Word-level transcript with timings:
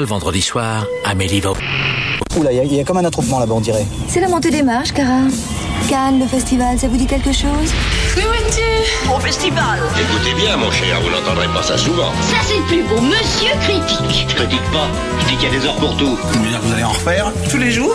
le 0.00 0.06
vendredi 0.06 0.42
soir, 0.42 0.86
Amélie 1.04 1.40
va. 1.40 1.54
Oula, 2.36 2.52
il 2.52 2.74
y, 2.74 2.80
a 2.80 2.84
comme 2.84 2.96
un 2.96 3.04
attroupement 3.04 3.38
là-bas, 3.38 3.54
on 3.54 3.60
dirait. 3.60 3.86
C'est 4.08 4.20
la 4.20 4.28
montée 4.28 4.50
des 4.50 4.62
marches, 4.62 4.92
Cara. 4.92 5.20
Cannes, 5.88 6.18
le 6.18 6.26
festival, 6.26 6.78
ça 6.78 6.88
vous 6.88 6.96
dit 6.96 7.06
quelque 7.06 7.32
chose? 7.32 7.70
Au 9.14 9.20
festival 9.20 9.78
Écoutez 10.00 10.34
bien, 10.34 10.56
mon 10.56 10.70
cher, 10.70 11.00
vous 11.00 11.10
n'entendrez 11.10 11.46
pas 11.48 11.62
ça 11.62 11.76
souvent. 11.76 12.10
Ça 12.22 12.36
c'est 12.46 12.60
plus 12.66 12.82
beau, 12.82 13.00
monsieur 13.00 13.50
critique 13.60 14.28
Je 14.28 14.34
critique 14.34 14.72
pas, 14.72 14.88
je 15.20 15.26
dis 15.26 15.36
qu'il 15.36 15.52
y 15.52 15.56
a 15.56 15.58
des 15.58 15.66
heures 15.66 15.76
pour 15.76 15.96
tout. 15.96 16.16
Vous 16.16 16.38
voulez 16.38 16.50
dire 16.50 16.60
que 16.60 16.66
vous 16.66 16.72
allez 16.72 16.84
en 16.84 16.92
refaire? 16.92 17.32
Tous 17.50 17.58
les 17.58 17.70
jours? 17.70 17.94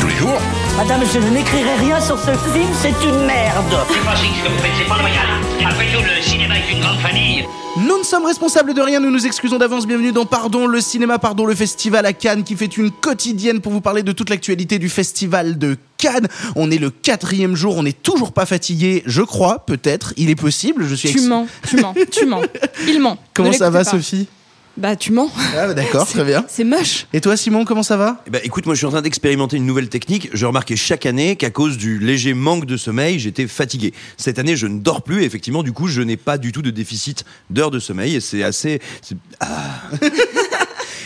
Tous 0.00 0.06
les 0.06 0.14
jours 0.14 0.40
Madame, 0.76 1.02
je 1.12 1.18
n'écrirai 1.18 1.74
rien 1.80 2.00
sur 2.00 2.18
ce 2.18 2.32
film, 2.52 2.68
c'est 2.80 3.04
une 3.04 3.26
merde 3.26 3.64
C'est 3.88 4.04
pas 4.04 4.16
ce 4.16 4.22
que 4.22 4.48
vous 4.48 4.58
faites, 4.58 4.72
c'est 4.78 4.88
pas 4.88 4.98
loyal. 4.98 5.26
Après 5.64 5.86
tout, 5.92 6.02
le 6.02 6.22
cinéma 6.22 6.54
est 6.56 6.72
une 6.72 6.80
grande 6.80 6.98
famille. 6.98 7.44
Nous 7.78 7.98
ne 7.98 8.04
sommes 8.04 8.24
responsables 8.24 8.72
de 8.72 8.80
rien, 8.80 9.00
nous 9.00 9.10
nous 9.10 9.26
excusons 9.26 9.58
d'avance. 9.58 9.86
Bienvenue 9.86 10.10
dans 10.10 10.24
Pardon 10.24 10.66
le 10.66 10.80
cinéma, 10.80 11.18
Pardon 11.18 11.44
le 11.44 11.54
festival 11.54 12.06
à 12.06 12.14
Cannes 12.14 12.42
qui 12.42 12.56
fait 12.56 12.74
une 12.78 12.90
quotidienne 12.90 13.60
pour 13.60 13.70
vous 13.70 13.75
parler 13.80 14.02
de 14.02 14.12
toute 14.12 14.30
l'actualité 14.30 14.78
du 14.78 14.88
festival 14.88 15.58
de 15.58 15.76
Cannes. 15.98 16.28
On 16.56 16.70
est 16.70 16.78
le 16.78 16.90
quatrième 16.90 17.54
jour, 17.56 17.76
on 17.76 17.82
n'est 17.82 17.92
toujours 17.92 18.32
pas 18.32 18.46
fatigué, 18.46 19.02
je 19.06 19.22
crois, 19.22 19.64
peut-être. 19.66 20.12
Il 20.16 20.30
est 20.30 20.34
possible, 20.36 20.86
je 20.86 20.94
suis. 20.94 21.08
Tu 21.10 21.16
ex- 21.18 21.26
mens, 21.26 21.46
tu 21.68 21.76
mens, 21.76 21.94
tu 22.10 22.26
mens. 22.26 22.42
Il 22.88 23.00
ment. 23.00 23.18
Comment 23.34 23.52
ça 23.52 23.70
va, 23.70 23.84
pas. 23.84 23.90
Sophie 23.90 24.28
Bah, 24.76 24.94
tu 24.94 25.10
mens. 25.12 25.30
Ah, 25.56 25.68
bah, 25.68 25.74
d'accord, 25.74 26.06
très 26.06 26.22
bien. 26.24 26.44
C'est 26.48 26.64
moche. 26.64 27.06
Et 27.14 27.22
toi, 27.22 27.34
Simon, 27.36 27.64
comment 27.64 27.82
ça 27.82 27.96
va? 27.96 28.22
Eh 28.26 28.30
ben, 28.30 28.42
écoute, 28.44 28.66
moi 28.66 28.74
je 28.74 28.78
suis 28.78 28.86
en 28.86 28.90
train 28.90 29.00
d'expérimenter 29.00 29.56
une 29.56 29.64
nouvelle 29.64 29.88
technique. 29.88 30.28
Je 30.34 30.44
remarquais 30.44 30.76
chaque 30.76 31.06
année 31.06 31.36
qu'à 31.36 31.48
cause 31.48 31.78
du 31.78 31.98
léger 31.98 32.34
manque 32.34 32.66
de 32.66 32.76
sommeil, 32.76 33.18
j'étais 33.18 33.46
fatigué. 33.46 33.94
Cette 34.18 34.38
année, 34.38 34.54
je 34.54 34.66
ne 34.66 34.78
dors 34.80 35.00
plus 35.02 35.22
et 35.22 35.24
effectivement, 35.24 35.62
du 35.62 35.72
coup, 35.72 35.88
je 35.88 36.02
n'ai 36.02 36.18
pas 36.18 36.36
du 36.36 36.52
tout 36.52 36.60
de 36.62 36.70
déficit 36.70 37.24
d'heures 37.48 37.70
de 37.70 37.78
sommeil 37.78 38.16
et 38.16 38.20
c'est 38.20 38.42
assez. 38.42 38.80
c'est- 39.00 39.16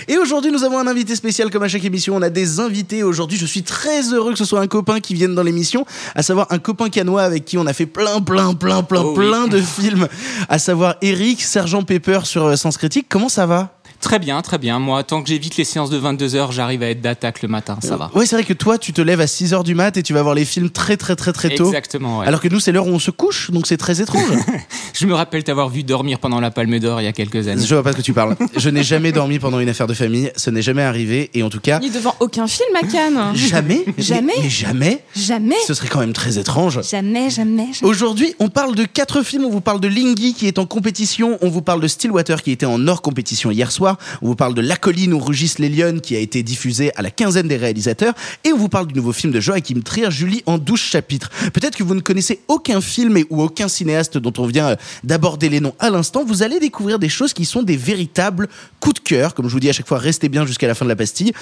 Et 0.08 0.18
aujourd'hui, 0.18 0.50
nous 0.52 0.64
avons 0.64 0.78
un 0.78 0.86
invité 0.86 1.14
spécial 1.16 1.50
comme 1.50 1.62
à 1.62 1.68
chaque 1.68 1.84
émission. 1.84 2.16
On 2.16 2.22
a 2.22 2.30
des 2.30 2.60
invités 2.60 3.02
aujourd'hui. 3.02 3.38
Je 3.38 3.46
suis 3.46 3.62
très 3.62 4.12
heureux 4.12 4.32
que 4.32 4.38
ce 4.38 4.44
soit 4.44 4.60
un 4.60 4.66
copain 4.66 5.00
qui 5.00 5.14
vienne 5.14 5.34
dans 5.34 5.42
l'émission, 5.42 5.84
à 6.14 6.22
savoir 6.22 6.46
un 6.50 6.58
copain 6.58 6.88
canois 6.88 7.22
avec 7.22 7.44
qui 7.44 7.58
on 7.58 7.66
a 7.66 7.72
fait 7.72 7.86
plein, 7.86 8.20
plein, 8.20 8.54
plein, 8.54 8.82
plein, 8.82 9.02
Oh 9.02 9.14
oui. 9.16 9.26
plein 9.28 9.46
de 9.48 9.60
films, 9.60 10.08
à 10.48 10.58
savoir 10.58 10.96
Eric, 11.02 11.42
Sergent 11.42 11.82
Pepper 11.82 12.20
sur 12.24 12.44
euh, 12.46 12.56
Sens 12.56 12.76
Critique. 12.76 13.06
Comment 13.08 13.28
ça 13.28 13.46
va? 13.46 13.79
Très 14.00 14.18
bien, 14.18 14.40
très 14.42 14.58
bien. 14.58 14.78
Moi, 14.78 15.02
tant 15.04 15.22
que 15.22 15.28
j'évite 15.28 15.56
les 15.56 15.64
séances 15.64 15.90
de 15.90 16.00
22h, 16.00 16.52
j'arrive 16.52 16.82
à 16.82 16.88
être 16.90 17.00
d'attaque 17.02 17.42
le 17.42 17.48
matin, 17.48 17.78
ça 17.82 17.96
va. 17.96 18.10
Ouais, 18.14 18.24
c'est 18.26 18.34
vrai 18.36 18.44
que 18.44 18.52
toi, 18.54 18.78
tu 18.78 18.92
te 18.92 19.00
lèves 19.02 19.20
à 19.20 19.26
6h 19.26 19.62
du 19.62 19.74
mat 19.74 19.96
et 19.96 20.02
tu 20.02 20.12
vas 20.14 20.22
voir 20.22 20.34
les 20.34 20.44
films 20.46 20.70
très, 20.70 20.96
très, 20.96 21.16
très, 21.16 21.32
très 21.32 21.50
tôt. 21.54 21.66
Exactement, 21.66 22.20
ouais. 22.20 22.26
Alors 22.26 22.40
que 22.40 22.48
nous, 22.48 22.60
c'est 22.60 22.72
l'heure 22.72 22.86
où 22.86 22.90
on 22.90 22.98
se 22.98 23.10
couche, 23.10 23.50
donc 23.50 23.66
c'est 23.66 23.76
très 23.76 24.00
étrange. 24.00 24.24
Je 24.94 25.06
me 25.06 25.14
rappelle 25.14 25.44
t'avoir 25.44 25.68
vu 25.68 25.82
dormir 25.82 26.18
pendant 26.18 26.40
la 26.40 26.50
Palme 26.50 26.78
d'Or 26.78 27.00
il 27.00 27.04
y 27.04 27.08
a 27.08 27.12
quelques 27.12 27.46
années. 27.48 27.64
Je 27.64 27.74
vois 27.74 27.82
pas 27.82 27.90
de 27.90 27.96
ce 27.96 28.00
que 28.00 28.06
tu 28.06 28.12
parles. 28.12 28.36
Je 28.56 28.68
n'ai 28.70 28.82
jamais 28.82 29.12
dormi 29.12 29.38
pendant 29.38 29.60
une 29.60 29.68
affaire 29.68 29.86
de 29.86 29.94
famille. 29.94 30.30
Ce 30.36 30.50
n'est 30.50 30.62
jamais 30.62 30.82
arrivé. 30.82 31.30
Et 31.34 31.42
en 31.42 31.50
tout 31.50 31.60
cas, 31.60 31.78
Ni 31.80 31.90
devant 31.90 32.14
aucun 32.20 32.46
film 32.46 32.74
à 32.76 32.86
Cannes. 32.86 33.34
jamais. 33.34 33.84
Jamais. 33.98 34.32
Mais, 34.36 34.42
mais 34.44 34.48
jamais. 34.50 35.04
Jamais. 35.16 35.54
Ce 35.66 35.74
serait 35.74 35.88
quand 35.88 36.00
même 36.00 36.12
très 36.12 36.38
étrange. 36.38 36.80
Jamais, 36.88 37.30
jamais, 37.30 37.66
jamais. 37.72 37.76
Aujourd'hui, 37.82 38.34
on 38.38 38.48
parle 38.48 38.74
de 38.74 38.84
quatre 38.84 39.22
films. 39.22 39.44
On 39.44 39.50
vous 39.50 39.60
parle 39.60 39.80
de 39.80 39.88
Lingy 39.88 40.34
qui 40.34 40.46
est 40.46 40.58
en 40.58 40.66
compétition. 40.66 41.38
On 41.42 41.48
vous 41.48 41.62
parle 41.62 41.80
de 41.80 41.88
Stillwater 41.88 42.42
qui 42.42 42.50
était 42.50 42.66
en 42.66 42.86
hors 42.88 43.02
compétition 43.02 43.50
hier 43.50 43.70
soir. 43.70 43.89
On 44.22 44.26
vous 44.26 44.34
parle 44.36 44.54
de 44.54 44.60
La 44.60 44.76
colline 44.76 45.12
où 45.14 45.18
rugissent 45.18 45.58
les 45.58 45.68
lions 45.68 45.98
qui 46.00 46.16
a 46.16 46.18
été 46.18 46.42
diffusé 46.42 46.90
à 46.96 47.02
la 47.02 47.10
quinzaine 47.10 47.48
des 47.48 47.56
réalisateurs. 47.56 48.14
Et 48.44 48.52
on 48.52 48.56
vous 48.58 48.68
parle 48.68 48.86
du 48.86 48.94
nouveau 48.94 49.12
film 49.12 49.32
de 49.32 49.40
Joachim 49.40 49.80
Trier, 49.84 50.10
Julie, 50.10 50.42
en 50.46 50.58
12 50.58 50.78
chapitres. 50.80 51.30
Peut-être 51.52 51.76
que 51.76 51.82
vous 51.82 51.94
ne 51.94 52.00
connaissez 52.00 52.40
aucun 52.48 52.80
film 52.80 53.16
et- 53.16 53.26
ou 53.30 53.42
aucun 53.42 53.68
cinéaste 53.68 54.18
dont 54.18 54.32
on 54.38 54.46
vient 54.46 54.68
euh, 54.70 54.76
d'aborder 55.04 55.48
les 55.48 55.60
noms 55.60 55.74
à 55.78 55.90
l'instant. 55.90 56.24
Vous 56.24 56.42
allez 56.42 56.60
découvrir 56.60 56.98
des 56.98 57.08
choses 57.08 57.32
qui 57.32 57.44
sont 57.44 57.62
des 57.62 57.76
véritables 57.76 58.48
coups 58.80 58.94
de 58.94 59.00
cœur. 59.08 59.34
Comme 59.34 59.48
je 59.48 59.52
vous 59.52 59.60
dis 59.60 59.68
à 59.68 59.72
chaque 59.72 59.86
fois, 59.88 59.98
restez 59.98 60.28
bien 60.28 60.46
jusqu'à 60.46 60.66
la 60.66 60.74
fin 60.74 60.84
de 60.84 60.90
la 60.90 60.96
pastille. 60.96 61.32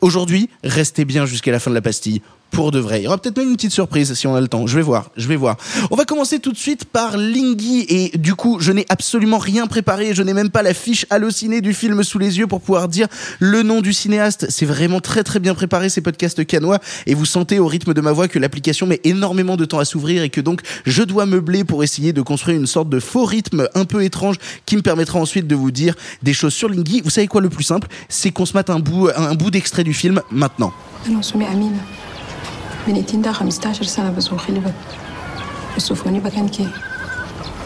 Aujourd'hui, 0.00 0.50
restez 0.62 1.04
bien 1.04 1.24
jusqu'à 1.24 1.50
la 1.50 1.58
fin 1.60 1.70
de 1.70 1.74
la 1.74 1.80
pastille 1.82 2.20
pour 2.54 2.70
de 2.70 2.78
vrai. 2.78 3.00
Il 3.00 3.04
y 3.04 3.06
aura 3.08 3.18
peut-être 3.18 3.36
même 3.36 3.48
une 3.50 3.56
petite 3.56 3.72
surprise 3.72 4.14
si 4.14 4.26
on 4.28 4.34
a 4.36 4.40
le 4.40 4.46
temps. 4.46 4.66
Je 4.68 4.76
vais 4.76 4.82
voir, 4.82 5.10
je 5.16 5.26
vais 5.26 5.34
voir. 5.34 5.56
On 5.90 5.96
va 5.96 6.04
commencer 6.04 6.38
tout 6.38 6.52
de 6.52 6.56
suite 6.56 6.84
par 6.84 7.16
Lingy 7.16 7.84
et 7.88 8.16
du 8.16 8.36
coup, 8.36 8.58
je 8.60 8.70
n'ai 8.70 8.86
absolument 8.88 9.38
rien 9.38 9.66
préparé. 9.66 10.14
Je 10.14 10.22
n'ai 10.22 10.34
même 10.34 10.50
pas 10.50 10.62
la 10.62 10.72
fiche 10.72 11.04
hallucinée 11.10 11.60
du 11.60 11.74
film 11.74 12.04
sous 12.04 12.20
les 12.20 12.38
yeux 12.38 12.46
pour 12.46 12.60
pouvoir 12.60 12.86
dire 12.86 13.08
le 13.40 13.64
nom 13.64 13.80
du 13.80 13.92
cinéaste. 13.92 14.46
C'est 14.50 14.66
vraiment 14.66 15.00
très 15.00 15.24
très 15.24 15.40
bien 15.40 15.54
préparé 15.54 15.88
ces 15.88 16.00
podcasts 16.00 16.46
canois 16.46 16.78
et 17.06 17.14
vous 17.14 17.24
sentez 17.24 17.58
au 17.58 17.66
rythme 17.66 17.92
de 17.92 18.00
ma 18.00 18.12
voix 18.12 18.28
que 18.28 18.38
l'application 18.38 18.86
met 18.86 19.00
énormément 19.02 19.56
de 19.56 19.64
temps 19.64 19.80
à 19.80 19.84
s'ouvrir 19.84 20.22
et 20.22 20.30
que 20.30 20.40
donc 20.40 20.60
je 20.86 21.02
dois 21.02 21.26
meubler 21.26 21.64
pour 21.64 21.82
essayer 21.82 22.12
de 22.12 22.22
construire 22.22 22.56
une 22.56 22.68
sorte 22.68 22.88
de 22.88 23.00
faux 23.00 23.24
rythme 23.24 23.68
un 23.74 23.84
peu 23.84 24.04
étrange 24.04 24.36
qui 24.64 24.76
me 24.76 24.82
permettra 24.82 25.18
ensuite 25.18 25.48
de 25.48 25.56
vous 25.56 25.72
dire 25.72 25.96
des 26.22 26.32
choses 26.32 26.54
sur 26.54 26.68
Lingy. 26.68 27.00
Vous 27.02 27.10
savez 27.10 27.26
quoi 27.26 27.40
le 27.40 27.50
plus 27.50 27.64
simple? 27.64 27.88
C'est 28.08 28.30
qu'on 28.30 28.46
se 28.46 28.52
mate 28.52 28.70
un 28.70 28.78
bout, 28.78 29.08
un 29.16 29.34
bout 29.34 29.50
d'extrait 29.50 29.82
du 29.82 29.92
film 29.92 30.22
maintenant. 30.30 30.72
Ah 30.72 31.08
Allons, 31.08 31.18
on 31.18 31.22
se 31.22 31.36
met 31.36 31.46
à 31.46 31.54
mine. 31.54 31.78
أمينة 32.86 33.00
بنتين 33.00 33.22
ده 33.22 33.32
15 33.32 33.84
سنة 33.84 34.10
بس 34.10 34.32
وخلبت 34.32 34.74
وصفوني 35.76 36.20
بكان 36.20 36.48
كي؟ 36.48 36.68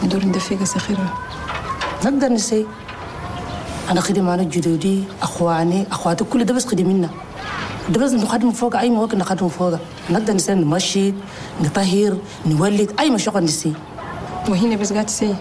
ندور 0.03 0.25
ندفق 0.25 0.63
سخيرة. 0.63 1.13
نقدر 2.05 2.27
نسي؟ 2.27 2.65
أنا 3.89 4.01
خدمة 4.01 4.43
جدودي 4.43 5.03
أخواني 5.21 5.85
أخواتي 5.91 6.23
كل 6.23 6.43
ده 6.43 6.53
بس 6.53 6.65
خدمنا 6.65 7.09
ده 7.89 7.99
بس 8.05 8.11
نخدم 8.11 8.51
فوق 8.51 8.75
أي 8.75 8.89
مواقع 8.89 9.17
نخدم 9.17 9.47
فوق. 9.49 9.73
نقدر 10.09 10.33
نسي 10.33 10.53
نمشي 10.53 11.13
نطهر 11.63 12.17
نولد 12.45 12.91
أي 12.99 13.09
مشروع 13.09 13.39
نسي. 13.39 13.73
وهنا 14.49 14.75
بس 14.75 14.93
قاعد 14.93 15.05
تسي. 15.05 15.35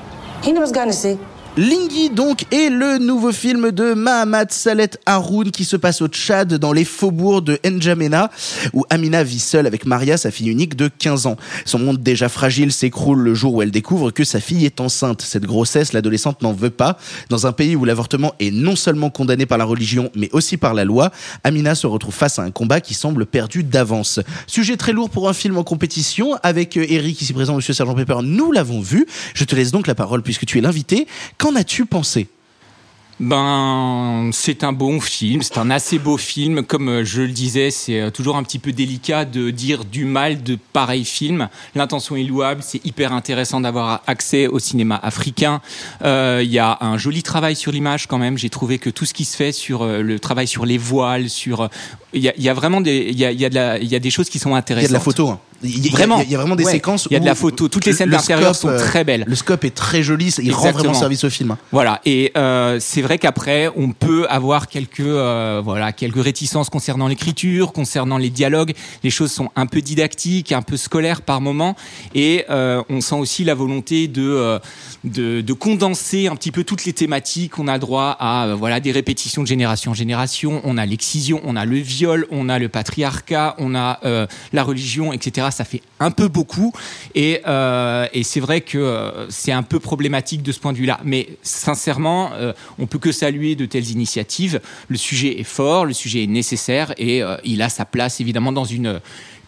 هنا 0.47 0.61
بس 0.61 0.73
قاعد 0.73 0.89
نسي. 0.89 1.19
Lingy 1.59 2.09
donc 2.09 2.45
est 2.53 2.71
le 2.71 2.99
nouveau 2.99 3.33
film 3.33 3.73
de 3.73 3.93
Mahamat 3.93 4.47
Salet 4.51 4.91
Haroun 5.07 5.51
qui 5.51 5.65
se 5.65 5.77
passe 5.77 6.01
au 6.01 6.07
Tchad 6.07 6.55
dans 6.55 6.73
les 6.73 6.85
faubourgs 6.85 7.43
de 7.43 7.59
N'Djamena 7.65 8.31
où 8.75 8.85
Amina 8.91 9.25
vit 9.25 9.41
seule 9.41 9.67
avec 9.67 9.85
Maria, 9.85 10.17
sa 10.17 10.31
fille 10.31 10.51
unique 10.51 10.77
de 10.77 10.87
15 10.87 11.27
ans. 11.27 11.37
Son 11.65 11.81
monde 11.81 12.01
déjà 12.01 12.29
fragile 12.29 12.71
s'écroule 12.71 13.19
le 13.19 13.35
jour 13.35 13.55
où 13.55 13.63
elle 13.63 13.73
découvre 13.73 14.13
que 14.13 14.23
sa 14.23 14.39
fille 14.39 14.67
est 14.67 14.81
enceinte. 14.81 15.21
Cette 15.21 15.47
grossesse, 15.47 15.93
l'adolescente 15.93 16.43
n'en 16.43 16.53
veut 16.53 16.71
pas. 16.71 16.97
Dans 17.29 17.49
un 17.49 17.53
pays 17.53 17.75
où 17.75 17.85
l'avortement 17.85 18.35
est 18.39 18.53
non 18.53 18.77
seulement 18.77 19.11
condamné 19.11 19.45
par 19.45 19.59
la 19.59 19.65
religion 19.65 20.13
mais 20.15 20.29
aussi 20.31 20.59
par 20.59 20.75
la 20.75 20.85
loi, 20.85 21.11
Amina 21.43 21.75
se 21.75 21.89
retrouve 21.89 22.15
face 22.15 22.39
à 22.39 22.43
un 22.43 22.53
combat 22.53 22.81
qui 22.81 22.95
semble 22.95 23.27
perdu 23.27 23.65
d'avance. 23.65 24.21
Sujet 24.47 24.77
très 24.77 24.93
lourd 24.93 25.11
pour 25.11 25.29
un 25.29 25.33
film 25.33 25.59
en 25.59 25.65
compétition 25.65 26.37
avec 26.45 26.77
euh, 26.77 26.87
Eric 26.89 27.21
ici 27.21 27.33
présent, 27.33 27.57
Monsieur 27.57 27.75
Sergent 27.75 27.97
Pepper. 27.97 28.19
Nous 28.23 28.53
l'avons 28.53 28.81
vu. 28.81 29.09
Je 29.35 29.43
te 29.43 29.57
laisse 29.57 29.73
donc 29.73 29.89
la 29.89 29.97
parole 29.97 30.23
puisque 30.23 30.47
tu 30.47 30.59
es 30.59 30.61
l'invité. 30.61 31.09
Qu'en 31.49 31.55
as-tu 31.57 31.87
pensé? 31.87 32.29
Ben, 33.21 34.29
c'est 34.33 34.63
un 34.65 34.73
bon 34.73 35.01
film, 35.01 35.41
c'est 35.43 35.57
un 35.59 35.71
assez 35.71 35.99
beau 35.99 36.19
film. 36.19 36.63
Comme 36.63 36.89
euh, 36.89 37.05
je 37.05 37.23
le 37.23 37.29
disais, 37.33 37.71
c'est 37.71 38.01
euh, 38.01 38.11
toujours 38.11 38.37
un 38.37 38.43
petit 38.43 38.59
peu 38.61 38.71
délicat 38.71 39.25
de 39.25 39.51
dire 39.51 39.85
du 39.87 40.05
mal 40.05 40.43
de 40.43 40.57
pareils 40.75 41.07
films. 41.07 41.49
L'intention 41.75 42.15
est 42.17 42.23
louable, 42.23 42.61
c'est 42.63 42.85
hyper 42.87 43.13
intéressant 43.15 43.61
d'avoir 43.63 44.03
accès 44.07 44.47
au 44.47 44.59
cinéma 44.59 45.01
africain. 45.03 45.61
Euh, 46.05 46.43
Il 46.45 46.51
y 46.53 46.59
a 46.61 46.77
un 46.83 46.97
joli 46.99 47.23
travail 47.25 47.57
sur 47.57 47.73
l'image 47.73 48.07
quand 48.07 48.19
même. 48.19 48.37
J'ai 48.39 48.51
trouvé 48.51 48.79
que 48.79 48.91
tout 48.91 49.07
ce 49.07 49.15
qui 49.15 49.25
se 49.25 49.35
fait 49.37 49.51
sur 49.53 49.85
le 49.87 50.19
travail 50.21 50.47
sur 50.47 50.67
les 50.67 50.79
voiles, 50.79 51.29
sur 51.31 51.71
il 52.13 52.21
y 52.23 52.29
a, 52.29 52.35
il 52.37 52.43
y 52.45 52.49
a 52.51 52.55
vraiment 52.55 52.81
des 52.83 53.09
il 53.11 53.19
y 53.19 53.25
a, 53.25 53.33
y 53.33 53.45
a 53.45 53.49
de 53.51 53.55
la 53.55 53.79
il 53.79 53.89
y 53.89 53.97
a 53.97 54.01
des 54.01 54.11
choses 54.11 54.29
qui 54.29 54.39
sont 54.39 54.51
Il 54.51 54.55
y 54.55 54.57
intéressantes. 54.59 54.87
a 54.87 54.89
de 54.91 54.95
la 54.95 55.01
photo. 55.01 55.29
hein. 55.31 55.41
Il 55.63 55.85
y 55.87 55.89
Vraiment. 55.89 56.21
Il 56.23 56.31
y 56.31 56.35
a 56.35 56.39
vraiment 56.39 56.55
des 56.55 56.65
Ouais. 56.65 56.71
séquences. 56.73 57.09
Il 57.11 57.15
y 57.15 57.17
a 57.17 57.21
de 57.21 57.25
la 57.25 57.35
photo. 57.35 57.69
Toutes 57.69 57.85
les 57.85 57.93
scènes 57.93 58.11
le 58.11 58.17
d'intérieur 58.17 58.55
scope, 58.55 58.71
sont 58.73 58.77
euh, 58.77 58.79
très 58.79 59.03
belles. 59.03 59.25
Le 59.27 59.35
scope 59.35 59.65
est 59.65 59.75
très 59.75 60.03
joli. 60.05 60.27
Il 60.41 60.53
rend 60.53 60.59
Exactement. 60.61 60.83
vraiment 60.85 60.95
service 60.95 61.25
au 61.25 61.31
film. 61.31 61.51
hein. 61.51 61.59
Voilà, 61.73 62.01
et 62.05 62.31
euh, 62.37 62.79
c'est 62.81 63.03
vrai 63.03 63.19
qu'après, 63.19 63.69
on 63.77 63.91
peut 63.91 64.27
avoir 64.29 64.69
quelques, 64.69 65.01
euh, 65.01 65.61
voilà, 65.65 65.91
quelques 65.93 66.23
réticences 66.23 66.71
concernant 66.71 67.09
l'écriture, 67.09 67.73
concernant 67.73 68.19
les 68.19 68.31
dialogues. 68.31 68.73
Les 69.03 69.11
choses 69.11 69.33
sont 69.33 69.51
un 69.57 69.67
peu 69.67 69.81
didactiques, 69.81 70.53
un 70.53 70.63
peu 70.63 70.77
scolaires 70.77 71.23
par 71.23 71.41
moment, 71.41 71.75
et 72.15 72.45
euh, 72.51 72.83
on 72.89 73.01
sent 73.01 73.17
aussi 73.17 73.43
la 73.43 73.55
volonté 73.55 74.07
de, 74.07 74.61
de, 75.05 75.41
de 75.41 75.53
condenser 75.55 76.29
un 76.29 76.37
petit 76.37 76.53
peu 76.53 76.63
toutes 76.63 76.85
les 76.85 76.93
thématiques. 76.93 77.59
On 77.59 77.67
a 77.67 77.79
droit 77.81 78.17
à 78.21 78.55
voilà 78.57 78.79
des 78.79 78.93
répétitions 78.93 79.43
de 79.43 79.49
génération 79.49 79.91
en 79.91 79.95
génération. 79.95 80.61
On 80.63 80.79
a 80.79 80.87
l'excision, 80.87 81.41
on 81.45 81.57
a 81.57 81.65
le 81.65 81.79
viol, 81.79 82.27
on 82.31 82.49
a 82.49 82.59
le 82.61 82.69
patriarcat, 82.69 83.57
on 83.59 83.75
a 83.75 83.99
la 84.53 84.63
religion, 84.63 85.13
etc. 85.13 85.48
Ça 85.51 85.65
fait 85.65 85.83
un 86.01 86.11
peu 86.11 86.29
beaucoup, 86.29 86.73
et, 87.15 87.41
euh, 87.47 88.07
c'est 88.23 88.41
vrai 88.41 88.61
que 88.61 88.79
euh, 88.79 89.31
c'est 89.31 89.53
un 89.53 89.63
peu 89.63 89.81
problématique 89.81 90.43
de 90.43 90.53
ce 90.53 90.61
point 90.61 90.73
de 90.73 90.79
vue-là. 90.79 91.01
Mais 91.05 91.29
sincèrement, 91.43 92.31
euh, 92.35 92.53
on 92.79 92.87
peut 92.87 92.99
que 92.99 93.13
saluer 93.13 93.57
de 93.57 93.67
telles 93.67 93.91
initiatives. 93.91 94.61
Le 94.89 94.97
sujet 94.97 95.41
est 95.41 95.45
fort, 95.45 95.87
le 95.87 95.93
sujet 95.93 96.25
est 96.25 96.27
nécessaire, 96.27 96.93
et 96.99 97.23
euh, 97.23 97.37
il 97.45 97.63
a 97.63 97.69
sa 97.69 97.85
place 97.85 98.21
évidemment 98.21 98.53
dans 98.53 98.65
une 98.65 99.01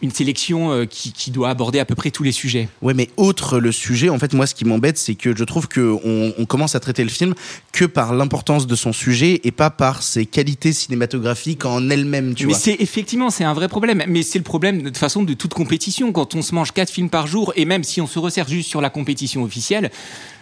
une 0.03 0.11
sélection 0.11 0.73
euh, 0.73 0.85
qui, 0.87 1.13
qui 1.13 1.31
doit 1.31 1.51
aborder 1.51 1.79
à 1.79 1.85
peu 1.85 1.95
près 1.95 2.11
tous 2.11 2.23
les 2.23 2.33
sujets. 2.33 2.69
Ouais, 2.83 2.95
mais 2.95 3.11
autre 3.17 3.59
le 3.59 3.73
sujet, 3.73 4.09
en 4.09 4.19
fait, 4.19 4.33
moi, 4.33 4.47
ce 4.47 4.55
qui 4.55 4.65
m'embête, 4.65 4.99
c'est 4.99 5.15
que 5.15 5.37
je 5.37 5.45
trouve 5.45 5.69
que 5.69 5.97
on, 6.05 6.47
commence 6.47 6.75
à 6.75 6.81
traiter 6.81 7.05
le 7.05 7.11
film 7.11 7.35
que 7.73 7.85
par 7.85 8.13
l'importance 8.13 8.67
de 8.67 8.75
son 8.75 8.93
sujet 8.93 9.41
et 9.45 9.53
pas 9.53 9.71
par 9.71 10.03
ses 10.03 10.27
qualités 10.27 10.73
cinématographiques 10.73 11.65
en 11.65 11.89
elles-mêmes, 11.89 12.35
tu 12.35 12.47
mais 12.47 12.53
vois. 12.53 12.61
c'est 12.61 12.77
effectivement 12.81 13.31
c'est 13.31 13.45
un 13.45 13.55
vrai 13.55 13.69
problème. 13.69 14.03
Mais 14.09 14.25
c'est 14.25 14.39
le 14.39 14.45
problème 14.45 14.83
de 14.83 14.89
toute 14.89 14.97
façon 14.97 15.23
de 15.23 15.33
toute 15.35 15.55
compétition. 15.55 16.11
Quand 16.11 16.35
on 16.35 16.43
se 16.43 16.55
mange 16.55 16.73
quatre 16.73 16.91
films 16.91 17.09
par 17.09 17.29
jour 17.29 17.53
et 17.55 17.65
même 17.65 17.85
si 17.85 18.01
on 18.01 18.09
se 18.09 18.19
resserre 18.19 18.49
juste 18.49 18.69
sur 18.69 18.81
la 18.81 18.91
compétition 18.91 19.45
officielle, 19.45 19.93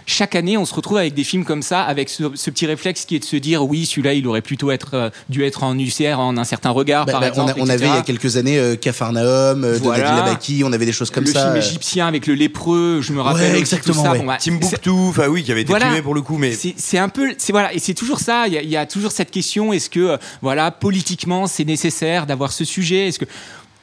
chaque 0.08 0.34
année, 0.34 0.56
on 0.56 0.64
se 0.64 0.74
retrouve 0.74 0.96
avec 0.96 1.14
des 1.14 1.22
films 1.22 1.44
comme 1.44 1.62
ça, 1.62 1.82
avec 1.82 2.08
ce, 2.08 2.24
ce 2.34 2.50
petit 2.50 2.66
réflexe 2.66 3.04
qui 3.04 3.14
est 3.14 3.18
de 3.20 3.24
se 3.24 3.36
dire, 3.36 3.64
oui, 3.64 3.84
celui-là, 3.86 4.14
il 4.14 4.26
aurait 4.26 4.40
plutôt 4.42 4.70
être, 4.70 4.94
euh, 4.94 5.10
dû 5.28 5.44
être 5.44 5.62
en 5.62 5.78
UCR, 5.78 6.18
en 6.18 6.36
un 6.38 6.44
certain 6.44 6.70
regard, 6.70 7.04
Bah, 7.06 7.12
par 7.12 7.20
bah, 7.20 7.26
on, 7.28 7.30
exemple. 7.30 7.60
a- 7.60 7.62
on 7.62 7.68
avait 7.68 7.86
il 7.86 7.94
y 7.94 7.98
a 7.98 8.02
quelques 8.02 8.36
années 8.38 8.58
euh, 8.58 8.74
Capharnaüm, 8.74 9.64
euh, 9.64 9.74
de 9.74 9.78
Voilà. 9.82 10.04
David 10.10 10.24
Labaki, 10.24 10.62
on 10.64 10.72
avait 10.72 10.86
des 10.86 10.92
choses 10.92 11.10
comme 11.10 11.24
le 11.24 11.30
ça. 11.32 11.40
film 11.42 11.54
euh. 11.54 11.58
égyptien 11.58 12.06
avec 12.08 12.26
le 12.26 12.34
lépreux, 12.34 13.00
je 13.02 13.12
me 13.12 13.20
rappelle. 13.20 13.52
Ouais, 13.52 13.58
exactement, 13.58 13.94
tout 13.96 14.02
ça. 14.02 14.12
ouais. 14.12 14.18
Bon, 14.18 14.24
bah, 14.24 14.38
Timbuktu, 14.40 14.90
enfin 14.90 15.28
oui, 15.28 15.44
qui 15.44 15.52
avait 15.52 15.60
été 15.60 15.68
Voilà. 15.68 15.86
primé 15.86 16.02
pour 16.02 16.14
le 16.14 16.22
coup, 16.22 16.38
mais 16.38 16.52
c'est 16.52 16.74
c'est 16.76 16.98
un 16.98 17.08
peu, 17.10 17.34
c'est 17.38 17.52
voilà, 17.52 17.72
et 17.74 17.78
c'est 17.78 17.94
toujours 17.94 18.18
ça. 18.20 18.44
Il 18.46 18.54
y, 18.54 18.58
a, 18.58 18.62
il 18.62 18.70
y 18.70 18.76
a 18.76 18.86
toujours 18.86 19.12
cette 19.12 19.30
question 19.30 19.72
est-ce 19.72 19.90
que, 19.90 20.00
euh, 20.00 20.16
voilà, 20.42 20.70
politiquement, 20.70 21.46
c'est 21.46 21.64
nécessaire 21.64 22.24
d'avoir 22.26 22.50
ce 22.52 22.64
sujet? 22.64 23.08
Est-ce 23.08 23.18
que 23.18 23.26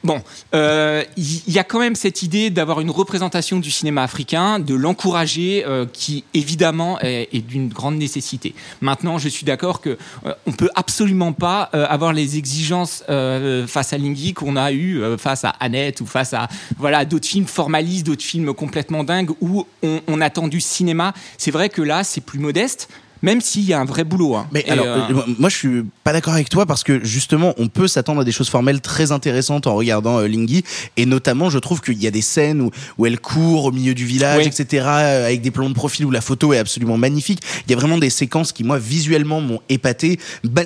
Bon, 0.06 0.22
euh, 0.54 1.02
il 1.16 1.48
y, 1.48 1.54
y 1.54 1.58
a 1.58 1.64
quand 1.64 1.80
même 1.80 1.96
cette 1.96 2.22
idée 2.22 2.50
d'avoir 2.50 2.80
une 2.80 2.92
représentation 2.92 3.58
du 3.58 3.72
cinéma 3.72 4.04
africain, 4.04 4.60
de 4.60 4.76
l'encourager, 4.76 5.64
euh, 5.66 5.84
qui 5.92 6.22
évidemment 6.32 7.00
est, 7.00 7.44
d'une 7.44 7.66
grande 7.66 7.96
nécessité. 7.96 8.54
Maintenant, 8.80 9.18
je 9.18 9.28
suis 9.28 9.44
d'accord 9.44 9.80
que 9.80 9.98
euh, 10.24 10.32
on 10.46 10.52
peut 10.52 10.70
absolument 10.76 11.32
pas 11.32 11.70
euh, 11.74 11.86
avoir 11.88 12.12
les 12.12 12.38
exigences 12.38 13.02
euh, 13.10 13.66
face 13.66 13.92
à 13.92 13.98
Lingui 13.98 14.32
qu'on 14.32 14.54
a 14.54 14.70
eu 14.70 15.02
euh, 15.02 15.18
face 15.18 15.44
à 15.44 15.50
Annette 15.58 16.00
ou 16.00 16.06
face 16.06 16.34
à 16.34 16.46
voilà 16.78 17.04
d'autres 17.04 17.26
films 17.26 17.46
formalistes, 17.48 18.06
d'autres 18.06 18.22
films 18.22 18.54
complètement 18.54 19.02
dingues 19.02 19.32
où 19.40 19.66
on, 19.82 20.00
on 20.06 20.20
attend 20.20 20.46
du 20.46 20.60
cinéma. 20.60 21.14
C'est 21.36 21.50
vrai 21.50 21.68
que 21.68 21.82
là, 21.82 22.04
c'est 22.04 22.20
plus 22.20 22.38
modeste. 22.38 22.88
Même 23.22 23.40
s'il 23.40 23.62
y 23.64 23.72
a 23.72 23.80
un 23.80 23.84
vrai 23.84 24.04
boulot. 24.04 24.36
hein. 24.36 24.46
Mais 24.52 24.64
Et, 24.66 24.70
alors, 24.70 24.86
euh, 24.86 25.00
euh, 25.10 25.22
moi, 25.38 25.48
je 25.48 25.56
suis 25.56 25.84
pas 26.04 26.12
d'accord 26.12 26.34
avec 26.34 26.48
toi 26.48 26.66
parce 26.66 26.84
que 26.84 27.02
justement, 27.04 27.54
on 27.58 27.68
peut 27.68 27.88
s'attendre 27.88 28.20
à 28.20 28.24
des 28.24 28.32
choses 28.32 28.48
formelles 28.48 28.80
très 28.80 29.10
intéressantes 29.12 29.66
en 29.66 29.74
regardant 29.74 30.18
euh, 30.18 30.26
Lingui, 30.28 30.64
et 30.96 31.06
notamment, 31.06 31.50
je 31.50 31.58
trouve 31.58 31.80
qu'il 31.80 32.00
y 32.02 32.06
a 32.06 32.10
des 32.10 32.20
scènes 32.22 32.60
où, 32.60 32.70
où 32.98 33.06
elle 33.06 33.18
court 33.18 33.64
au 33.66 33.72
milieu 33.72 33.94
du 33.94 34.04
village, 34.04 34.38
Oui. 34.38 34.46
etc., 34.46 34.84
euh, 34.86 35.26
avec 35.26 35.40
des 35.42 35.50
plans 35.50 35.68
de 35.68 35.74
profil 35.74 36.04
où 36.06 36.10
la 36.10 36.20
photo 36.20 36.52
est 36.52 36.58
absolument 36.58 36.96
magnifique. 36.98 37.40
Il 37.66 37.70
y 37.70 37.74
a 37.74 37.78
vraiment 37.78 37.98
des 37.98 38.10
séquences 38.10 38.52
qui, 38.52 38.64
moi, 38.64 38.78
visuellement, 38.78 39.40
m'ont 39.40 39.60
épaté, 39.68 40.18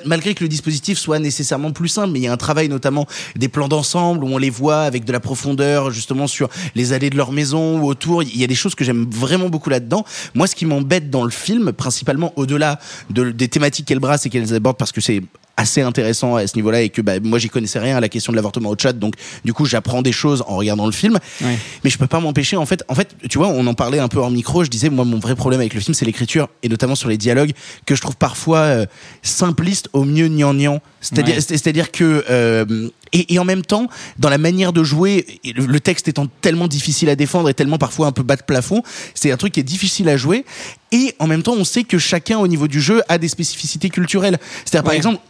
malgré 0.05 0.35
que 0.35 0.43
le 0.45 0.49
dispositif 0.49 0.99
soit 0.99 1.19
nécessairement 1.19 1.71
plus 1.73 1.89
simple. 1.89 2.11
Mais 2.13 2.19
il 2.21 2.23
y 2.25 2.29
a 2.29 2.33
un 2.33 2.37
travail, 2.37 2.69
notamment 2.69 3.07
des 3.37 3.49
plans 3.49 3.69
d'ensemble 3.69 4.25
où 4.25 4.29
on 4.29 4.39
les 4.39 4.51
voit 4.51 4.83
avec 4.83 5.05
de 5.05 5.13
la 5.13 5.21
profondeur, 5.21 5.91
justement 5.91 6.27
sur 6.27 6.49
les 6.75 6.93
allées 6.93 7.11
de 7.11 7.17
leur 7.17 7.33
maison 7.33 7.79
ou 7.81 7.87
autour. 7.87 8.23
Il 8.23 8.37
y 8.37 8.45
a 8.45 8.47
des 8.47 8.55
choses 8.55 8.75
que 8.75 8.85
j'aime 8.85 9.07
vraiment 9.11 9.49
beaucoup 9.49 9.71
là-dedans. 9.71 10.05
Moi, 10.35 10.47
ce 10.47 10.55
qui 10.55 10.67
m'embête 10.67 11.11
dans 11.11 11.25
le 11.25 11.31
film, 11.31 11.73
principalement 11.73 12.33
au-delà 12.41 12.79
de, 13.11 13.31
des 13.31 13.49
thématiques 13.49 13.87
qu'elle 13.87 14.01
brasse 14.01 14.27
et 14.27 14.31
qu'elles 14.31 14.55
abordent, 14.55 14.77
parce 14.79 14.93
que 14.93 15.01
c'est 15.01 15.23
assez 15.57 15.83
intéressant 15.83 16.37
à 16.37 16.47
ce 16.47 16.57
niveau-là 16.57 16.81
et 16.81 16.89
que 16.89 17.03
bah, 17.03 17.21
moi 17.23 17.39
j'y 17.39 17.51
connaissais 17.51 17.79
rien 17.79 17.95
à 17.95 18.01
la 18.01 18.09
question 18.09 18.33
de 18.33 18.37
l'avortement 18.37 18.71
au 18.71 18.77
chat 18.79 18.95
donc 18.95 19.15
du 19.45 19.53
coup 19.53 19.67
j'apprends 19.67 20.01
des 20.01 20.13
choses 20.13 20.43
en 20.47 20.57
regardant 20.57 20.87
le 20.87 20.93
film 20.93 21.19
Ouais. 21.43 21.59
mais 21.85 21.91
je 21.91 21.99
peux 21.99 22.07
pas 22.07 22.19
m'empêcher 22.19 22.57
en 22.57 22.65
fait 22.65 22.83
en 22.89 22.95
fait 22.95 23.15
tu 23.29 23.37
vois 23.37 23.49
on 23.49 23.67
en 23.67 23.75
parlait 23.75 23.99
un 23.99 24.09
peu 24.09 24.19
hors 24.21 24.31
micro 24.31 24.65
je 24.65 24.71
disais 24.71 24.89
moi 24.89 25.05
mon 25.05 25.19
vrai 25.19 25.35
problème 25.35 25.61
avec 25.61 25.75
le 25.75 25.81
film 25.81 25.93
c'est 25.93 26.07
l'écriture 26.07 26.49
et 26.63 26.71
notamment 26.71 26.95
sur 26.95 27.11
les 27.11 27.19
dialogues 27.19 27.53
que 27.85 27.95
je 27.95 28.01
trouve 28.01 28.17
parfois 28.17 28.59
euh, 28.61 28.87
simplistes 29.23 29.89
au 29.93 30.05
mieux 30.05 30.29
gnangnan 30.29 30.81
c'est-à-dire 31.03 31.35
Ouais. 31.35 31.41
c'est-à-dire 31.43 31.91
que 31.93 32.25
euh, 32.31 32.89
et, 33.13 33.35
et 33.35 33.39
en 33.39 33.45
même 33.45 33.63
temps 33.63 33.89
dans 34.19 34.31
la 34.31 34.39
manière 34.39 34.73
de 34.73 34.83
jouer 34.83 35.27
le 35.55 35.81
texte 35.81 36.09
étant 36.09 36.27
tellement 36.41 36.69
difficile 36.69 37.11
à 37.11 37.17
défendre 37.17 37.51
et 37.51 37.55
tellement 37.55 37.77
parfois 37.79 38.07
un 38.07 38.13
peu 38.13 38.23
bas 38.23 38.37
de 38.37 38.43
plafond 38.43 38.83
c'est 39.15 39.31
un 39.31 39.37
truc 39.37 39.53
qui 39.53 39.61
est 39.61 39.65
difficile 39.65 40.09
à 40.09 40.17
jouer 40.17 40.47
et 40.93 41.15
en 41.19 41.27
même 41.27 41.43
temps 41.43 41.55
on 41.55 41.65
sait 41.65 41.85
que 41.85 41.99
chacun 41.99 42.39
au 42.39 42.49
niveau 42.49 42.69
du 42.69 42.81
jeu 42.81 43.03
a 43.09 43.19
des 43.19 43.29
spécificités 43.29 43.91
culturelles. 43.91 44.39
C'est-à-dire 44.65 44.85
par 44.85 44.95
exemple 44.95 45.21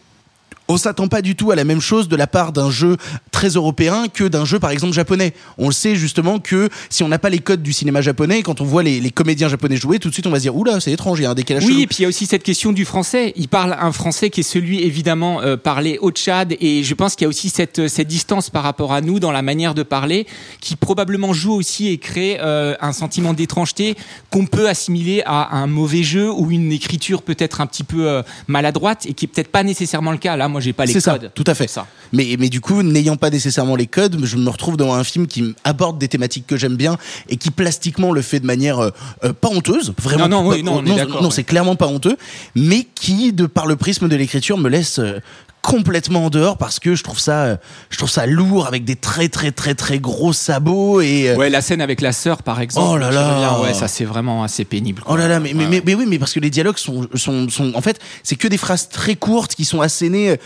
on 0.70 0.76
s'attend 0.76 1.08
pas 1.08 1.22
du 1.22 1.37
tout 1.37 1.50
à 1.50 1.56
la 1.56 1.64
même 1.64 1.81
chose 1.81 2.08
de 2.08 2.17
la 2.17 2.26
part 2.26 2.52
d'un 2.52 2.70
jeu 2.70 2.96
très 3.31 3.49
européen 3.49 4.06
que 4.12 4.25
d'un 4.25 4.44
jeu 4.44 4.58
par 4.58 4.70
exemple 4.70 4.94
japonais. 4.94 5.34
On 5.58 5.67
le 5.67 5.72
sait 5.72 5.96
justement 5.96 6.38
que 6.38 6.69
si 6.88 7.02
on 7.02 7.08
n'a 7.08 7.19
pas 7.19 7.31
les 7.31 7.40
codes 7.40 7.62
du 7.62 7.72
cinéma 7.72 8.00
japonais, 8.00 8.43
quand 8.43 8.61
on 8.61 8.64
voit 8.64 8.82
les, 8.82 9.00
les 9.00 9.11
comédiens 9.11 9.49
japonais 9.49 9.76
jouer, 9.76 9.99
tout 9.99 10.08
de 10.08 10.14
suite 10.14 10.26
on 10.26 10.31
va 10.31 10.37
se 10.37 10.43
dire 10.43 10.56
oula 10.56 10.81
c'est 10.81 10.93
étrange, 10.93 11.19
il 11.19 11.22
y 11.25 11.26
a 11.26 11.31
un 11.31 11.34
décalage. 11.34 11.64
Oui, 11.64 11.70
chelou. 11.72 11.82
et 11.82 11.87
puis 11.87 11.96
il 11.99 12.02
y 12.02 12.05
a 12.05 12.08
aussi 12.08 12.26
cette 12.26 12.43
question 12.43 12.72
du 12.72 12.84
français. 12.84 13.32
Il 13.37 13.49
parle 13.49 13.76
un 13.81 13.93
français 13.93 14.31
qui 14.31 14.40
est 14.40 14.44
celui 14.44 14.82
évidemment 14.82 15.43
euh, 15.43 15.56
parlé 15.56 15.99
au 16.00 16.11
Tchad, 16.11 16.56
et 16.61 16.84
je 16.84 16.94
pense 16.94 17.16
qu'il 17.16 17.25
y 17.25 17.26
a 17.26 17.28
aussi 17.28 17.49
cette, 17.49 17.88
cette 17.88 18.08
distance 18.08 18.50
par 18.50 18.62
rapport 18.62 18.93
à 18.93 19.00
nous 19.00 19.19
dans 19.19 19.32
la 19.32 19.43
manière 19.43 19.75
de 19.75 19.82
parler, 19.82 20.26
qui 20.61 20.76
probablement 20.76 21.32
joue 21.32 21.52
aussi 21.52 21.88
et 21.88 21.99
crée 21.99 22.38
euh, 22.40 22.75
un 22.81 22.93
sentiment 22.93 23.32
d'étrangeté 23.32 23.96
qu'on 24.31 24.46
peut 24.46 24.69
assimiler 24.69 25.23
à 25.26 25.56
un 25.56 25.66
mauvais 25.66 26.02
jeu 26.02 26.31
ou 26.31 26.50
une 26.50 26.73
écriture 26.73 27.23
peut-être 27.23 27.61
un 27.61 27.66
petit 27.66 27.84
peu 27.84 28.08
euh, 28.08 28.23
maladroite 28.46 29.06
et 29.06 29.14
qui 29.14 29.25
est 29.25 29.28
peut-être 29.28 29.50
pas 29.50 29.62
nécessairement 29.62 30.12
le 30.12 30.19
cas. 30.19 30.37
Là, 30.37 30.49
moi, 30.49 30.60
j'ai 30.61 30.73
pas 30.73 30.85
les 30.85 30.93
C'est 30.93 31.01
ça, 31.01 31.19
codes. 31.19 31.31
tout 31.35 31.45
à 31.47 31.55
fait. 31.55 31.69
Ça. 31.69 31.87
Mais, 32.12 32.37
mais 32.39 32.49
du 32.49 32.61
coup, 32.61 32.83
n'ayant 32.83 33.17
pas 33.17 33.31
nécessairement 33.31 33.77
les 33.77 33.87
codes, 33.87 34.19
je 34.25 34.37
me 34.37 34.49
retrouve 34.51 34.77
dans 34.77 34.95
un 34.95 35.05
film 35.05 35.27
qui 35.27 35.55
aborde 35.65 35.99
des 35.99 36.09
thématiques 36.09 36.47
que 36.47 36.57
j'aime 36.57 36.77
bien 36.77 36.99
et 37.29 37.37
qui 37.37 37.51
plastiquement 37.51 38.12
le 38.12 38.23
fait 38.23 38.41
de 38.41 38.47
manière 38.47 38.79
euh, 38.79 38.91
euh, 39.25 39.33
pas 39.33 39.49
honteuse, 39.49 39.93
vraiment. 40.01 40.29
Non, 40.29 40.43
non, 40.43 40.51
oui, 40.51 40.62
non, 40.62 40.83
ouais. 40.83 41.31
c'est 41.31 41.45
clairement 41.45 41.77
pas 41.77 41.87
honteux, 41.87 42.17
mais 42.55 42.87
qui, 42.95 43.33
de 43.33 43.47
par 43.47 43.67
le 43.67 43.77
prisme 43.77 44.09
de 44.09 44.17
l'écriture, 44.17 44.59
me 44.59 44.69
laisse 44.69 44.99
euh, 44.99 45.21
complètement 45.62 46.27
en 46.27 46.31
dehors 46.31 46.57
parce 46.57 46.79
que 46.81 46.95
je 46.95 47.03
trouve 47.03 47.19
ça, 47.19 47.59
je 47.91 47.99
trouve 47.99 48.11
ça 48.11 48.27
lourd 48.27 48.67
avec 48.67 48.85
des 48.85 48.97
très 48.97 49.29
très 49.29 49.53
très 49.53 49.75
très 49.75 49.99
gros 49.99 50.33
sabots 50.33 51.01
et. 51.01 51.29
euh, 51.31 51.37
Ouais, 51.37 51.51
la 51.51 51.61
scène 51.61 51.81
avec 51.81 52.01
la 52.01 52.12
sœur, 52.12 52.43
par 52.43 52.61
exemple. 52.61 52.89
Oh 52.93 52.97
là 52.99 53.11
là. 53.11 53.61
Ouais, 53.61 53.75
ça 53.75 53.89
c'est 53.89 54.05
vraiment 54.05 54.43
assez 54.43 54.65
pénible. 54.65 55.03
Oh 55.07 55.17
là 55.17 55.29
là, 55.29 55.39
mais, 55.41 55.53
mais, 55.55 55.67
mais, 55.67 55.83
mais 55.85 55.95
oui, 55.95 56.05
mais 56.09 56.19
parce 56.19 56.33
que 56.33 56.41
les 56.41 56.51
dialogues 56.51 56.79
sont, 56.79 57.07
sont, 57.15 57.49
sont 57.49 57.73
en 57.75 57.81
fait, 57.81 57.99
c'est 58.23 58.37
que 58.37 58.49
des 58.49 58.57
phrases 58.57 58.89
très 58.89 59.17
courtes 59.17 59.55
qui 59.55 59.65
sont 59.65 59.81
assénées, 59.81 60.31
euh, 60.31 60.37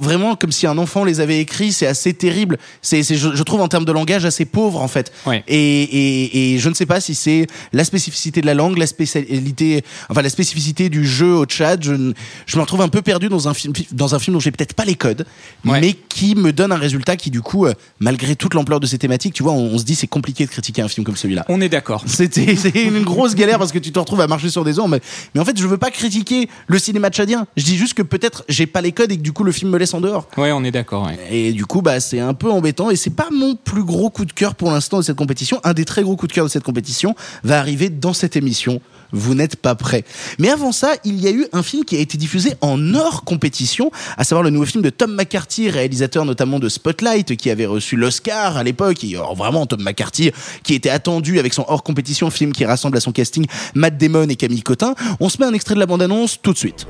vraiment 0.00 0.34
comme 0.36 0.52
si 0.52 0.66
un 0.66 0.78
enfant 0.78 1.04
les 1.04 1.20
avait 1.20 1.38
écrits. 1.40 1.72
C'est 1.72 1.86
assez 1.86 2.14
terrible. 2.14 2.58
C'est, 2.82 3.02
c'est, 3.02 3.16
je, 3.16 3.34
je 3.34 3.42
trouve 3.42 3.60
en 3.60 3.68
termes 3.68 3.84
de 3.84 3.92
langage 3.92 4.24
assez 4.24 4.44
pauvre 4.44 4.80
en 4.82 4.88
fait. 4.88 5.12
Ouais. 5.26 5.44
Et, 5.48 5.82
et, 5.82 6.54
et 6.54 6.58
je 6.58 6.68
ne 6.68 6.74
sais 6.74 6.86
pas 6.86 7.00
si 7.00 7.14
c'est 7.14 7.46
la 7.72 7.84
spécificité 7.84 8.40
de 8.40 8.46
la 8.46 8.54
langue, 8.54 8.76
la 8.78 8.86
spécialité, 8.86 9.84
enfin 10.08 10.22
la 10.22 10.28
spécificité 10.30 10.88
du 10.88 11.06
jeu 11.06 11.32
au 11.34 11.44
Tchad. 11.44 11.82
Je, 11.84 12.12
je 12.46 12.56
me 12.56 12.60
retrouve 12.62 12.80
un 12.82 12.88
peu 12.88 13.02
perdu 13.02 13.28
dans 13.28 13.48
un 13.48 13.54
film, 13.54 13.72
dans 13.92 14.14
un 14.14 14.18
film 14.18 14.34
dont 14.34 14.40
j'ai 14.48 14.52
peut-être 14.52 14.72
pas 14.72 14.86
les 14.86 14.94
codes, 14.94 15.26
Ouais. 15.66 15.78
mais 15.80 15.92
qui 15.92 16.34
me 16.34 16.52
donne 16.54 16.72
un 16.72 16.76
résultat 16.76 17.16
qui 17.18 17.30
du 17.30 17.42
coup, 17.42 17.66
euh, 17.66 17.74
malgré 18.00 18.34
toute 18.34 18.54
l'ampleur 18.54 18.80
de 18.80 18.86
ces 18.86 18.96
thématiques, 18.96 19.34
tu 19.34 19.42
vois, 19.42 19.52
on, 19.52 19.74
on 19.74 19.78
se 19.78 19.84
dit 19.84 19.94
c'est 19.94 20.06
compliqué 20.06 20.46
de 20.46 20.50
critiquer 20.50 20.80
un 20.80 20.88
film 20.88 21.04
comme 21.04 21.16
celui-là. 21.16 21.44
On 21.50 21.60
est 21.60 21.68
d'accord. 21.68 22.02
C'était 22.06 22.44
une 22.84 23.02
grosse 23.02 23.34
galère 23.34 23.58
parce 23.58 23.72
que 23.72 23.78
tu 23.78 23.92
te 23.92 23.98
retrouves 23.98 24.22
à 24.22 24.26
marcher 24.26 24.48
sur 24.48 24.64
des 24.64 24.78
ors. 24.78 24.88
Mais, 24.88 25.00
mais 25.34 25.40
en 25.40 25.44
fait, 25.44 25.58
je 25.58 25.66
veux 25.66 25.76
pas 25.76 25.90
critiquer 25.90 26.48
le 26.66 26.78
cinéma 26.78 27.10
tchadien. 27.10 27.46
Je 27.58 27.64
dis 27.64 27.76
juste 27.76 27.92
que 27.94 28.02
peut-être 28.02 28.44
j'ai 28.48 28.66
pas 28.66 28.80
les 28.80 28.92
codes 28.92 29.12
et 29.12 29.16
que 29.18 29.22
du 29.22 29.32
coup 29.32 29.44
le 29.44 29.52
film 29.52 29.70
me 29.70 29.76
laisse 29.78 29.92
en 29.92 30.00
dehors. 30.00 30.26
Ouais, 30.38 30.50
on 30.52 30.64
est 30.64 30.70
d'accord. 30.70 31.06
ouais. 31.06 31.18
Et 31.30 31.52
du 31.52 31.66
coup, 31.66 31.82
bah 31.82 32.00
c'est 32.00 32.20
un 32.20 32.32
peu 32.34 32.50
embêtant 32.50 32.90
et 32.90 32.96
c'est 32.96 33.10
pas 33.10 33.28
mon 33.30 33.54
plus 33.54 33.84
gros 33.84 34.08
coup 34.08 34.24
de 34.24 34.32
cœur 34.32 34.54
pour 34.54 34.70
l'instant 34.70 34.96
de 34.98 35.02
cette 35.02 35.16
compétition. 35.16 35.60
Un 35.64 35.74
des 35.74 35.84
très 35.84 36.02
gros 36.02 36.16
coups 36.16 36.30
de 36.30 36.34
cœur 36.34 36.46
de 36.46 36.50
cette 36.50 36.64
compétition 36.64 37.14
va 37.44 37.58
arriver 37.58 37.90
dans 37.90 38.12
cette 38.14 38.36
émission. 38.36 38.80
Vous 39.12 39.34
n'êtes 39.34 39.56
pas 39.56 39.74
prêts. 39.74 40.04
Mais 40.38 40.50
avant 40.50 40.72
ça, 40.72 40.94
il 41.04 41.20
y 41.20 41.26
a 41.26 41.30
eu 41.30 41.46
un 41.52 41.62
film 41.62 41.84
qui 41.84 41.96
a 41.96 41.98
été 42.00 42.18
diffusé 42.18 42.54
en 42.60 42.94
hors 42.94 43.24
compétition, 43.24 43.90
à 44.16 44.24
savoir 44.24 44.42
le 44.42 44.50
nouveau 44.50 44.66
film 44.66 44.82
de 44.82 44.90
Tom 44.90 45.14
McCarthy, 45.14 45.70
réalisateur 45.70 46.24
notamment 46.24 46.58
de 46.58 46.68
Spotlight, 46.68 47.36
qui 47.36 47.50
avait 47.50 47.66
reçu 47.66 47.96
l'Oscar 47.96 48.56
à 48.56 48.62
l'époque. 48.62 49.04
Et 49.04 49.16
alors, 49.16 49.34
vraiment, 49.34 49.66
Tom 49.66 49.82
McCarthy, 49.82 50.32
qui 50.62 50.74
était 50.74 50.90
attendu 50.90 51.38
avec 51.38 51.54
son 51.54 51.64
hors 51.68 51.82
compétition, 51.82 52.30
film 52.30 52.52
qui 52.52 52.64
rassemble 52.64 52.96
à 52.96 53.00
son 53.00 53.12
casting 53.12 53.46
Matt 53.74 53.96
Damon 53.96 54.28
et 54.28 54.36
Camille 54.36 54.62
Cotin. 54.62 54.94
On 55.20 55.28
se 55.28 55.38
met 55.38 55.46
un 55.46 55.54
extrait 55.54 55.74
de 55.74 55.80
la 55.80 55.86
bande-annonce 55.86 56.38
tout 56.42 56.52
de 56.52 56.58
suite. 56.58 56.86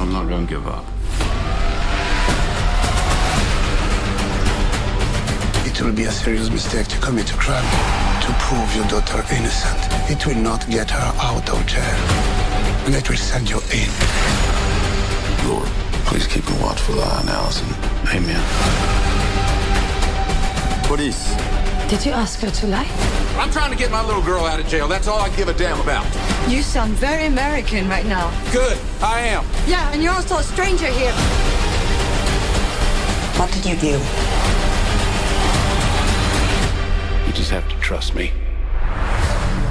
I'm 0.00 0.12
not 0.12 0.24
gonna 0.28 0.46
give 0.46 0.66
up. 0.66 0.84
It 5.66 5.80
will 5.82 5.92
be 5.92 6.06
a 6.06 6.10
serious 6.10 6.50
mistake 6.50 6.88
to 6.88 6.98
commit 6.98 7.30
a 7.30 7.36
crime 7.36 8.07
to 8.28 8.34
prove 8.34 8.76
your 8.76 8.86
daughter 8.88 9.24
innocent. 9.34 9.80
It 10.10 10.26
will 10.26 10.36
not 10.36 10.68
get 10.68 10.90
her 10.90 11.12
out 11.18 11.48
of 11.48 11.66
jail. 11.66 11.98
And 12.84 12.94
it 12.94 13.08
will 13.08 13.16
send 13.16 13.48
you 13.48 13.56
in. 13.72 13.88
Lord, 15.48 15.68
please 16.04 16.26
keep 16.26 16.46
a 16.46 16.62
watchful 16.62 17.00
eye 17.00 17.20
on 17.22 17.28
Allison. 17.30 17.68
Amen. 18.12 18.42
Police. 20.84 21.34
Did 21.88 22.04
you 22.04 22.12
ask 22.12 22.40
her 22.40 22.50
to 22.50 22.66
lie? 22.66 22.90
I'm 23.38 23.50
trying 23.50 23.70
to 23.70 23.78
get 23.78 23.90
my 23.90 24.04
little 24.04 24.22
girl 24.22 24.44
out 24.44 24.60
of 24.60 24.66
jail. 24.66 24.88
That's 24.88 25.08
all 25.08 25.20
I 25.20 25.30
give 25.34 25.48
a 25.48 25.54
damn 25.54 25.80
about. 25.80 26.04
You 26.50 26.60
sound 26.60 26.92
very 26.92 27.24
American 27.24 27.88
right 27.88 28.04
now. 28.04 28.28
Good, 28.52 28.76
I 29.00 29.20
am. 29.20 29.46
Yeah, 29.66 29.90
and 29.92 30.02
you're 30.02 30.12
also 30.12 30.36
a 30.36 30.42
stranger 30.42 30.88
here. 30.88 31.12
What 33.38 33.50
did 33.52 33.64
you 33.64 33.76
do? 33.76 34.27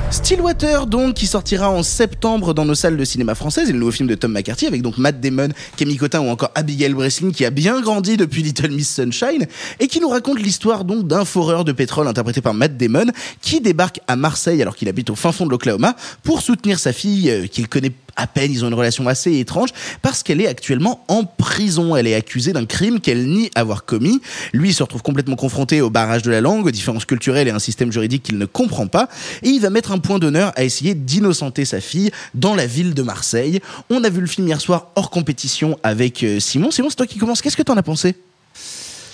Stillwater 0.10 0.88
donc 0.88 1.16
qui 1.16 1.28
sortira 1.28 1.70
en 1.70 1.84
septembre 1.84 2.54
dans 2.54 2.64
nos 2.64 2.76
salles 2.76 2.96
de 2.96 3.04
cinéma 3.04 3.36
françaises 3.36 3.70
et 3.70 3.74
le 3.74 3.80
nouveau 3.80 3.92
film 3.92 4.08
de 4.08 4.16
Tom 4.16 4.32
McCarthy 4.32 4.66
avec 4.66 4.82
donc 4.82 4.98
Matt 4.98 5.20
Damon, 5.20 5.50
Camille 5.76 5.98
Cotin 5.98 6.22
ou 6.22 6.30
encore 6.30 6.52
Abigail 6.56 6.94
Breslin 6.94 7.32
qui 7.32 7.44
a 7.44 7.50
bien 7.50 7.82
grandi 7.82 8.16
depuis 8.16 8.42
Little 8.42 8.72
Miss 8.72 8.96
Sunshine 8.96 9.48
et 9.82 9.88
qui 9.88 10.00
nous 10.00 10.08
raconte 10.08 10.40
l'histoire 10.40 10.86
donc 10.86 11.08
d'un 11.08 11.26
foreur 11.26 11.66
de 11.66 11.74
pétrole 11.74 12.08
interprété 12.08 12.40
par 12.40 12.54
Matt 12.54 12.78
Damon 12.78 13.08
qui 13.42 13.60
débarque 13.60 14.00
à 14.08 14.16
Marseille 14.16 14.62
alors 14.62 14.78
qu'il 14.78 14.88
habite 14.88 15.10
au 15.10 15.16
fin 15.16 15.34
fond 15.34 15.46
de 15.46 15.52
l'Oklahoma 15.52 15.96
pour 16.24 16.42
soutenir 16.42 16.80
sa 16.80 16.94
fille 16.94 17.30
euh, 17.30 17.48
qu'il 17.48 17.68
connaît 17.68 17.92
à 18.18 18.28
peine, 18.28 18.52
ils 18.52 18.66
ont 18.66 18.68
une 18.68 18.74
relation 18.74 19.08
assez 19.08 19.38
étrange 19.40 19.70
parce 20.02 20.24
qu'elle 20.24 20.42
est 20.42 20.48
actuellement 20.48 21.06
en 21.08 21.24
prison. 21.24 21.96
Elle 21.96 22.08
est 22.08 22.16
accusée 22.16 22.52
d'un 22.52 22.66
crime 22.66 23.00
qu'elle 23.00 23.28
nie 23.28 23.50
avoir 23.56 23.86
commis. 23.86 24.20
Lui 24.54 24.70
il 24.70 24.74
se 24.74 24.84
retrouve 24.84 25.04
complètement 25.04 25.36
confronté 25.36 25.82
au 25.82 25.90
barrage 25.90 26.24
de 26.24 26.32
la 26.32 26.42
langue, 26.42 26.66
aux 26.66 26.72
différences 26.72 27.06
culturelles 27.06 27.48
et 27.48 27.52
à 27.52 27.56
un 27.56 27.60
système 27.60 27.92
juridique 27.92 28.24
qu'il 28.24 28.38
ne 28.38 28.46
comprend 28.46 28.88
pas. 28.88 29.08
Et 29.44 29.50
il 29.50 29.62
va 29.62 29.70
mettre 29.70 29.92
un 29.92 30.00
point 30.00 30.20
d'honneur 30.20 30.52
à 30.56 30.64
essayer 30.64 30.96
d'innocenter 30.96 31.64
sa 31.64 31.80
fille 31.80 32.12
dans 32.34 32.56
la 32.56 32.66
ville 32.66 32.94
de 32.94 33.04
Marseille. 33.04 33.60
On 33.90 34.04
a 34.04 34.10
vu 34.10 34.22
le 34.22 34.28
film 34.28 34.48
hier 34.48 34.60
soir 34.60 34.88
hors 34.96 35.10
compétition 35.10 35.78
avec 35.84 36.24
euh, 36.24 36.40
Simon. 36.40 36.72
Simon, 36.72 36.90
c'est 36.90 36.96
toi 36.96 37.08
qui 37.08 37.18
commence. 37.18 37.42
Qu'est-ce 37.42 37.58
que 37.58 37.64
t'en 37.64 37.78
as 37.78 37.84
pensé? 37.84 38.16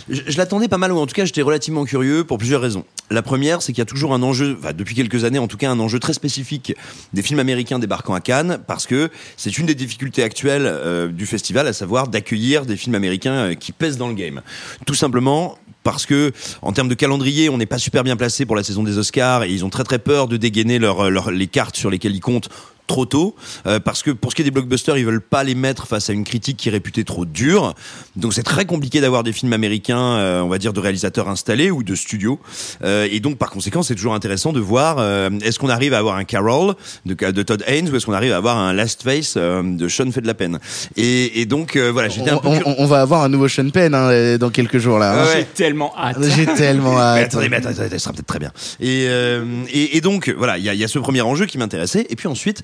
Je, 0.10 0.38
l'attendais 0.38 0.68
pas 0.68 0.78
mal, 0.78 0.92
ou 0.92 0.98
en 0.98 1.06
tout 1.06 1.14
cas 1.14 1.26
j'étais 1.26 1.42
relativement 1.42 1.86
curieux 1.86 2.24
pour 2.24 2.38
plusieurs 2.38 2.62
raisons. 2.62 2.86
La 3.10 3.22
première, 3.22 3.62
c'est 3.62 3.74
qu'il 3.74 3.80
y 3.80 3.84
a 3.84 3.86
toujours 3.86 4.14
un 4.14 4.22
enjeu, 4.24 4.58
depuis 4.76 4.96
quelques 4.96 5.24
années 5.24 5.40
en 5.40 5.48
tout 5.48 5.58
cas, 5.58 5.70
un 5.70 5.80
enjeu 5.80 6.00
très 6.00 6.14
spécifique 6.14 6.76
des 7.14 7.22
films 7.22 7.40
américains 7.40 7.80
débarquant 7.80 8.14
à 8.14 8.20
Cannes, 8.20 8.60
parce 8.68 8.88
que 8.88 9.10
c'est 9.38 9.58
une 9.58 9.66
des 9.66 9.76
difficultés 9.76 10.24
actuelles 10.24 10.66
euh, 10.66 11.08
du 11.08 11.26
festival, 11.26 11.68
à 11.68 11.74
savoir 11.74 12.08
d'accueillir 12.08 12.66
des 12.66 12.76
films 12.76 12.96
américains 12.96 13.34
euh, 13.34 13.54
qui 13.54 13.72
pèsent 13.72 13.98
dans 13.98 14.08
le 14.08 14.16
game. 14.16 14.42
Tout 14.86 14.96
simplement 14.96 15.58
parce 15.84 16.06
que 16.06 16.32
en 16.62 16.72
termes 16.72 16.88
de 16.88 16.94
calendrier, 16.96 17.50
on 17.50 17.58
n'est 17.58 17.66
pas 17.66 17.78
super 17.78 18.04
bien 18.04 18.16
placé 18.16 18.46
pour 18.46 18.56
la 18.56 18.64
saison 18.64 18.84
des 18.84 18.98
Oscars 18.98 19.44
et 19.44 19.52
ils 19.52 19.66
ont 19.66 19.70
très 19.70 19.84
très 19.84 20.00
peur 20.00 20.28
de 20.28 20.38
dégainer 20.38 20.80
les 20.80 21.48
cartes 21.48 21.76
sur 21.76 21.90
lesquelles 21.90 22.16
ils 22.16 22.22
comptent 22.22 22.50
trop 22.88 23.06
tôt 23.06 23.36
euh, 23.66 23.80
parce 23.80 24.04
que 24.04 24.12
pour 24.12 24.32
ce 24.32 24.36
qui 24.36 24.42
est 24.42 24.46
des 24.46 24.52
blockbusters 24.52 24.98
ils 24.98 25.06
veulent 25.06 25.22
pas 25.22 25.44
les 25.44 25.56
mettre 25.56 25.88
face 25.88 26.10
à 26.10 26.14
une 26.14 26.24
critique 26.26 26.58
qui 26.58 26.68
est 26.70 26.72
réputée 26.72 27.04
trop 27.04 27.26
dure 27.26 27.74
donc 28.18 28.34
c'est 28.34 28.44
très 28.44 28.66
compliqué 28.66 29.00
d'avoir 29.02 29.24
des 29.24 29.32
films 29.32 29.54
américains 29.54 29.98
euh, 30.18 30.42
on 30.42 30.50
va 30.50 30.58
dire 30.58 30.74
de 30.74 30.80
réalisateurs 30.80 31.30
installés 31.30 31.72
ou 31.72 31.84
de 31.84 31.96
studios 31.96 32.40
Euh, 32.84 33.08
et 33.12 33.20
donc 33.20 33.38
par 33.38 33.50
conséquent 33.52 33.84
c'est 33.84 33.96
toujours 33.96 34.14
intéressant 34.14 34.52
de 34.54 34.60
voir 34.60 34.98
euh, 35.00 35.30
est-ce 35.44 35.60
qu'on 35.60 35.70
arrive 35.70 35.94
à 35.94 35.98
avoir 36.00 36.16
un 36.18 36.24
Carol 36.26 36.76
de, 37.06 37.14
de 37.32 37.44
Todd 37.44 37.64
Haynes 37.68 37.90
ou 37.90 37.96
est-ce 37.96 38.06
qu'on 38.06 38.14
arrive 38.14 38.34
à 38.34 38.38
avoir 38.38 38.58
un 38.58 38.74
Last 38.74 39.04
Face 39.04 39.36
euh, 39.38 39.62
de 39.64 39.88
Sean 39.88 40.12
fait 40.12 40.22
de 40.22 40.28
la 40.28 40.34
peine 40.34 40.60
et, 40.98 41.40
et 41.42 41.46
donc 41.46 41.76
euh, 41.76 41.90
voilà 41.92 42.10
j'étais 42.10 42.30
un 42.32 42.38
peu 42.38 42.48
on, 42.50 42.60
on- 42.66 42.76
on 42.80 42.86
va 42.86 43.02
avoir 43.02 43.24
un 43.24 43.30
nouveau 43.30 43.48
Sean 43.48 43.70
Penn 43.70 43.94
hein, 43.96 44.38
dans 44.38 44.50
quelques 44.50 44.78
jours 44.80 45.00
là. 45.00 45.22
hein. 45.22 45.26
Ouais. 45.26 45.32
J'ai 45.38 45.46
tellement 45.46 45.94
hâte. 45.98 46.18
J'ai 46.36 46.46
tellement 46.46 46.96
Mais 46.96 47.00
hâte. 47.02 47.26
attendez, 47.28 47.50
mais 47.50 47.58
attendez, 47.58 47.76
attendez, 47.80 47.90
ça 47.98 48.00
sera 48.00 48.14
peut-être 48.14 48.28
très 48.28 48.40
bien. 48.40 48.52
Et, 48.80 49.06
euh, 49.08 49.44
et, 49.72 49.98
et 49.98 50.02
donc, 50.02 50.30
voilà, 50.38 50.58
il 50.58 50.64
y 50.64 50.70
a, 50.70 50.74
il 50.74 50.80
y 50.80 50.84
a 50.84 50.88
ce 50.88 51.00
premier 51.00 51.22
enjeu 51.22 51.46
qui 51.46 51.58
m'intéressait. 51.58 52.06
Et 52.10 52.16
puis 52.16 52.28
ensuite, 52.28 52.62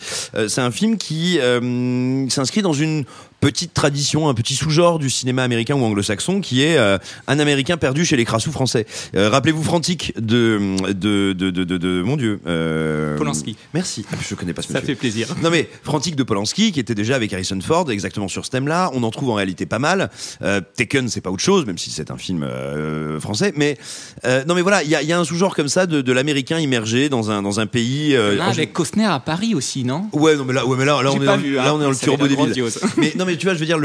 c'est 0.48 0.62
un 0.62 0.72
film 0.72 0.98
qui 0.98 1.40
euh, 1.40 2.28
s'inscrit 2.30 2.62
dans 2.62 2.74
une 2.74 3.06
petite 3.40 3.74
tradition, 3.74 4.28
un 4.30 4.34
petit 4.34 4.56
sous-genre 4.56 5.00
du 5.00 5.10
cinéma 5.10 5.44
américain 5.44 5.76
ou 5.76 5.84
anglo-saxon, 5.84 6.42
qui 6.42 6.62
est 6.64 6.78
euh, 6.78 6.98
un 7.28 7.40
Américain 7.40 7.78
perdu 7.78 8.04
chez 8.06 8.18
les 8.18 8.26
crassous 8.26 8.52
français. 8.52 8.86
Euh, 9.16 9.30
Rappelez-vous 9.30 9.64
Frantic 9.64 10.14
de 10.20 10.60
de, 10.94 11.34
de, 11.34 11.50
de, 11.52 11.64
de, 11.64 11.78
de- 11.78 12.02
mon 12.04 12.18
Dieu. 12.18 12.40
Euh, 12.48 13.18
Polanski. 13.18 13.56
Merci. 13.74 14.06
Ah, 14.12 14.16
je 14.28 14.36
connais 14.36 14.54
pas 14.54 14.62
ce 14.62 14.68
Ça 14.70 14.76
monsieur. 14.76 14.88
fait 14.88 14.96
plaisir. 15.00 15.28
Non 15.42 15.50
mais 15.50 15.70
Frantic 15.84 16.16
de 16.16 16.24
Polanski 16.24 16.72
qui 16.72 16.80
était 16.80 16.96
déjà 16.96 17.16
avec 17.16 17.32
Harrison 17.34 17.60
Ford 17.62 17.90
exactement 17.92 18.28
sur 18.28 18.46
ce 18.46 18.50
thème-là. 18.52 18.92
On 18.94 19.04
en 19.04 19.12
trouve 19.12 19.30
en 19.30 19.36
réalité 19.36 19.66
pas 19.66 19.80
mal. 19.80 20.10
Euh, 20.42 20.62
Taken 20.76 21.08
c'est 21.10 21.22
pas 21.22 21.30
autre 21.32 21.44
chose 21.44 21.66
même 21.66 21.78
si 21.78 21.92
c'est 21.92 22.12
un 22.12 22.18
film 22.18 22.44
euh, 22.44 23.20
français. 23.20 23.54
Mais 23.56 23.78
euh, 24.26 24.44
non 24.46 24.56
mais 24.56 24.62
voilà 24.62 24.84
il 24.84 24.90
y 24.90 24.96
a, 24.96 25.02
y 25.02 25.14
a 25.14 25.20
un 25.20 25.24
sous-genre 25.24 25.56
comme 25.56 25.70
ça 25.70 25.86
de, 25.86 26.02
de 26.02 26.12
l'américain 26.12 26.60
immergé 26.60 27.10
dans 27.10 27.32
un 27.32 27.42
dans 27.42 27.60
un 27.60 27.68
pays. 27.68 28.14
Là, 28.14 28.48
en- 28.48 28.50
avec 28.52 28.74
Costner 28.74 29.06
à 29.06 29.20
Paris 29.20 29.56
aussi, 29.56 29.84
non? 29.84 30.08
Ouais 30.14 30.36
non 30.36 30.44
mais 30.46 30.54
là 30.54 30.66
ouais 30.66 30.78
mais 30.78 30.86
là 30.86 31.02
là 31.02 31.12
on 31.12 31.22
est 31.22 31.26
dans, 31.26 31.38
vu, 31.38 31.54
là 31.54 31.70
hein. 31.70 31.74
on 31.74 31.80
est 31.80 31.84
dans 31.84 31.90
le 31.90 31.96
turbo 31.96 32.28
débile. 32.28 32.54
mais 32.98 33.14
non 33.18 33.26
mais 33.30 33.38
tu 33.38 33.46
vois 33.46 33.54
je 33.54 33.60
veux 33.60 33.66
dire 33.66 33.78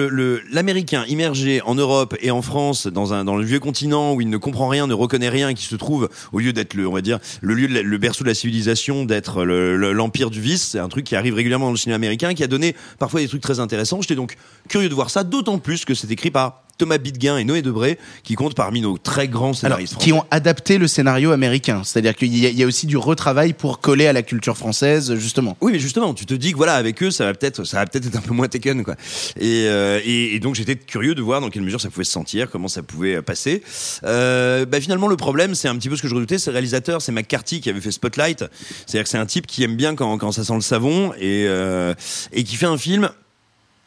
l'américain 0.51 1.05
immergé 1.07 1.61
en 1.63 1.75
Europe 1.75 2.17
et 2.21 2.31
en 2.31 2.41
France 2.43 2.87
dans 2.87 3.13
un 3.13 3.25
dans 3.25 3.37
le 3.37 3.45
vieux 3.45 3.61
continent 3.61 4.15
où 4.15 4.21
il 4.21 4.29
ne 4.31 4.37
comprend 4.39 4.69
rien 4.69 4.87
ne 4.87 4.95
reconnaît 4.95 5.29
rien 5.29 5.53
qui 5.55 5.65
se 5.65 5.77
trouve 5.77 6.09
au 6.33 6.39
lieu 6.39 6.53
d'être 6.53 6.75
le 6.75 7.97
berceau 7.99 8.25
de 8.25 8.29
la 8.29 8.35
civilisation 8.35 9.05
d'être 9.05 9.45
le- 9.45 9.77
le- 9.77 9.93
l'empire 9.93 10.31
du 10.31 10.41
vice 10.41 10.63
c'est 10.73 10.79
un 10.79 10.89
truc 10.89 11.05
qui 11.05 11.15
arrive 11.15 11.35
régulièrement 11.35 11.67
dans 11.67 11.73
le 11.73 11.77
cinéma 11.77 11.97
américain 11.97 12.33
qui 12.35 12.43
a 12.43 12.47
donné 12.47 12.75
parfois 12.99 13.21
des 13.21 13.29
trucs 13.29 13.43
très 13.43 13.61
intéressants. 13.61 14.01
J'étais 14.01 14.15
donc 14.15 14.37
curieux 14.69 14.89
de 14.89 14.95
voir 14.95 15.11
ça 15.11 15.25
d'autant 15.25 15.59
plus 15.59 15.85
que 15.85 15.95
c'est 15.95 16.11
écrit 16.11 16.31
par 16.31 16.64
Thomas 16.79 16.99
Bidguin 16.99 17.37
et 17.39 17.45
Noé 17.45 17.63
Debré 17.63 17.99
qui 18.23 18.35
comptent 18.35 18.55
parmi 18.55 18.81
nos 18.81 18.99
très 18.99 19.29
grands 19.29 19.47
Alors, 19.47 19.57
scénaristes 19.79 19.97
qui 19.99 20.13
ont 20.13 20.25
adapté 20.31 20.79
le 20.79 20.87
scénario 20.89 21.33
américain. 21.33 21.83
C'est-à-dire 21.85 22.15
qu'il 22.17 22.37
y, 22.37 22.47
a- 22.47 22.51
il 22.51 22.59
y 22.59 22.63
a 22.63 22.67
aussi 22.67 22.87
du 22.87 22.97
retravail 22.97 23.53
pour 23.53 23.81
coller 23.81 24.07
à 24.07 24.13
la 24.13 24.23
culture 24.23 24.57
française, 24.57 25.15
justement. 25.17 25.57
Oui, 25.61 25.73
mais 25.73 25.79
justement, 25.79 26.15
tu 26.15 26.27
te 26.27 26.35
dis 26.35 26.53
que 26.53 26.57
voilà, 26.57 26.75
avec 26.75 27.03
eux, 27.03 27.11
ça 27.11 27.25
va 27.25 27.35
peut-être, 27.35 27.65
ça 27.65 27.79
va 27.79 27.87
peut-être 27.87 28.07
être 28.07 28.17
un 28.17 28.21
peu 28.23 28.33
moins 28.35 28.49
Taken, 28.49 28.85
quoi. 28.85 28.95
Et, 29.39 29.67
euh, 29.69 30.01
et, 30.05 30.35
et 30.35 30.41
donc 30.41 30.55
j'étais 30.55 30.77
curieux 30.77 31.15
de 31.15 31.23
voir 31.23 31.41
dans 31.41 31.51
quelle 31.51 31.63
mesure 31.63 31.81
ça 31.81 31.91
pouvait 31.91 32.05
se 32.05 32.13
sentir, 32.13 32.51
comment 32.51 32.69
ça 32.69 32.83
pouvait 32.83 33.17
euh, 33.17 33.23
passer. 33.23 33.63
Euh, 34.05 34.65
bah, 34.67 34.81
finalement, 34.81 35.09
le 35.09 35.17
problème, 35.17 35.55
c'est 35.55 35.69
un 35.69 35.77
petit 35.77 35.89
peu 35.89 35.97
ce 35.97 36.03
que 36.03 36.09
je 36.09 36.15
redoutais, 36.15 36.39
c'est 36.39 36.51
le 36.51 36.55
réalisateur, 36.55 37.01
c'est 37.03 37.13
McCarthy 37.13 37.61
qui 37.61 37.71
avait 37.71 37.81
fait 37.81 37.93
Spotlight. 37.93 38.45
C'est-à-dire 38.87 39.05
que 39.05 39.09
c'est 39.09 39.19
un 39.19 39.27
type 39.27 39.47
qui 39.47 39.63
aime 39.63 39.77
bien 39.77 39.95
quand, 39.95 40.17
quand 40.19 40.33
ça 40.33 40.45
sent 40.45 40.55
le 40.55 40.61
savon 40.61 41.13
et 41.19 41.45
euh, 41.47 41.95
et 42.33 42.45
qui 42.45 42.57
fait 42.57 42.67
un 42.67 42.79
film 42.79 43.11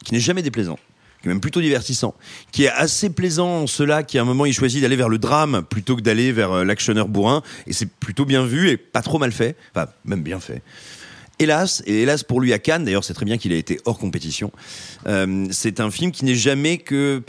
qui 0.04 0.14
n'est 0.14 0.20
jamais 0.20 0.42
déplaisant 0.42 0.78
qui 1.28 1.34
même 1.34 1.40
plutôt 1.40 1.60
divertissant, 1.60 2.14
qui 2.52 2.64
est 2.64 2.70
assez 2.70 3.10
plaisant 3.10 3.62
en 3.62 3.66
cela 3.66 4.02
qu'à 4.02 4.22
un 4.22 4.24
moment 4.24 4.46
il 4.46 4.52
choisit 4.52 4.82
d'aller 4.82 4.96
vers 4.96 5.08
le 5.08 5.18
drame 5.18 5.62
plutôt 5.68 5.96
que 5.96 6.00
d'aller 6.00 6.32
vers 6.32 6.52
euh, 6.52 6.64
l'actionneur 6.64 7.08
bourrin, 7.08 7.42
et 7.66 7.72
c'est 7.72 7.90
plutôt 7.90 8.24
bien 8.24 8.44
vu 8.44 8.70
et 8.70 8.76
pas 8.76 9.02
trop 9.02 9.18
mal 9.18 9.32
fait, 9.32 9.56
enfin 9.74 9.88
même 10.04 10.22
bien 10.22 10.40
fait. 10.40 10.62
Hélas, 11.40 11.82
et 11.86 12.02
hélas 12.02 12.24
pour 12.24 12.40
lui 12.40 12.52
à 12.52 12.58
Cannes, 12.58 12.84
d'ailleurs 12.84 13.04
c'est 13.04 13.14
très 13.14 13.24
bien 13.24 13.38
qu'il 13.38 13.52
ait 13.52 13.58
été 13.58 13.78
hors 13.84 13.98
compétition, 13.98 14.50
euh, 15.06 15.46
c'est 15.50 15.80
un 15.80 15.90
film 15.90 16.10
qui 16.10 16.24
n'est 16.24 16.34
jamais 16.34 16.78
que 16.78 17.22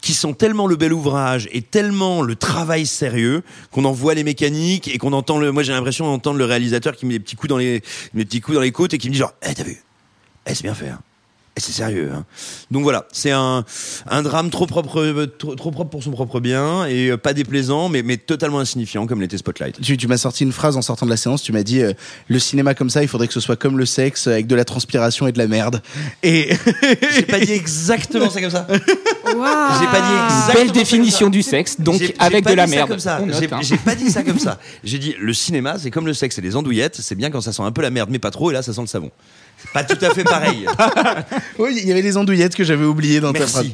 qui 0.00 0.14
sent 0.14 0.34
tellement 0.34 0.66
le 0.66 0.76
bel 0.76 0.92
ouvrage 0.92 1.48
et 1.52 1.62
tellement 1.62 2.22
le 2.22 2.34
travail 2.34 2.86
sérieux 2.86 3.42
qu'on 3.70 3.84
en 3.84 3.92
voit 3.92 4.14
les 4.14 4.24
mécaniques 4.24 4.88
et 4.88 4.98
qu'on 4.98 5.12
entend 5.12 5.38
le 5.38 5.52
moi 5.52 5.62
j'ai 5.62 5.72
l'impression 5.72 6.06
d'entendre 6.06 6.38
le 6.38 6.44
réalisateur 6.44 6.96
qui 6.96 7.06
met 7.06 7.14
des 7.14 7.20
petits 7.20 7.36
coups 7.36 7.50
dans 7.50 7.58
les 7.58 7.82
des 8.14 8.24
petits 8.24 8.40
coups 8.40 8.54
dans 8.54 8.62
les 8.62 8.72
côtes 8.72 8.94
et 8.94 8.98
qui 8.98 9.08
me 9.08 9.12
dit 9.12 9.18
genre 9.18 9.34
eh 9.42 9.54
t'as 9.54 9.64
vu? 9.64 9.82
Eh 10.46 10.54
c'est 10.54 10.62
bien 10.62 10.74
fait 10.74 10.88
hein. 10.88 11.00
Et 11.56 11.60
c'est 11.60 11.72
sérieux. 11.72 12.10
Hein. 12.14 12.24
Donc 12.70 12.84
voilà, 12.84 13.06
c'est 13.10 13.32
un, 13.32 13.64
un 14.08 14.22
drame 14.22 14.50
trop 14.50 14.66
propre, 14.66 15.00
euh, 15.00 15.26
trop, 15.26 15.56
trop 15.56 15.72
propre 15.72 15.90
pour 15.90 16.02
son 16.02 16.12
propre 16.12 16.38
bien 16.38 16.86
et 16.86 17.08
euh, 17.10 17.16
pas 17.16 17.32
déplaisant, 17.32 17.88
mais, 17.88 18.02
mais 18.04 18.18
totalement 18.18 18.60
insignifiant 18.60 19.06
comme 19.08 19.20
l'était 19.20 19.36
Spotlight. 19.36 19.80
Tu, 19.80 19.96
tu 19.96 20.06
m'as 20.06 20.16
sorti 20.16 20.44
une 20.44 20.52
phrase 20.52 20.76
en 20.76 20.82
sortant 20.82 21.06
de 21.06 21.10
la 21.10 21.16
séance, 21.16 21.42
tu 21.42 21.52
m'as 21.52 21.64
dit 21.64 21.82
euh, 21.82 21.92
le 22.28 22.38
cinéma 22.38 22.74
comme 22.74 22.88
ça, 22.88 23.02
il 23.02 23.08
faudrait 23.08 23.26
que 23.26 23.34
ce 23.34 23.40
soit 23.40 23.56
comme 23.56 23.78
le 23.78 23.84
sexe, 23.84 24.28
avec 24.28 24.46
de 24.46 24.54
la 24.54 24.64
transpiration 24.64 25.26
et 25.26 25.32
de 25.32 25.38
la 25.38 25.48
merde. 25.48 25.82
Et 26.22 26.54
J'ai 27.14 27.22
pas 27.22 27.40
dit 27.40 27.52
exactement 27.52 28.30
ça 28.30 28.40
comme 28.40 28.50
ça. 28.50 28.66
J'ai 28.70 28.76
pas 28.76 30.00
dit 30.00 30.14
exactement 30.14 30.54
Belle 30.54 30.66
ça 30.68 30.72
définition 30.72 31.26
comme 31.26 31.32
ça. 31.34 31.38
du 31.38 31.42
sexe, 31.42 31.80
donc 31.80 32.14
avec 32.20 32.46
de 32.46 32.54
la 32.54 32.68
merde. 32.68 32.88
comme 32.88 33.00
ça. 33.00 33.18
On 33.20 33.26
note, 33.26 33.40
J'ai 33.40 33.52
hein. 33.52 33.58
j'ai 33.60 33.76
pas 33.76 33.96
dit 33.96 34.08
ça 34.10 34.22
comme 34.22 34.38
ça. 34.38 34.58
J'ai 34.84 34.98
dit 34.98 35.16
le 35.18 35.32
cinéma, 35.34 35.78
c'est 35.78 35.90
comme 35.90 36.06
le 36.06 36.14
sexe 36.14 36.38
et 36.38 36.42
les 36.42 36.54
andouillettes, 36.54 36.96
c'est 37.00 37.16
bien 37.16 37.30
quand 37.30 37.40
ça 37.40 37.52
sent 37.52 37.62
un 37.62 37.72
peu 37.72 37.82
la 37.82 37.90
merde, 37.90 38.08
mais 38.10 38.20
pas 38.20 38.30
trop, 38.30 38.50
et 38.50 38.54
là 38.54 38.62
ça 38.62 38.72
sent 38.72 38.80
le 38.80 38.86
savon. 38.86 39.10
Pas 39.72 39.84
tout 39.84 39.98
à 40.04 40.10
fait 40.10 40.24
pareil. 40.24 40.66
oui, 41.58 41.78
il 41.80 41.88
y 41.88 41.92
avait 41.92 42.02
les 42.02 42.16
andouillettes 42.16 42.54
que 42.54 42.64
j'avais 42.64 42.84
oubliées 42.84 43.20
dans 43.20 43.32
ta 43.32 43.46
phrase. 43.46 43.70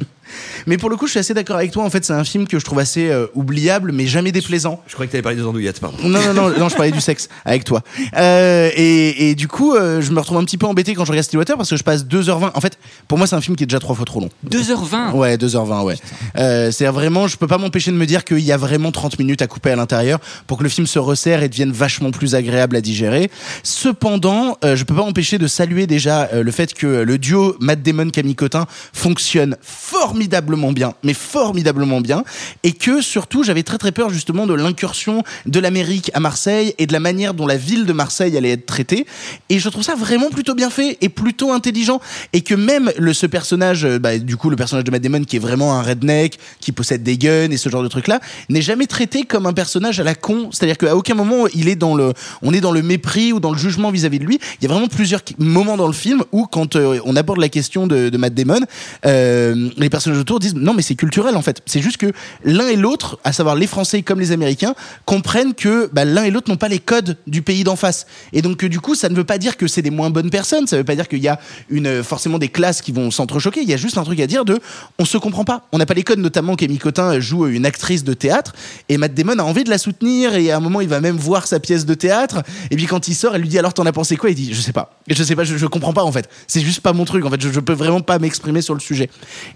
Mais 0.66 0.76
pour 0.76 0.90
le 0.90 0.96
coup, 0.96 1.06
je 1.06 1.12
suis 1.12 1.20
assez 1.20 1.34
d'accord 1.34 1.56
avec 1.56 1.70
toi. 1.70 1.84
En 1.84 1.90
fait, 1.90 2.04
c'est 2.04 2.12
un 2.12 2.24
film 2.24 2.46
que 2.48 2.58
je 2.58 2.64
trouve 2.64 2.80
assez 2.80 3.08
euh, 3.08 3.26
oubliable, 3.34 3.92
mais 3.92 4.06
jamais 4.06 4.32
déplaisant. 4.32 4.82
Je 4.86 4.94
croyais 4.94 5.06
que 5.06 5.12
t'allais 5.12 5.22
parler 5.22 5.38
des 5.38 5.44
andouillettes, 5.44 5.80
pardon. 5.80 5.96
Non, 6.02 6.20
non, 6.20 6.34
non, 6.34 6.58
non, 6.58 6.68
je 6.68 6.74
parlais 6.74 6.90
du 6.90 7.00
sexe 7.00 7.28
avec 7.44 7.64
toi. 7.64 7.82
Euh, 8.16 8.70
et, 8.74 9.30
et 9.30 9.34
du 9.36 9.46
coup, 9.46 9.74
euh, 9.74 10.00
je 10.00 10.10
me 10.10 10.18
retrouve 10.18 10.38
un 10.38 10.44
petit 10.44 10.58
peu 10.58 10.66
embêté 10.66 10.94
quand 10.94 11.04
je 11.04 11.12
regarde 11.12 11.24
Stillwater 11.24 11.56
parce 11.56 11.70
que 11.70 11.76
je 11.76 11.84
passe 11.84 12.04
2h20. 12.04 12.50
En 12.54 12.60
fait, 12.60 12.78
pour 13.06 13.18
moi, 13.18 13.26
c'est 13.28 13.36
un 13.36 13.40
film 13.40 13.56
qui 13.56 13.62
est 13.62 13.66
déjà 13.66 13.78
trois 13.78 13.94
fois 13.94 14.04
trop 14.04 14.20
long. 14.20 14.28
2h20 14.50 15.12
Ouais, 15.12 15.36
2h20, 15.36 15.84
ouais. 15.84 15.96
Euh, 16.36 16.70
c'est 16.72 16.86
vraiment, 16.86 17.28
je 17.28 17.36
peux 17.36 17.46
pas 17.46 17.58
m'empêcher 17.58 17.92
de 17.92 17.96
me 17.96 18.06
dire 18.06 18.24
qu'il 18.24 18.40
y 18.40 18.52
a 18.52 18.56
vraiment 18.56 18.90
30 18.90 19.18
minutes 19.20 19.42
à 19.42 19.46
couper 19.46 19.70
à 19.70 19.76
l'intérieur 19.76 20.18
pour 20.48 20.58
que 20.58 20.64
le 20.64 20.68
film 20.68 20.86
se 20.88 20.98
resserre 20.98 21.42
et 21.44 21.48
devienne 21.48 21.70
vachement 21.70 22.10
plus 22.10 22.34
agréable 22.34 22.74
à 22.74 22.80
digérer. 22.80 23.30
Cependant, 23.62 24.58
euh, 24.64 24.74
je 24.74 24.82
peux 24.84 24.94
pas 24.94 25.04
m'empêcher 25.04 25.38
de 25.38 25.46
saluer 25.46 25.75
déjà 25.84 26.30
euh, 26.32 26.42
le 26.42 26.50
fait 26.50 26.72
que 26.72 26.86
le 26.86 27.18
duo 27.18 27.56
Matt 27.60 27.82
Damon 27.82 28.08
Camille 28.08 28.34
Cotin 28.34 28.66
fonctionne 28.94 29.56
formidablement 29.60 30.72
bien, 30.72 30.94
mais 31.02 31.12
formidablement 31.12 32.00
bien, 32.00 32.24
et 32.62 32.72
que 32.72 33.02
surtout 33.02 33.42
j'avais 33.42 33.62
très 33.62 33.76
très 33.76 33.92
peur 33.92 34.08
justement 34.08 34.46
de 34.46 34.54
l'incursion 34.54 35.22
de 35.44 35.60
l'Amérique 35.60 36.10
à 36.14 36.20
Marseille 36.20 36.74
et 36.78 36.86
de 36.86 36.92
la 36.92 37.00
manière 37.00 37.34
dont 37.34 37.46
la 37.46 37.56
ville 37.58 37.84
de 37.84 37.92
Marseille 37.92 38.36
allait 38.36 38.52
être 38.52 38.66
traitée. 38.66 39.06
Et 39.50 39.58
je 39.58 39.68
trouve 39.68 39.82
ça 39.82 39.94
vraiment 39.94 40.30
plutôt 40.30 40.54
bien 40.54 40.70
fait 40.70 40.96
et 41.00 41.08
plutôt 41.08 41.52
intelligent, 41.52 42.00
et 42.32 42.40
que 42.40 42.54
même 42.54 42.90
ce 43.12 43.26
personnage, 43.26 43.84
euh, 43.84 43.98
bah, 43.98 44.18
du 44.18 44.36
coup 44.36 44.48
le 44.48 44.56
personnage 44.56 44.84
de 44.84 44.90
Matt 44.90 45.02
Damon 45.02 45.24
qui 45.24 45.36
est 45.36 45.40
vraiment 45.40 45.74
un 45.74 45.82
redneck, 45.82 46.38
qui 46.60 46.72
possède 46.72 47.02
des 47.02 47.18
guns 47.18 47.50
et 47.50 47.56
ce 47.56 47.68
genre 47.68 47.82
de 47.82 47.88
trucs 47.88 48.06
là, 48.06 48.20
n'est 48.48 48.62
jamais 48.62 48.86
traité 48.86 49.24
comme 49.24 49.46
un 49.46 49.52
personnage 49.52 49.98
à 50.00 50.04
la 50.04 50.14
con. 50.14 50.50
C'est-à-dire 50.52 50.78
qu'à 50.78 50.94
aucun 50.96 51.14
moment 51.14 51.46
il 51.54 51.68
est 51.68 51.76
dans 51.76 51.94
le, 51.96 52.12
on 52.42 52.52
est 52.52 52.60
dans 52.60 52.72
le 52.72 52.82
mépris 52.82 53.32
ou 53.32 53.40
dans 53.40 53.50
le 53.50 53.58
jugement 53.58 53.90
vis-à-vis 53.90 54.18
de 54.18 54.24
lui. 54.24 54.38
Il 54.60 54.68
y 54.68 54.70
a 54.70 54.72
vraiment 54.72 54.88
plusieurs 54.88 55.24
qui- 55.24 55.34
dans 55.74 55.88
le 55.88 55.92
film 55.92 56.22
où 56.30 56.46
quand 56.46 56.76
euh, 56.76 57.00
on 57.04 57.16
aborde 57.16 57.40
la 57.40 57.48
question 57.48 57.88
de, 57.88 58.16
Matt 58.16 58.34
Damon, 58.34 58.60
euh, 59.04 59.70
les 59.76 59.90
personnages 59.90 60.20
autour 60.20 60.38
disent 60.38 60.54
non 60.54 60.74
mais 60.74 60.82
c'est 60.82 60.94
culturel 60.94 61.36
en 61.36 61.42
fait. 61.42 61.62
C'est 61.66 61.80
juste 61.80 61.96
que 61.96 62.12
l'un 62.44 62.68
et 62.68 62.76
l'autre, 62.76 63.18
à 63.24 63.32
savoir 63.32 63.56
les 63.56 63.66
Français 63.66 64.02
comme 64.02 64.20
les 64.20 64.30
Américains, 64.30 64.74
comprennent 65.04 65.54
que 65.54 65.90
bah, 65.92 66.04
l'un 66.04 66.22
et 66.22 66.30
l'autre 66.30 66.48
n'ont 66.48 66.56
pas 66.56 66.68
les 66.68 66.78
codes 66.78 67.16
du 67.26 67.42
pays 67.42 67.64
d'en 67.64 67.74
face. 67.74 68.06
Et 68.32 68.42
donc 68.42 68.62
euh, 68.62 68.68
du 68.68 68.78
coup, 68.78 68.94
ça 68.94 69.08
ne 69.08 69.16
veut 69.16 69.24
pas 69.24 69.38
dire 69.38 69.56
que 69.56 69.66
c'est 69.66 69.82
des 69.82 69.90
moins 69.90 70.10
bonnes 70.10 70.30
personnes. 70.30 70.68
Ça 70.68 70.76
veut 70.76 70.84
pas 70.84 70.94
dire 70.94 71.08
qu'il 71.08 71.22
y 71.22 71.28
a 71.28 71.40
une 71.68 72.04
forcément 72.04 72.38
des 72.38 72.48
classes 72.48 72.82
qui 72.82 72.92
vont 72.92 73.10
s'entrechoquer. 73.10 73.62
Il 73.62 73.68
y 73.68 73.74
a 73.74 73.76
juste 73.76 73.98
un 73.98 74.04
truc 74.04 74.20
à 74.20 74.28
dire 74.28 74.44
de 74.44 74.60
on 75.00 75.04
se 75.04 75.18
comprends 75.18 75.44
pas. 75.44 75.66
On 75.72 75.78
n'a 75.78 75.86
pas 75.86 75.94
les 75.94 76.04
codes, 76.04 76.20
notamment 76.20 76.54
Camille 76.54 76.78
Cotin 76.78 77.18
joue 77.18 77.46
une 77.46 77.66
actrice 77.66 78.04
de 78.04 78.12
théâtre 78.12 78.52
et 78.88 78.98
Matt 78.98 79.14
Damon 79.14 79.38
a 79.38 79.42
envie 79.42 79.64
de 79.64 79.70
la 79.70 79.78
soutenir 79.78 80.34
et 80.34 80.50
à 80.50 80.58
un 80.58 80.60
moment 80.60 80.80
il 80.80 80.88
va 80.88 81.00
même 81.00 81.16
voir 81.16 81.46
sa 81.46 81.60
pièce 81.60 81.86
de 81.86 81.94
théâtre 81.94 82.42
et 82.70 82.76
puis 82.76 82.86
quand 82.86 83.08
il 83.08 83.14
sort, 83.14 83.34
elle 83.34 83.42
lui 83.42 83.48
dit 83.48 83.58
alors 83.58 83.74
t'en 83.74 83.86
as 83.86 83.92
pensé 83.92 84.16
quoi? 84.16 84.30
Il 84.30 84.34
dit 84.34 84.52
je 84.52 84.60
sais 84.60 84.72
pas, 84.72 84.98
je 85.08 85.22
sais 85.22 85.34
pas, 85.34 85.44
je, 85.44 85.55
je 85.56 85.66
comprends 85.66 85.92
pas 85.92 86.02
en 86.04 86.12
fait. 86.12 86.28
C'est 86.46 86.60
juste 86.60 86.80
pas 86.80 86.92
mon 86.92 87.04
truc 87.04 87.24
en 87.24 87.30
fait. 87.30 87.40
Je, 87.40 87.50
je 87.52 87.60
peux 87.60 87.72
vraiment 87.72 88.00
pas 88.00 88.18
m'exprimer 88.18 88.60
sur 88.62 88.74
le 88.74 88.80
sujet. 88.80 89.08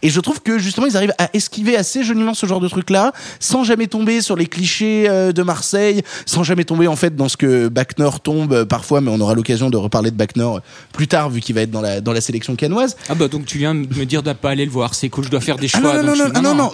Et 0.02 0.10
je 0.10 0.20
trouve 0.20 0.40
que 0.42 0.58
justement 0.58 0.86
ils 0.86 0.96
arrivent 0.96 1.14
à 1.18 1.28
esquiver 1.34 1.76
assez 1.76 2.02
joliment 2.04 2.34
ce 2.34 2.46
genre 2.46 2.60
de 2.60 2.68
truc 2.68 2.90
là, 2.90 3.12
sans 3.38 3.64
jamais 3.64 3.86
tomber 3.86 4.20
sur 4.20 4.36
les 4.36 4.46
clichés 4.46 5.06
euh, 5.08 5.32
de 5.32 5.42
Marseille, 5.42 6.02
sans 6.26 6.42
jamais 6.42 6.64
tomber 6.64 6.86
en 6.88 6.96
fait 6.96 7.14
dans 7.16 7.28
ce 7.28 7.36
que 7.36 7.68
Bacnor 7.68 8.20
tombe 8.20 8.52
euh, 8.52 8.64
parfois, 8.64 9.00
mais 9.00 9.10
on 9.10 9.20
aura 9.20 9.34
l'occasion 9.34 9.70
de 9.70 9.76
reparler 9.76 10.10
de 10.10 10.16
Bacnor 10.16 10.56
euh, 10.56 10.60
plus 10.92 11.08
tard 11.08 11.30
vu 11.30 11.40
qu'il 11.40 11.54
va 11.54 11.62
être 11.62 11.70
dans 11.70 11.80
la 11.80 12.00
dans 12.00 12.12
la 12.12 12.20
sélection 12.20 12.56
canoise. 12.56 12.96
Ah 13.08 13.14
bah 13.14 13.28
donc 13.28 13.46
tu 13.46 13.58
viens 13.58 13.74
de 13.74 13.80
me 13.80 14.04
dire 14.04 14.22
de 14.22 14.32
pas 14.32 14.50
aller 14.50 14.64
le 14.64 14.70
voir. 14.70 14.94
C'est 14.94 15.08
cool, 15.08 15.24
je 15.24 15.30
dois 15.30 15.40
faire 15.40 15.56
des 15.56 15.68
Ah 15.72 15.78
choix. 15.80 15.94
non, 15.94 16.02
non, 16.02 16.16
donc 16.16 16.16
non, 16.18 16.26
je- 16.26 16.40
non, 16.42 16.54
non, 16.54 16.72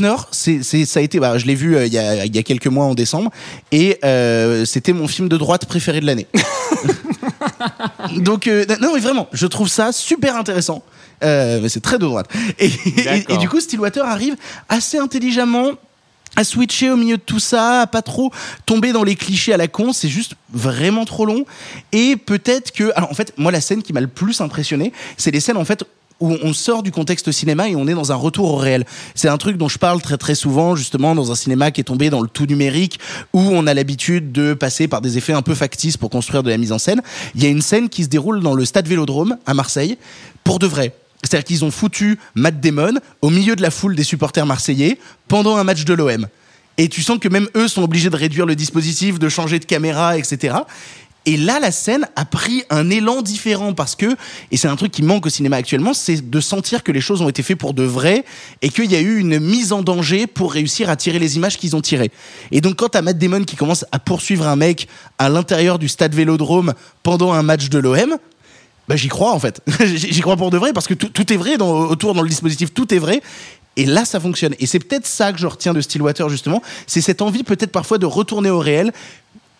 non, 0.00 0.16
c'est, 0.30 0.62
c'est, 0.62 0.84
ça 0.84 1.00
a 1.00 1.02
été, 1.02 1.18
bah, 1.20 1.38
je 1.38 1.46
l'ai 1.46 1.54
vu 1.54 1.76
il 1.86 1.92
y, 1.92 1.98
a, 1.98 2.24
il 2.26 2.34
y 2.34 2.38
a 2.38 2.42
quelques 2.42 2.66
mois 2.66 2.84
en 2.84 2.94
décembre, 2.94 3.30
et 3.72 3.98
c'était 4.64 4.92
mon 4.92 5.08
film 5.08 5.28
de 5.28 5.36
droite 5.36 5.66
préféré 5.66 6.00
de 6.00 6.06
l'année. 6.06 6.26
Donc, 8.16 8.46
euh, 8.46 8.64
non, 8.80 8.94
mais 8.94 9.00
vraiment, 9.00 9.28
je 9.32 9.46
trouve 9.46 9.68
ça 9.68 9.92
super 9.92 10.36
intéressant. 10.36 10.82
Euh, 11.22 11.60
mais 11.62 11.68
c'est 11.68 11.80
très 11.80 11.98
de 11.98 12.04
droite. 12.04 12.28
Et, 12.58 12.70
et 13.28 13.36
du 13.38 13.48
coup, 13.48 13.60
Stillwater 13.60 14.04
arrive 14.04 14.36
assez 14.68 14.98
intelligemment 14.98 15.72
à 16.36 16.44
switcher 16.44 16.90
au 16.90 16.96
milieu 16.96 17.16
de 17.16 17.22
tout 17.22 17.38
ça, 17.38 17.82
à 17.82 17.86
pas 17.86 18.02
trop 18.02 18.32
tomber 18.66 18.92
dans 18.92 19.04
les 19.04 19.16
clichés 19.16 19.52
à 19.52 19.56
la 19.56 19.68
con, 19.68 19.92
c'est 19.92 20.08
juste 20.08 20.34
vraiment 20.52 21.04
trop 21.04 21.26
long. 21.26 21.44
Et 21.92 22.16
peut-être 22.16 22.72
que, 22.72 22.92
alors 22.96 23.10
en 23.10 23.14
fait, 23.14 23.32
moi 23.36 23.52
la 23.52 23.60
scène 23.60 23.82
qui 23.82 23.92
m'a 23.92 24.00
le 24.00 24.08
plus 24.08 24.40
impressionné, 24.40 24.92
c'est 25.16 25.30
les 25.30 25.40
scènes 25.40 25.56
en 25.56 25.64
fait 25.64 25.84
où 26.20 26.36
on 26.42 26.52
sort 26.52 26.82
du 26.82 26.92
contexte 26.92 27.32
cinéma 27.32 27.68
et 27.68 27.76
on 27.76 27.86
est 27.86 27.94
dans 27.94 28.12
un 28.12 28.16
retour 28.16 28.52
au 28.52 28.56
réel. 28.56 28.84
C'est 29.14 29.28
un 29.28 29.36
truc 29.36 29.56
dont 29.56 29.68
je 29.68 29.78
parle 29.78 30.00
très 30.00 30.16
très 30.16 30.34
souvent 30.34 30.76
justement 30.76 31.14
dans 31.14 31.32
un 31.32 31.34
cinéma 31.34 31.70
qui 31.70 31.80
est 31.80 31.84
tombé 31.84 32.10
dans 32.10 32.20
le 32.20 32.28
tout 32.28 32.46
numérique 32.46 32.98
où 33.32 33.40
on 33.40 33.66
a 33.66 33.74
l'habitude 33.74 34.32
de 34.32 34.54
passer 34.54 34.88
par 34.88 35.00
des 35.00 35.18
effets 35.18 35.32
un 35.32 35.42
peu 35.42 35.54
factices 35.54 35.96
pour 35.96 36.10
construire 36.10 36.42
de 36.42 36.50
la 36.50 36.56
mise 36.56 36.72
en 36.72 36.78
scène. 36.78 37.02
Il 37.34 37.42
y 37.42 37.46
a 37.46 37.50
une 37.50 37.62
scène 37.62 37.88
qui 37.88 38.04
se 38.04 38.08
déroule 38.08 38.40
dans 38.40 38.54
le 38.54 38.64
stade 38.64 38.86
Vélodrome 38.86 39.36
à 39.46 39.54
Marseille 39.54 39.98
pour 40.44 40.58
de 40.58 40.66
vrai. 40.66 40.94
C'est-à-dire 41.22 41.44
qu'ils 41.44 41.64
ont 41.64 41.70
foutu 41.70 42.18
Matt 42.34 42.60
Damon 42.60 42.94
au 43.22 43.30
milieu 43.30 43.56
de 43.56 43.62
la 43.62 43.70
foule 43.70 43.96
des 43.96 44.04
supporters 44.04 44.46
marseillais 44.46 44.98
pendant 45.26 45.56
un 45.56 45.64
match 45.64 45.84
de 45.84 45.94
l'OM. 45.94 46.26
Et 46.76 46.88
tu 46.88 47.02
sens 47.02 47.18
que 47.18 47.28
même 47.28 47.48
eux 47.56 47.68
sont 47.68 47.82
obligés 47.82 48.10
de 48.10 48.16
réduire 48.16 48.46
le 48.46 48.56
dispositif, 48.56 49.18
de 49.18 49.28
changer 49.28 49.58
de 49.60 49.64
caméra, 49.64 50.18
etc. 50.18 50.56
Et 51.26 51.38
là, 51.38 51.58
la 51.58 51.70
scène 51.70 52.06
a 52.16 52.26
pris 52.26 52.64
un 52.68 52.90
élan 52.90 53.22
différent 53.22 53.72
parce 53.72 53.96
que, 53.96 54.14
et 54.50 54.58
c'est 54.58 54.68
un 54.68 54.76
truc 54.76 54.92
qui 54.92 55.02
manque 55.02 55.24
au 55.24 55.30
cinéma 55.30 55.56
actuellement, 55.56 55.94
c'est 55.94 56.28
de 56.28 56.40
sentir 56.40 56.82
que 56.82 56.92
les 56.92 57.00
choses 57.00 57.22
ont 57.22 57.28
été 57.30 57.42
faites 57.42 57.56
pour 57.56 57.72
de 57.72 57.82
vrai 57.82 58.24
et 58.60 58.68
qu'il 58.68 58.90
y 58.90 58.96
a 58.96 59.00
eu 59.00 59.18
une 59.18 59.40
mise 59.40 59.72
en 59.72 59.82
danger 59.82 60.26
pour 60.26 60.52
réussir 60.52 60.90
à 60.90 60.96
tirer 60.96 61.18
les 61.18 61.36
images 61.36 61.56
qu'ils 61.56 61.76
ont 61.76 61.80
tirées. 61.80 62.10
Et 62.50 62.60
donc, 62.60 62.76
quand 62.76 62.90
t'as 62.90 63.00
Matt 63.00 63.16
Damon 63.16 63.44
qui 63.44 63.56
commence 63.56 63.86
à 63.90 63.98
poursuivre 63.98 64.46
un 64.46 64.56
mec 64.56 64.86
à 65.18 65.30
l'intérieur 65.30 65.78
du 65.78 65.88
stade 65.88 66.14
Vélodrome 66.14 66.74
pendant 67.02 67.32
un 67.32 67.42
match 67.42 67.70
de 67.70 67.78
l'OM, 67.78 68.18
bah, 68.86 68.96
j'y 68.96 69.08
crois 69.08 69.32
en 69.32 69.40
fait. 69.40 69.62
j'y 69.84 70.20
crois 70.20 70.36
pour 70.36 70.50
de 70.50 70.58
vrai 70.58 70.74
parce 70.74 70.86
que 70.86 70.94
tout, 70.94 71.08
tout 71.08 71.32
est 71.32 71.36
vrai 71.36 71.56
dans, 71.56 71.72
autour 71.86 72.12
dans 72.12 72.22
le 72.22 72.28
dispositif, 72.28 72.74
tout 72.74 72.92
est 72.92 72.98
vrai. 72.98 73.22
Et 73.76 73.86
là, 73.86 74.04
ça 74.04 74.20
fonctionne. 74.20 74.54
Et 74.60 74.66
c'est 74.66 74.78
peut-être 74.78 75.06
ça 75.06 75.32
que 75.32 75.38
je 75.38 75.46
retiens 75.46 75.72
de 75.72 75.80
Stillwater 75.80 76.28
justement, 76.28 76.62
c'est 76.86 77.00
cette 77.00 77.22
envie 77.22 77.42
peut-être 77.42 77.72
parfois 77.72 77.98
de 77.98 78.06
retourner 78.06 78.50
au 78.50 78.58
réel, 78.58 78.92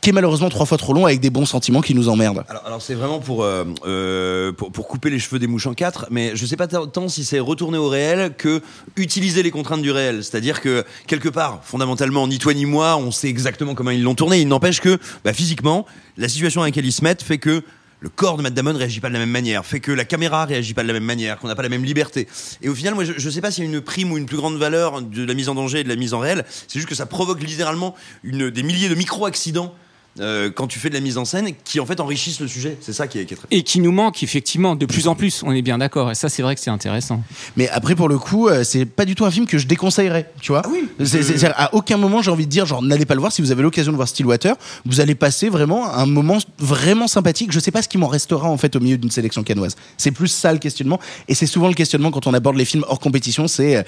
qui 0.04 0.10
est 0.10 0.12
malheureusement 0.12 0.50
trois 0.50 0.66
fois 0.66 0.76
trop 0.76 0.92
long 0.92 1.06
avec 1.06 1.20
des 1.20 1.30
bons 1.30 1.46
sentiments 1.46 1.80
qui 1.80 1.94
nous 1.94 2.10
emmerdent. 2.10 2.44
Alors, 2.66 2.82
c'est 2.82 2.92
vraiment 2.92 3.20
pour, 3.20 3.42
euh, 3.42 3.64
euh, 3.86 4.52
pour 4.52 4.70
pour 4.70 4.86
couper 4.86 5.08
les 5.08 5.18
cheveux 5.18 5.38
des 5.38 5.46
mouches 5.46 5.66
en 5.66 5.72
quatre, 5.72 6.08
mais 6.10 6.32
je 6.36 6.44
sais 6.44 6.58
pas 6.58 6.66
tant 6.66 7.08
si 7.08 7.24
c'est 7.24 7.38
retourner 7.38 7.78
au 7.78 7.88
réel 7.88 8.34
que 8.36 8.60
utiliser 8.96 9.42
les 9.42 9.50
contraintes 9.50 9.80
du 9.80 9.90
réel. 9.90 10.22
C'est-à-dire 10.22 10.60
que 10.60 10.84
quelque 11.06 11.30
part, 11.30 11.60
fondamentalement, 11.62 12.28
ni 12.28 12.38
toi 12.38 12.52
ni 12.52 12.66
moi, 12.66 12.98
on 12.98 13.10
sait 13.12 13.28
exactement 13.28 13.74
comment 13.74 13.92
ils 13.92 14.02
l'ont 14.02 14.14
tourné. 14.14 14.42
Il 14.42 14.48
n'empêche 14.48 14.82
que 14.82 14.98
bah, 15.24 15.32
physiquement, 15.32 15.86
la 16.18 16.28
situation 16.28 16.60
dans 16.60 16.66
laquelle 16.66 16.84
ils 16.84 16.92
se 16.92 17.02
mettent 17.02 17.22
fait 17.22 17.38
que 17.38 17.62
le 18.00 18.10
corps 18.10 18.36
de 18.36 18.42
Matt 18.42 18.52
Damon 18.52 18.76
réagit 18.76 19.00
pas 19.00 19.08
de 19.08 19.14
la 19.14 19.20
même 19.20 19.30
manière, 19.30 19.64
fait 19.64 19.80
que 19.80 19.90
la 19.90 20.04
caméra 20.04 20.44
réagit 20.44 20.74
pas 20.74 20.82
de 20.82 20.88
la 20.88 20.92
même 20.92 21.04
manière, 21.04 21.38
qu'on 21.38 21.48
n'a 21.48 21.54
pas 21.54 21.62
la 21.62 21.70
même 21.70 21.84
liberté. 21.84 22.28
Et 22.60 22.68
au 22.68 22.74
final, 22.74 22.92
moi, 22.92 23.04
je, 23.04 23.14
je 23.16 23.30
sais 23.30 23.40
pas 23.40 23.50
s'il 23.50 23.64
y 23.64 23.66
a 23.66 23.70
une 23.70 23.80
prime 23.80 24.12
ou 24.12 24.18
une 24.18 24.26
plus 24.26 24.36
grande 24.36 24.58
valeur 24.58 25.00
de 25.00 25.24
la 25.24 25.32
mise 25.32 25.48
en 25.48 25.54
danger 25.54 25.80
et 25.80 25.84
de 25.84 25.88
la 25.88 25.96
mise 25.96 26.12
en 26.12 26.18
réel. 26.18 26.44
C'est 26.68 26.78
juste 26.78 26.90
que 26.90 26.94
ça 26.94 27.06
provoque 27.06 27.40
littéralement 27.40 27.94
des 28.22 28.62
milliers 28.62 28.90
de 28.90 28.94
micro-accidents 28.94 29.74
euh, 30.20 30.50
quand 30.50 30.66
tu 30.66 30.78
fais 30.78 30.88
de 30.90 30.94
la 30.94 31.00
mise 31.00 31.18
en 31.18 31.24
scène 31.24 31.50
qui 31.64 31.80
en 31.80 31.86
fait 31.86 31.98
enrichissent 32.00 32.40
le 32.40 32.46
sujet. 32.48 32.76
C'est 32.80 32.92
ça 32.92 33.06
qui 33.08 33.18
est, 33.18 33.24
qui 33.24 33.34
est 33.34 33.36
très. 33.36 33.46
Et 33.50 33.62
qui 33.62 33.80
nous 33.80 33.92
manque 33.92 34.22
effectivement 34.22 34.76
de 34.76 34.86
plus 34.86 35.08
en 35.08 35.14
plus. 35.14 35.42
On 35.44 35.52
est 35.52 35.62
bien 35.62 35.78
d'accord. 35.78 36.10
Et 36.10 36.14
ça, 36.14 36.28
c'est 36.28 36.42
vrai 36.42 36.54
que 36.54 36.60
c'est 36.60 36.70
intéressant. 36.70 37.22
Mais 37.56 37.68
après, 37.70 37.94
pour 37.94 38.08
le 38.08 38.18
coup, 38.18 38.48
euh, 38.48 38.62
c'est 38.64 38.84
pas 38.84 39.04
du 39.04 39.14
tout 39.14 39.24
un 39.24 39.30
film 39.30 39.46
que 39.46 39.58
je 39.58 39.66
déconseillerais, 39.66 40.30
tu 40.40 40.52
vois. 40.52 40.62
oui. 40.70 40.88
C'est- 41.04 41.22
c'est- 41.22 41.38
c'est- 41.38 41.46
à 41.46 41.74
aucun 41.74 41.96
moment, 41.96 42.22
j'ai 42.22 42.30
envie 42.30 42.46
de 42.46 42.50
dire, 42.50 42.66
genre, 42.66 42.82
n'allez 42.82 43.06
pas 43.06 43.14
le 43.14 43.20
voir. 43.20 43.32
Si 43.32 43.42
vous 43.42 43.50
avez 43.50 43.62
l'occasion 43.62 43.90
de 43.92 43.96
voir 43.96 44.08
Stillwater, 44.08 44.54
vous 44.86 45.00
allez 45.00 45.14
passer 45.14 45.48
vraiment 45.48 45.92
un 45.92 46.06
moment 46.06 46.38
vraiment 46.58 47.08
sympathique. 47.08 47.50
Je 47.52 47.58
sais 47.60 47.70
pas 47.70 47.82
ce 47.82 47.88
qui 47.88 47.98
m'en 47.98 48.06
restera, 48.08 48.48
en 48.48 48.56
fait, 48.56 48.76
au 48.76 48.80
milieu 48.80 48.96
d'une 48.98 49.10
sélection 49.10 49.42
canoise. 49.42 49.74
C'est 49.96 50.10
plus 50.12 50.28
ça 50.28 50.52
le 50.52 50.58
questionnement. 50.58 51.00
Et 51.28 51.34
c'est 51.34 51.46
souvent 51.46 51.68
le 51.68 51.74
questionnement 51.74 52.10
quand 52.10 52.26
on 52.26 52.34
aborde 52.34 52.56
les 52.56 52.64
films 52.64 52.84
hors 52.88 53.00
compétition, 53.00 53.48
c'est 53.48 53.76
euh, 53.76 53.82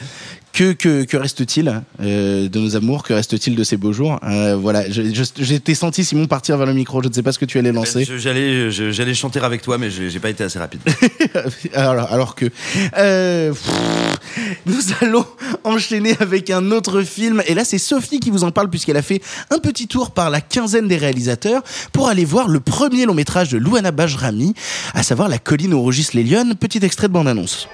que, 0.52 0.72
que, 0.72 1.04
que 1.04 1.16
reste-t-il 1.16 1.82
euh, 2.00 2.48
de 2.48 2.58
nos 2.58 2.76
amours? 2.76 3.02
Que 3.02 3.12
reste-t-il 3.14 3.54
de 3.56 3.64
ces 3.64 3.76
beaux 3.76 3.92
jours? 3.92 4.18
Euh, 4.24 4.56
Voilà, 4.56 4.90
je- 4.90 5.12
je- 5.12 5.22
j'ai 5.44 5.54
été 5.56 5.74
senti, 5.74 6.04
Simon, 6.16 6.26
partir 6.26 6.56
vers 6.56 6.66
le 6.66 6.72
micro. 6.72 7.02
Je 7.02 7.08
ne 7.08 7.12
sais 7.12 7.22
pas 7.22 7.32
ce 7.32 7.38
que 7.38 7.44
tu 7.44 7.58
allais 7.58 7.72
lancer. 7.72 8.06
J'allais, 8.16 8.70
j'allais 8.70 9.14
chanter 9.14 9.40
avec 9.40 9.60
toi, 9.60 9.76
mais 9.76 9.90
j'ai 9.90 10.18
pas 10.18 10.30
été 10.30 10.44
assez 10.44 10.58
rapide. 10.58 10.80
alors, 11.74 12.10
alors 12.12 12.34
que 12.34 12.46
euh, 12.96 13.52
pff, 13.52 14.18
nous 14.66 14.80
allons 15.02 15.26
enchaîner 15.64 16.16
avec 16.20 16.50
un 16.50 16.70
autre 16.70 17.02
film 17.02 17.42
et 17.46 17.54
là 17.54 17.64
c'est 17.64 17.78
Sophie 17.78 18.20
qui 18.20 18.30
vous 18.30 18.44
en 18.44 18.50
parle 18.50 18.70
puisqu'elle 18.70 18.96
a 18.96 19.02
fait 19.02 19.20
un 19.50 19.58
petit 19.58 19.88
tour 19.88 20.10
par 20.10 20.30
la 20.30 20.40
quinzaine 20.40 20.88
des 20.88 20.96
réalisateurs 20.96 21.62
pour 21.92 22.08
aller 22.08 22.24
voir 22.24 22.48
le 22.48 22.60
premier 22.60 23.04
long 23.04 23.14
métrage 23.14 23.50
de 23.50 23.58
Louana 23.58 23.90
Bajrami, 23.90 24.54
à 24.94 25.02
savoir 25.02 25.28
La 25.28 25.38
colline 25.38 25.74
où 25.74 25.82
rugissent 25.84 26.14
les 26.14 26.24
lionnes. 26.24 26.54
Petit 26.54 26.84
extrait 26.84 27.08
de 27.08 27.12
bande 27.12 27.28
annonce. 27.28 27.68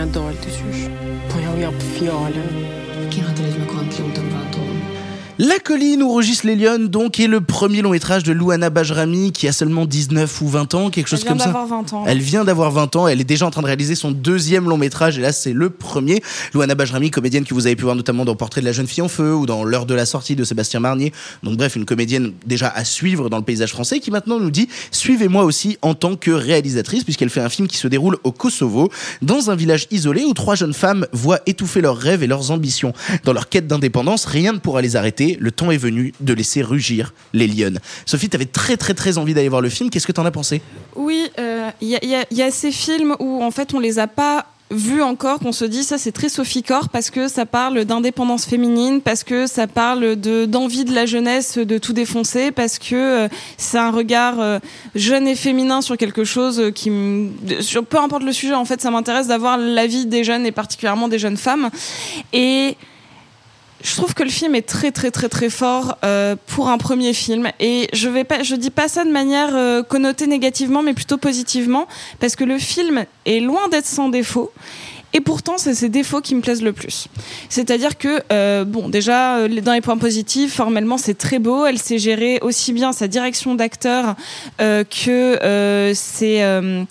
ja 0.00 0.06
dalë 0.14 0.38
të 0.40 0.52
qysh. 0.56 0.84
Po 1.28 1.42
ja 1.42 1.52
u 1.52 1.60
jap 1.60 1.86
fjallën. 1.98 2.59
La 5.42 5.58
colline 5.58 6.02
où 6.02 6.12
rugissent 6.12 6.44
les 6.44 6.54
lionnes, 6.54 6.88
donc, 6.88 7.18
est 7.18 7.26
le 7.26 7.40
premier 7.40 7.80
long 7.80 7.92
métrage 7.92 8.24
de 8.24 8.32
Louana 8.32 8.68
Bajrami 8.68 9.32
qui 9.32 9.48
a 9.48 9.52
seulement 9.52 9.86
19 9.86 10.42
ou 10.42 10.48
20 10.48 10.74
ans, 10.74 10.90
quelque 10.90 11.08
chose 11.08 11.20
Elle 11.20 11.28
vient 11.28 11.30
comme 11.30 11.38
ça. 11.38 11.46
d'avoir 11.46 11.66
20 11.66 11.92
ans. 11.94 12.04
Elle 12.06 12.18
vient 12.18 12.44
d'avoir 12.44 12.70
20 12.70 12.96
ans, 12.96 13.08
elle 13.08 13.22
est 13.22 13.24
déjà 13.24 13.46
en 13.46 13.50
train 13.50 13.62
de 13.62 13.66
réaliser 13.66 13.94
son 13.94 14.10
deuxième 14.10 14.68
long 14.68 14.76
métrage 14.76 15.18
et 15.18 15.22
là 15.22 15.32
c'est 15.32 15.54
le 15.54 15.70
premier. 15.70 16.22
Louana 16.52 16.74
Bajrami, 16.74 17.10
comédienne 17.10 17.46
que 17.46 17.54
vous 17.54 17.66
avez 17.66 17.74
pu 17.74 17.84
voir 17.84 17.96
notamment 17.96 18.26
dans 18.26 18.36
Portrait 18.36 18.60
de 18.60 18.66
la 18.66 18.72
jeune 18.72 18.86
fille 18.86 19.02
en 19.02 19.08
feu 19.08 19.34
ou 19.34 19.46
dans 19.46 19.64
L'heure 19.64 19.86
de 19.86 19.94
la 19.94 20.04
sortie 20.04 20.36
de 20.36 20.44
Sébastien 20.44 20.78
Marnier. 20.78 21.10
Donc 21.42 21.56
bref, 21.56 21.74
une 21.74 21.86
comédienne 21.86 22.34
déjà 22.44 22.68
à 22.68 22.84
suivre 22.84 23.30
dans 23.30 23.38
le 23.38 23.42
paysage 23.42 23.70
français 23.70 23.98
qui 23.98 24.10
maintenant 24.10 24.40
nous 24.40 24.50
dit 24.50 24.68
suivez-moi 24.90 25.44
aussi 25.44 25.78
en 25.80 25.94
tant 25.94 26.16
que 26.16 26.32
réalisatrice 26.32 27.02
puisqu'elle 27.02 27.30
fait 27.30 27.40
un 27.40 27.48
film 27.48 27.66
qui 27.66 27.78
se 27.78 27.88
déroule 27.88 28.18
au 28.24 28.32
Kosovo 28.32 28.90
dans 29.22 29.50
un 29.50 29.56
village 29.56 29.86
isolé 29.90 30.22
où 30.24 30.34
trois 30.34 30.54
jeunes 30.54 30.74
femmes 30.74 31.06
voient 31.14 31.40
étouffer 31.46 31.80
leurs 31.80 31.96
rêves 31.96 32.22
et 32.22 32.26
leurs 32.26 32.50
ambitions. 32.50 32.92
Dans 33.24 33.32
leur 33.32 33.48
quête 33.48 33.66
d'indépendance, 33.66 34.26
rien 34.26 34.52
ne 34.52 34.58
pourra 34.58 34.82
les 34.82 34.96
arrêter. 34.96 35.29
Le 35.38 35.50
temps 35.50 35.70
est 35.70 35.76
venu 35.76 36.12
de 36.20 36.32
laisser 36.32 36.62
rugir 36.62 37.12
les 37.32 37.46
lionnes. 37.46 37.78
Sophie, 38.06 38.28
t'avais 38.28 38.46
très 38.46 38.76
très 38.76 38.94
très 38.94 39.18
envie 39.18 39.34
d'aller 39.34 39.48
voir 39.48 39.60
le 39.62 39.68
film. 39.68 39.90
Qu'est-ce 39.90 40.06
que 40.06 40.12
t'en 40.12 40.24
as 40.26 40.30
pensé? 40.30 40.60
Oui, 40.96 41.30
euh, 41.38 41.70
il 41.80 41.88
y, 41.88 41.96
a- 41.96 42.24
il 42.30 42.36
y 42.36 42.42
a- 42.42 42.50
ces 42.50 42.72
films 42.72 43.14
où 43.20 43.42
en 43.42 43.50
fait 43.50 43.74
on 43.74 43.78
les 43.80 43.98
a 43.98 44.06
pas 44.06 44.46
vus 44.72 45.02
encore, 45.02 45.40
qu'on 45.40 45.50
se 45.50 45.64
dit 45.64 45.82
ça 45.82 45.98
c'est 45.98 46.12
très 46.12 46.28
Sophie 46.28 46.62
Corps 46.62 46.90
parce 46.90 47.10
que 47.10 47.26
ça 47.26 47.44
parle 47.44 47.84
d'indépendance 47.84 48.44
féminine, 48.46 49.00
parce 49.00 49.24
que 49.24 49.48
ça 49.48 49.66
parle 49.66 50.14
de 50.14 50.44
d'envie 50.44 50.84
de 50.84 50.94
la 50.94 51.06
jeunesse 51.06 51.58
de 51.58 51.76
tout 51.78 51.92
défoncer, 51.92 52.52
parce 52.52 52.78
que 52.78 52.94
euh, 53.24 53.28
c'est 53.56 53.78
un 53.78 53.90
regard 53.90 54.38
euh, 54.38 54.60
jeune 54.94 55.26
et 55.26 55.34
féminin 55.34 55.80
sur 55.82 55.96
quelque 55.96 56.22
chose 56.22 56.70
qui, 56.72 56.88
sur 57.60 57.84
peu 57.84 57.98
importe 57.98 58.22
le 58.22 58.32
sujet 58.32 58.54
en 58.54 58.64
fait, 58.64 58.80
ça 58.80 58.92
m'intéresse 58.92 59.26
d'avoir 59.26 59.58
l'avis 59.58 60.06
des 60.06 60.22
jeunes 60.22 60.46
et 60.46 60.52
particulièrement 60.52 61.08
des 61.08 61.18
jeunes 61.18 61.36
femmes 61.36 61.68
et 62.32 62.76
je 63.82 63.96
trouve 63.96 64.14
que 64.14 64.22
le 64.22 64.30
film 64.30 64.54
est 64.54 64.66
très 64.66 64.90
très 64.90 65.10
très 65.10 65.28
très 65.28 65.50
fort 65.50 65.96
euh, 66.04 66.36
pour 66.46 66.68
un 66.68 66.78
premier 66.78 67.12
film 67.12 67.50
et 67.60 67.88
je 67.92 68.08
vais 68.08 68.24
pas 68.24 68.42
je 68.42 68.54
dis 68.54 68.70
pas 68.70 68.88
ça 68.88 69.04
de 69.04 69.10
manière 69.10 69.54
euh, 69.54 69.82
connotée 69.82 70.26
négativement 70.26 70.82
mais 70.82 70.94
plutôt 70.94 71.16
positivement 71.16 71.86
parce 72.18 72.36
que 72.36 72.44
le 72.44 72.58
film 72.58 73.04
est 73.26 73.40
loin 73.40 73.68
d'être 73.68 73.86
sans 73.86 74.08
défaut 74.08 74.52
Et 75.12 75.20
pourtant, 75.20 75.58
c'est 75.58 75.74
ses 75.74 75.88
défauts 75.88 76.20
qui 76.20 76.36
me 76.36 76.40
plaisent 76.40 76.62
le 76.62 76.72
plus. 76.72 77.08
C'est-à-dire 77.48 77.98
que, 77.98 78.22
euh, 78.30 78.64
bon, 78.64 78.88
déjà, 78.88 79.48
dans 79.48 79.72
les 79.72 79.80
points 79.80 79.98
positifs, 79.98 80.54
formellement, 80.54 80.98
c'est 80.98 81.18
très 81.18 81.40
beau. 81.40 81.66
Elle 81.66 81.78
sait 81.78 81.98
gérer 81.98 82.38
aussi 82.42 82.72
bien 82.72 82.92
sa 82.92 83.08
direction 83.08 83.56
d'acteur 83.56 84.14
que 84.58 85.38
euh, 85.42 86.84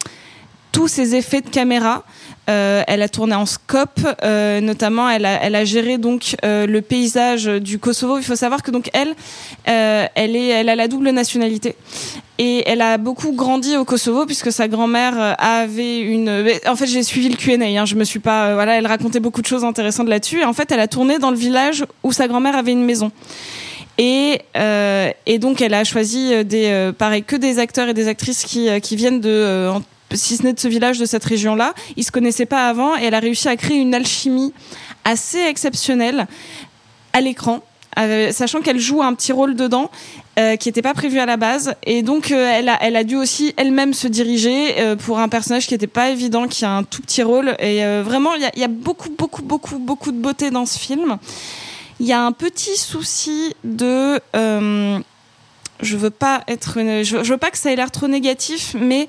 tous 0.72 0.88
ses 0.88 1.16
effets 1.16 1.42
de 1.42 1.50
caméra. 1.50 2.04
Euh, 2.50 2.82
elle 2.88 3.04
a 3.04 3.10
tourné 3.10 3.36
en 3.36 3.46
scope, 3.46 4.00
euh, 4.24 4.60
notamment 4.60 5.08
elle 5.08 5.26
a, 5.26 5.66
géré 5.66 6.00
donc 6.00 6.36
euh, 6.44 6.66
le 6.66 6.82
paysage 6.82 7.46
du 7.46 7.78
Kosovo. 7.78 8.18
Il 8.18 8.24
faut 8.24 8.36
savoir 8.36 8.64
que 8.64 8.72
donc 8.72 8.90
elle, 8.94 9.14
elle 9.66 10.70
a 10.70 10.76
la 10.76 10.88
double 10.88 11.12
nationalité 11.12 11.76
et 12.40 12.64
elle 12.66 12.82
a 12.82 12.98
beaucoup 12.98 13.34
grandi 13.34 13.78
au 13.78 13.86
Kosovo 13.86 14.26
puisque 14.26 14.52
sa 14.52 14.68
grand-mère 14.68 15.36
avait 15.38 16.00
une. 16.00 16.50
En 16.66 16.76
fait, 16.76 16.88
j'ai 16.88 17.04
suivi 17.04 17.30
le 17.30 17.36
Q&A. 17.36 17.66
Hein, 17.80 17.86
je 17.86 17.96
me 17.96 18.04
suis 18.04 18.20
pas. 18.20 18.56
voilà, 18.56 18.78
elle 18.78 18.88
racontait 18.88 19.20
beaucoup 19.20 19.42
de 19.42 19.48
choses 19.48 19.64
intéressantes 19.64 20.08
là-dessus. 20.08 20.40
Et 20.40 20.46
en 20.46 20.54
fait, 20.54 20.72
elle 20.72 20.80
a 20.80 20.88
tourné 20.88 21.20
dans 21.20 21.32
le 21.32 21.38
village 21.38 21.86
où 22.04 22.12
sa 22.12 22.28
grand-mère 22.28 22.56
avait 22.56 22.72
une 22.72 22.86
maison. 22.86 23.12
Et, 24.00 24.40
donc, 25.40 25.62
elle 25.62 25.74
a 25.74 25.84
choisi 25.84 26.46
des, 26.46 26.92
pareil, 26.98 27.22
que 27.22 27.36
des 27.36 27.60
acteurs 27.60 27.90
et 27.90 27.94
des 27.94 28.08
actrices 28.08 28.46
qui, 28.46 28.96
viennent 28.96 29.20
de, 29.20 29.70
si 30.14 30.38
ce 30.38 30.44
n'est 30.44 30.54
de 30.54 30.60
ce 30.60 30.68
village, 30.68 31.00
de 31.00 31.06
cette 31.06 31.24
région-là. 31.24 31.74
Ils 31.98 32.04
se 32.04 32.12
connaissaient 32.12 32.46
pas 32.46 32.68
avant 32.68 32.98
et 32.98 33.04
elle 33.04 33.14
a 33.14 33.20
réussi 33.20 33.48
à 33.48 33.56
créer 33.56 33.78
une 33.78 33.94
alchimie 33.94 34.54
assez 35.06 35.40
exceptionnelle 35.40 36.28
à 37.14 37.22
l'écran, 37.22 37.62
sachant 38.32 38.62
qu'elle 38.62 38.80
joue 38.80 39.02
un 39.02 39.14
petit 39.14 39.32
rôle 39.32 39.56
dedans 39.56 39.90
euh, 40.40 40.56
qui 40.56 40.70
n'était 40.70 40.82
pas 40.82 40.94
prévu 40.94 41.20
à 41.20 41.26
la 41.26 41.36
base. 41.36 41.74
Et 41.84 42.02
donc, 42.02 42.32
euh, 42.32 42.50
elle, 42.54 42.96
a, 42.96 43.04
dû 43.04 43.18
aussi 43.18 43.54
elle-même 43.58 43.94
se 43.94 44.08
diriger 44.08 44.80
euh, 44.80 44.96
pour 44.96 45.20
un 45.20 45.28
personnage 45.28 45.68
qui 45.68 45.74
n'était 45.74 45.86
pas 45.88 46.12
évident, 46.12 46.48
qui 46.48 46.64
a 46.64 46.72
un 46.72 46.84
tout 46.84 47.02
petit 47.02 47.24
rôle. 47.24 47.58
Et 47.60 47.84
vraiment, 48.02 48.36
il 48.36 48.50
y 48.56 48.64
a, 48.64 48.68
beaucoup, 48.70 49.10
beaucoup, 49.10 49.42
beaucoup, 49.42 49.80
beaucoup 49.80 50.14
de 50.14 50.18
beauté 50.18 50.50
dans 50.50 50.66
ce 50.66 50.80
film. 50.80 51.18
Il 52.00 52.06
y 52.06 52.14
a 52.14 52.22
un 52.22 52.32
petit 52.32 52.78
souci 52.78 53.54
de... 53.66 54.22
je 54.34 55.98
veux 55.98 56.10
pas 56.10 56.44
être 56.48 56.80
veux 56.80 57.38
pas 57.38 57.52
que 57.52 57.58
ça 57.58 57.74
ait 57.74 57.76
l'air 57.76 57.92
trop 57.92 58.08
négatif 58.08 58.76
mais 58.80 59.08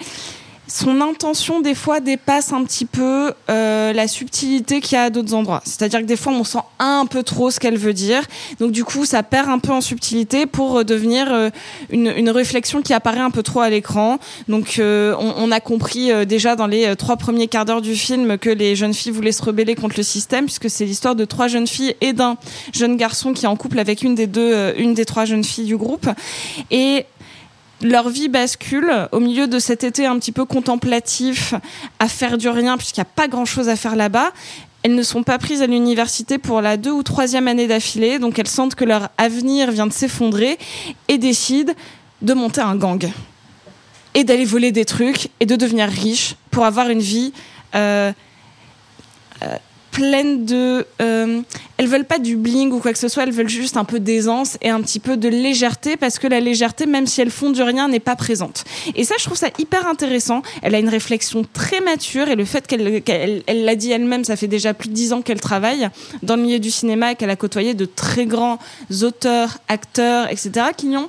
son 0.71 1.01
intention 1.01 1.61
des 1.61 1.75
fois 1.75 2.01
dépasse 2.01 2.53
un 2.53 2.63
petit 2.65 2.85
peu 2.85 3.33
euh, 3.51 3.93
la 3.93 4.07
subtilité 4.07 4.81
qu'il 4.81 4.95
y 4.95 4.99
a 4.99 5.05
à 5.05 5.11
d'autres 5.11 5.35
endroits. 5.35 5.63
C'est-à-dire 5.65 6.01
que 6.01 6.05
des 6.05 6.17
fois 6.17 6.33
on 6.33 6.45
sent 6.45 6.61
un 6.79 7.07
peu 7.07 7.23
trop 7.23 7.51
ce 7.51 7.59
qu'elle 7.59 7.77
veut 7.77 7.93
dire, 7.93 8.23
donc 8.61 8.71
du 8.71 8.85
coup 8.85 9.05
ça 9.05 9.23
perd 9.23 9.49
un 9.49 9.59
peu 9.59 9.73
en 9.73 9.81
subtilité 9.81 10.47
pour 10.47 10.79
euh, 10.79 10.85
devenir 10.85 11.27
euh, 11.33 11.51
une, 11.91 12.13
une 12.17 12.31
réflexion 12.31 12.83
qui 12.83 12.95
apparaît 12.95 13.19
un 13.19 13.31
peu 13.31 13.43
trop 13.43 13.61
à 13.61 13.69
l'écran. 13.69 14.19
Donc 14.49 14.79
euh, 14.79 15.15
on, 15.19 15.35
on 15.37 15.51
a 15.51 15.61
compris 15.61 16.13
euh, 16.13 16.25
déjà 16.25 16.55
dans 16.55 16.69
les 16.69 16.95
trois 16.95 17.17
premiers 17.17 17.49
quarts 17.49 17.65
d'heure 17.65 17.83
du 17.83 17.97
film 17.97 18.39
que 18.39 18.51
les 18.51 18.77
jeunes 18.77 18.95
filles 18.95 19.13
voulaient 19.13 19.33
se 19.33 19.43
rebeller 19.43 19.75
contre 19.75 19.97
le 19.97 20.05
système, 20.05 20.45
puisque 20.45 20.71
c'est 20.71 20.85
l'histoire 20.85 21.17
de 21.17 21.25
trois 21.25 21.49
jeunes 21.49 21.67
filles 21.67 21.97
et 22.01 22.13
d'un 22.13 22.37
jeune 22.73 22.97
garçon 22.97 23.33
qui 23.33 23.45
est 23.45 23.49
en 23.49 23.57
couple 23.57 23.81
avec 23.81 24.03
une 24.03 24.15
des 24.15 24.29
deux, 24.29 24.73
une 24.79 24.95
des 24.95 25.05
trois 25.05 25.25
jeunes 25.25 25.45
filles 25.45 25.67
du 25.67 25.77
groupe, 25.77 26.09
et 26.71 27.07
leur 27.83 28.09
vie 28.09 28.29
bascule 28.29 29.09
au 29.13 29.21
milieu 29.21 29.47
de 29.47 29.59
cet 29.59 29.85
été 29.85 30.07
un 30.07 30.19
petit 30.19 30.33
peu 30.33 30.45
contemplatif, 30.45 31.55
à 31.99 32.09
faire 32.09 32.39
du 32.39 32.49
rien, 32.49 32.77
puisqu'il 32.77 33.01
n'y 33.01 33.03
a 33.03 33.13
pas 33.17 33.29
grand-chose 33.29 33.69
à 33.69 33.77
faire 33.77 33.97
là-bas. 33.97 34.33
Elles 34.83 34.95
ne 34.95 35.03
sont 35.03 35.23
pas 35.23 35.39
prises 35.39 35.63
à 35.63 35.67
l'université 35.67 36.39
pour 36.39 36.61
la 36.61 36.77
deux 36.77 36.91
ou 36.91 37.03
troisième 37.03 37.49
année 37.49 37.67
d'affilée, 37.67 38.19
donc 38.19 38.39
elles 38.39 38.49
sentent 38.49 38.75
que 38.75 38.85
leur 38.85 39.11
avenir 39.19 39.71
vient 39.71 39.87
de 39.87 39.93
s'effondrer 39.93 40.59
et 41.09 41.19
décident 41.19 41.75
de 42.23 42.35
monter 42.35 42.61
un 42.61 42.77
gang 42.77 43.11
et 44.15 44.25
d'aller 44.25 44.45
voler 44.45 44.73
des 44.73 44.85
trucs 44.85 45.29
et 45.39 45.47
de 45.47 45.57
devenir 45.57 45.89
riches 45.89 46.35
pour 46.51 46.65
avoir 46.65 46.89
une 46.89 47.01
vie 47.01 47.33
euh, 47.75 48.13
euh, 49.43 49.57
pleine 49.91 50.45
de. 50.45 50.87
Euh, 51.01 51.43
elles 51.77 51.87
veulent 51.87 52.05
pas 52.05 52.19
du 52.19 52.37
bling 52.37 52.71
ou 52.73 52.79
quoi 52.79 52.93
que 52.93 52.99
ce 52.99 53.09
soit, 53.09 53.23
elles 53.23 53.33
veulent 53.33 53.49
juste 53.49 53.77
un 53.77 53.85
peu 53.85 54.01
d'aisance 54.01 54.59
et 54.61 54.71
un 54.71 54.81
petit 54.81 55.01
peu 55.01 55.17
de 55.17 55.29
légèreté 55.29 55.97
parce 55.97 56.19
que 56.19 56.27
la 56.27 56.41
légèreté, 56.41 56.87
même 56.87 57.07
si 57.07 57.21
elles 57.21 57.31
font 57.31 57.51
du 57.51 57.63
rien, 57.63 57.89
n'est 57.89 58.01
pas 58.01 58.17
présente. 58.17 58.65
Et 58.95 59.05
ça, 59.05 59.15
je 59.19 59.25
trouve 59.25 59.39
ça 59.39 59.49
hyper 59.59 59.87
intéressant. 59.87 60.43
Elle 60.63 60.75
a 60.75 60.79
une 60.79 60.89
réflexion 60.89 61.45
très 61.53 61.81
mature 61.81 62.29
et 62.29 62.37
le 62.37 62.45
fait 62.45 62.67
qu'elle 62.67 63.03
qu'elle 63.03 63.43
elle 63.47 63.65
l'a 63.65 63.77
dit 63.77 63.91
elle-même, 63.91 64.25
ça 64.25 64.37
fait 64.37 64.49
déjà 64.49 64.75
plus 64.75 64.89
de 64.89 64.95
dix 64.95 65.13
ans 65.13 65.23
qu'elle 65.23 65.41
travaille 65.41 65.89
dans 66.23 66.37
le 66.37 66.43
milieu 66.43 66.59
du 66.59 66.71
cinéma 66.71 67.13
et 67.13 67.15
qu'elle 67.15 67.31
a 67.31 67.37
côtoyé 67.37 67.75
de 67.75 67.85
très 67.85 68.27
grands 68.27 68.59
auteurs, 69.03 69.59
acteurs, 69.69 70.31
etc., 70.31 70.67
qui 70.77 70.89
ont 70.97 71.09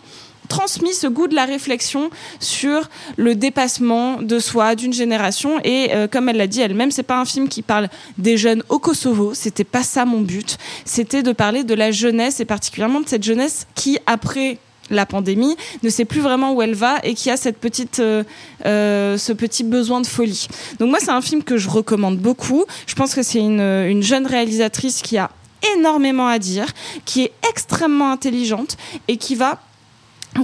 transmis 0.52 0.94
ce 0.94 1.08
goût 1.08 1.30
de 1.30 1.34
la 1.36 1.46
réflexion 1.46 2.10
sur 2.42 2.90
le 3.16 3.36
dépassement 3.36 4.22
de 4.22 4.38
soi 4.38 4.76
d'une 4.76 4.92
génération. 4.92 5.62
Et 5.64 5.92
euh, 5.94 6.10
comme 6.10 6.28
elle 6.28 6.36
l'a 6.36 6.48
dit 6.48 6.60
elle-même 6.60 6.92
c'est 6.92 7.04
pas 7.04 7.22
un 7.22 7.24
film 7.24 7.48
qui 7.48 7.62
parle 7.62 7.88
des 8.18 8.36
jeunes 8.36 8.62
au 8.68 8.78
Kosovo. 8.78 9.34
C'était 9.34 9.64
pas 9.64 9.82
ça 9.82 10.04
mon 10.04 10.20
but. 10.20 10.58
C'était 10.84 11.24
de 11.24 11.32
parler 11.32 11.64
de 11.64 11.74
la 11.74 11.92
jeunesse 11.92 12.42
et 12.42 12.46
particulièrement 12.46 13.00
de 13.00 13.08
cette 13.08 13.24
jeunesse 13.24 13.66
qui 13.76 13.98
après 14.08 14.58
la 14.90 15.06
pandémie 15.06 15.56
ne 15.84 15.90
sait 15.90 16.04
plus 16.04 16.20
vraiment 16.20 16.52
où 16.54 16.62
elle 16.62 16.76
va 16.76 17.00
et 17.04 17.14
qui 17.14 17.30
a 17.30 17.38
cette 17.38 17.58
petite 17.58 18.00
euh, 18.00 18.26
euh, 18.66 19.18
ce 19.18 19.32
petit 19.32 19.64
besoin 19.64 20.02
de 20.02 20.08
folie. 20.08 20.50
Donc 20.80 20.90
moi 20.90 21.00
c'est 21.00 21.12
un 21.12 21.22
film 21.22 21.44
que 21.44 21.56
je 21.56 21.70
recommande 21.70 22.18
beaucoup. 22.18 22.66
Je 22.88 22.96
pense 22.96 23.16
que 23.16 23.24
c'est 23.24 23.40
une, 23.40 23.62
une 23.62 24.04
jeune 24.04 24.28
réalisatrice 24.28 25.02
qui 25.02 25.18
a 25.18 25.32
énormément 25.78 26.28
à 26.28 26.40
dire 26.40 26.66
qui 27.06 27.24
est 27.24 27.32
extrêmement 27.50 28.12
intelligente 28.12 28.76
et 29.08 29.16
qui 29.16 29.36
va 29.36 29.62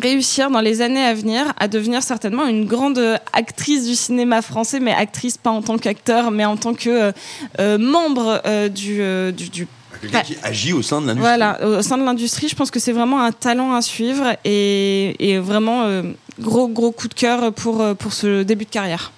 réussir 0.02 0.50
dans 0.52 0.60
les 0.62 0.82
années 0.82 1.04
à 1.04 1.14
venir 1.14 1.54
à 1.60 1.68
devenir 1.68 2.04
certainement 2.04 2.46
une 2.46 2.66
grande 2.66 3.20
actrice 3.34 3.86
du 3.88 3.96
cinéma 3.96 4.42
français, 4.42 4.80
mais 4.80 4.94
actrice 4.94 5.38
pas 5.38 5.50
en 5.52 5.62
tant 5.62 5.78
qu'acteur, 5.78 6.32
mais 6.32 6.46
en 6.46 6.58
tant 6.58 6.74
que 6.74 6.90
euh, 6.90 7.12
euh, 7.60 7.78
membre 7.78 8.42
euh, 8.46 8.68
du, 8.70 9.02
du, 9.34 9.50
du- 9.50 9.68
Quelqu'un 10.02 10.22
qui 10.22 10.36
agit 10.44 10.74
au 10.74 10.84
sein 10.84 11.02
de 11.02 11.08
l'industrie. 11.08 11.28
voilà, 11.38 11.66
au 11.66 11.82
sein 11.82 11.98
de 11.98 12.04
l'industrie, 12.04 12.48
je 12.48 12.56
pense 12.56 12.70
que 12.70 12.80
c'est 12.80 12.92
vraiment 12.92 13.20
un 13.22 13.32
talent 13.32 13.74
à 13.74 13.82
suivre 13.82 14.36
et, 14.46 15.16
et 15.32 15.40
vraiment 15.40 15.84
euh, 15.86 16.04
gros 16.40 16.68
gros 16.68 16.92
coup 16.92 17.08
de 17.08 17.16
cœur 17.16 17.52
pour 17.54 17.84
pour 17.96 18.14
ce 18.14 18.44
début 18.44 18.66
de 18.66 18.70
carrière. 18.70 19.12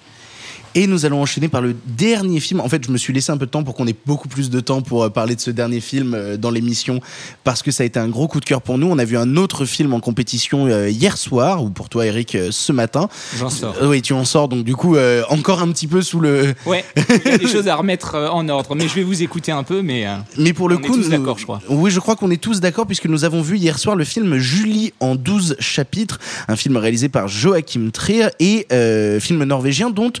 Et 0.76 0.86
nous 0.86 1.04
allons 1.04 1.20
enchaîner 1.20 1.48
par 1.48 1.62
le 1.62 1.74
dernier 1.96 2.38
film. 2.38 2.60
En 2.60 2.68
fait, 2.68 2.84
je 2.86 2.92
me 2.92 2.96
suis 2.96 3.12
laissé 3.12 3.32
un 3.32 3.36
peu 3.36 3.46
de 3.46 3.50
temps 3.50 3.64
pour 3.64 3.74
qu'on 3.74 3.88
ait 3.88 3.94
beaucoup 4.06 4.28
plus 4.28 4.50
de 4.50 4.60
temps 4.60 4.82
pour 4.82 5.02
euh, 5.02 5.08
parler 5.10 5.34
de 5.34 5.40
ce 5.40 5.50
dernier 5.50 5.80
film 5.80 6.14
euh, 6.14 6.36
dans 6.36 6.50
l'émission, 6.52 7.00
parce 7.42 7.62
que 7.62 7.72
ça 7.72 7.82
a 7.82 7.86
été 7.86 7.98
un 7.98 8.06
gros 8.08 8.28
coup 8.28 8.38
de 8.38 8.44
cœur 8.44 8.62
pour 8.62 8.78
nous. 8.78 8.86
On 8.86 8.98
a 8.98 9.04
vu 9.04 9.16
un 9.16 9.36
autre 9.36 9.64
film 9.64 9.92
en 9.94 9.98
compétition 10.00 10.66
euh, 10.66 10.88
hier 10.88 11.16
soir, 11.16 11.64
ou 11.64 11.70
pour 11.70 11.88
toi, 11.88 12.06
Eric, 12.06 12.36
ce 12.50 12.70
matin. 12.72 13.08
J'en 13.36 13.50
sors. 13.50 13.74
Oui, 13.82 14.00
tu 14.00 14.12
en 14.12 14.24
sors, 14.24 14.46
donc 14.48 14.62
du 14.64 14.76
coup, 14.76 14.94
euh, 14.94 15.24
encore 15.28 15.60
un 15.60 15.68
petit 15.72 15.88
peu 15.88 16.02
sous 16.02 16.20
le. 16.20 16.54
Ouais, 16.66 16.84
il 17.24 17.30
y 17.30 17.34
a 17.34 17.38
des 17.38 17.48
choses 17.48 17.66
à 17.66 17.74
remettre 17.74 18.14
en 18.14 18.48
ordre, 18.48 18.76
mais 18.76 18.86
je 18.86 18.94
vais 18.94 19.02
vous 19.02 19.22
écouter 19.22 19.50
un 19.50 19.64
peu, 19.64 19.82
mais. 19.82 20.06
euh, 20.06 20.14
Mais 20.38 20.52
pour 20.52 20.68
le 20.68 20.76
on 20.76 20.78
est 20.78 20.86
coup, 20.86 20.94
tous 20.96 21.02
nous- 21.04 21.08
d'accord, 21.10 21.36
je 21.38 21.44
crois. 21.44 21.60
Oui, 21.68 21.90
je 21.90 21.98
crois 21.98 22.14
qu'on 22.14 22.30
est 22.30 22.40
tous 22.40 22.60
d'accord 22.60 22.86
puisque 22.86 23.06
nous 23.06 23.24
avons 23.24 23.42
vu 23.42 23.56
hier 23.58 23.76
soir 23.78 23.96
le 23.96 24.04
film 24.04 24.38
Julie 24.38 24.92
en 25.00 25.16
12 25.16 25.56
chapitres, 25.58 26.20
un 26.46 26.54
film 26.54 26.76
réalisé 26.76 27.08
par 27.08 27.26
Joachim 27.26 27.90
Trier 27.92 28.28
et 28.38 28.66
euh, 28.72 29.18
film 29.18 29.42
norvégien 29.42 29.90
dont 29.90 30.12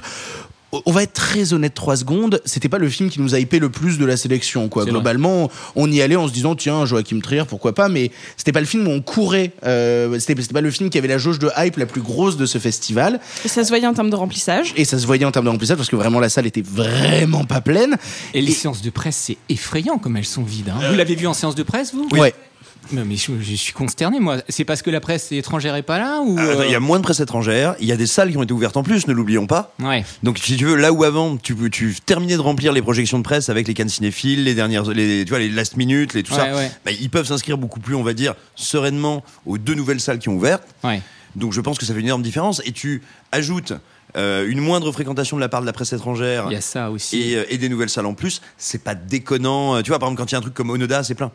on 0.72 0.92
va 0.92 1.02
être 1.02 1.12
très 1.12 1.52
honnête 1.52 1.74
trois 1.74 1.96
secondes, 1.96 2.40
c'était 2.44 2.68
pas 2.68 2.78
le 2.78 2.88
film 2.88 3.10
qui 3.10 3.20
nous 3.20 3.34
a 3.34 3.38
hypé 3.40 3.58
le 3.58 3.70
plus 3.70 3.98
de 3.98 4.04
la 4.04 4.16
sélection 4.16 4.68
quoi. 4.68 4.82
Vrai. 4.82 4.92
Globalement, 4.92 5.50
on 5.76 5.90
y 5.90 6.00
allait 6.00 6.16
en 6.16 6.28
se 6.28 6.32
disant 6.32 6.54
tiens 6.54 6.84
Joachim 6.86 7.20
Trier 7.20 7.44
pourquoi 7.48 7.74
pas, 7.74 7.88
mais 7.88 8.10
c'était 8.36 8.52
pas 8.52 8.60
le 8.60 8.66
film 8.66 8.86
où 8.86 8.90
on 8.90 9.00
courait, 9.00 9.52
euh, 9.64 10.18
c'était 10.20 10.34
pas 10.52 10.60
le 10.60 10.70
film 10.70 10.90
qui 10.90 10.98
avait 10.98 11.08
la 11.08 11.18
jauge 11.18 11.38
de 11.38 11.50
hype 11.56 11.76
la 11.76 11.86
plus 11.86 12.02
grosse 12.02 12.36
de 12.36 12.46
ce 12.46 12.58
festival. 12.58 13.20
Et 13.44 13.48
ça 13.48 13.64
se 13.64 13.68
voyait 13.68 13.86
en 13.86 13.94
termes 13.94 14.10
de 14.10 14.16
remplissage. 14.16 14.72
Et 14.76 14.84
ça 14.84 14.98
se 14.98 15.06
voyait 15.06 15.24
en 15.24 15.32
termes 15.32 15.46
de 15.46 15.50
remplissage 15.50 15.76
parce 15.76 15.88
que 15.88 15.96
vraiment 15.96 16.20
la 16.20 16.28
salle 16.28 16.46
était 16.46 16.62
vraiment 16.62 17.44
pas 17.44 17.60
pleine. 17.60 17.96
Et 18.34 18.40
les 18.40 18.52
séances 18.52 18.82
de 18.82 18.90
presse, 18.90 19.16
c'est 19.16 19.36
effrayant 19.48 19.98
comme 19.98 20.16
elles 20.16 20.24
sont 20.24 20.42
vides. 20.44 20.68
hein. 20.70 20.90
Vous 20.90 20.96
l'avez 20.96 21.14
vu 21.16 21.26
en 21.26 21.34
séance 21.34 21.54
de 21.54 21.62
presse, 21.62 21.92
vous? 21.94 22.08
Ouais. 22.12 22.34
Mais, 22.92 23.04
mais 23.04 23.16
je, 23.16 23.32
je 23.40 23.54
suis 23.54 23.72
consterné, 23.72 24.20
moi. 24.20 24.38
C'est 24.48 24.64
parce 24.64 24.82
que 24.82 24.90
la 24.90 25.00
presse 25.00 25.30
étrangère 25.32 25.76
est 25.76 25.82
pas 25.82 25.98
là 25.98 26.20
ou 26.24 26.38
Euh, 26.38 26.60
euh, 26.60 26.64
Il 26.66 26.72
y 26.72 26.74
a 26.74 26.80
moins 26.80 26.98
de 26.98 27.02
presse 27.04 27.20
étrangère, 27.20 27.74
il 27.80 27.86
y 27.86 27.92
a 27.92 27.96
des 27.96 28.06
salles 28.06 28.30
qui 28.30 28.36
ont 28.36 28.42
été 28.42 28.52
ouvertes 28.52 28.76
en 28.76 28.82
plus, 28.82 29.06
ne 29.06 29.12
l'oublions 29.12 29.46
pas. 29.46 29.74
Ouais. 29.78 30.04
Donc 30.22 30.38
si 30.38 30.56
tu 30.56 30.64
veux, 30.64 30.76
là 30.76 30.92
où 30.92 31.04
avant 31.04 31.36
tu, 31.36 31.54
terminais 32.04 32.34
de 32.36 32.40
remplir 32.40 32.72
les 32.72 32.82
projections 32.82 33.18
de 33.18 33.22
presse 33.24 33.48
avec 33.48 33.68
les 33.68 33.74
cannes 33.74 33.88
cinéphiles, 33.88 34.44
les 34.44 34.54
dernières, 34.54 34.84
les, 34.90 35.24
tu 35.24 35.30
vois, 35.30 35.38
les 35.38 35.48
last 35.50 35.76
minutes, 35.76 36.14
les 36.14 36.22
tout 36.22 36.34
ça, 36.34 36.54
Ouais, 36.54 36.70
bah, 36.84 36.90
ils 36.90 37.10
peuvent 37.10 37.26
s'inscrire 37.26 37.58
beaucoup 37.58 37.80
plus, 37.80 37.94
on 37.94 38.02
va 38.02 38.12
dire, 38.14 38.34
sereinement 38.56 39.22
aux 39.46 39.58
deux 39.58 39.74
nouvelles 39.74 40.00
salles 40.00 40.18
qui 40.18 40.28
ont 40.28 40.34
ouvert. 40.34 40.58
Ouais. 40.84 41.00
Donc 41.36 41.52
je 41.52 41.60
pense 41.60 41.78
que 41.78 41.84
ça 41.86 41.94
fait 41.94 42.00
une 42.00 42.06
énorme 42.06 42.22
différence. 42.22 42.60
Et 42.64 42.72
tu 42.72 43.02
ajoutes 43.30 43.72
euh, 44.16 44.48
une 44.48 44.60
moindre 44.60 44.90
fréquentation 44.90 45.36
de 45.36 45.40
la 45.40 45.48
part 45.48 45.60
de 45.60 45.66
la 45.66 45.72
presse 45.72 45.92
étrangère. 45.92 46.46
Il 46.48 46.54
y 46.54 46.56
a 46.56 46.60
ça 46.60 46.90
aussi. 46.90 47.20
Et, 47.20 47.36
euh, 47.36 47.44
et 47.48 47.58
des 47.58 47.68
nouvelles 47.68 47.90
salles 47.90 48.06
en 48.06 48.14
plus, 48.14 48.40
c'est 48.58 48.82
pas 48.82 48.96
déconnant. 48.96 49.76
Euh, 49.76 49.82
Tu 49.82 49.90
vois, 49.90 49.98
par 50.00 50.08
exemple, 50.08 50.22
quand 50.22 50.30
il 50.30 50.32
y 50.32 50.34
a 50.34 50.38
un 50.38 50.42
truc 50.42 50.54
comme 50.54 50.70
Onoda, 50.70 51.04
c'est 51.04 51.14
plein. 51.14 51.30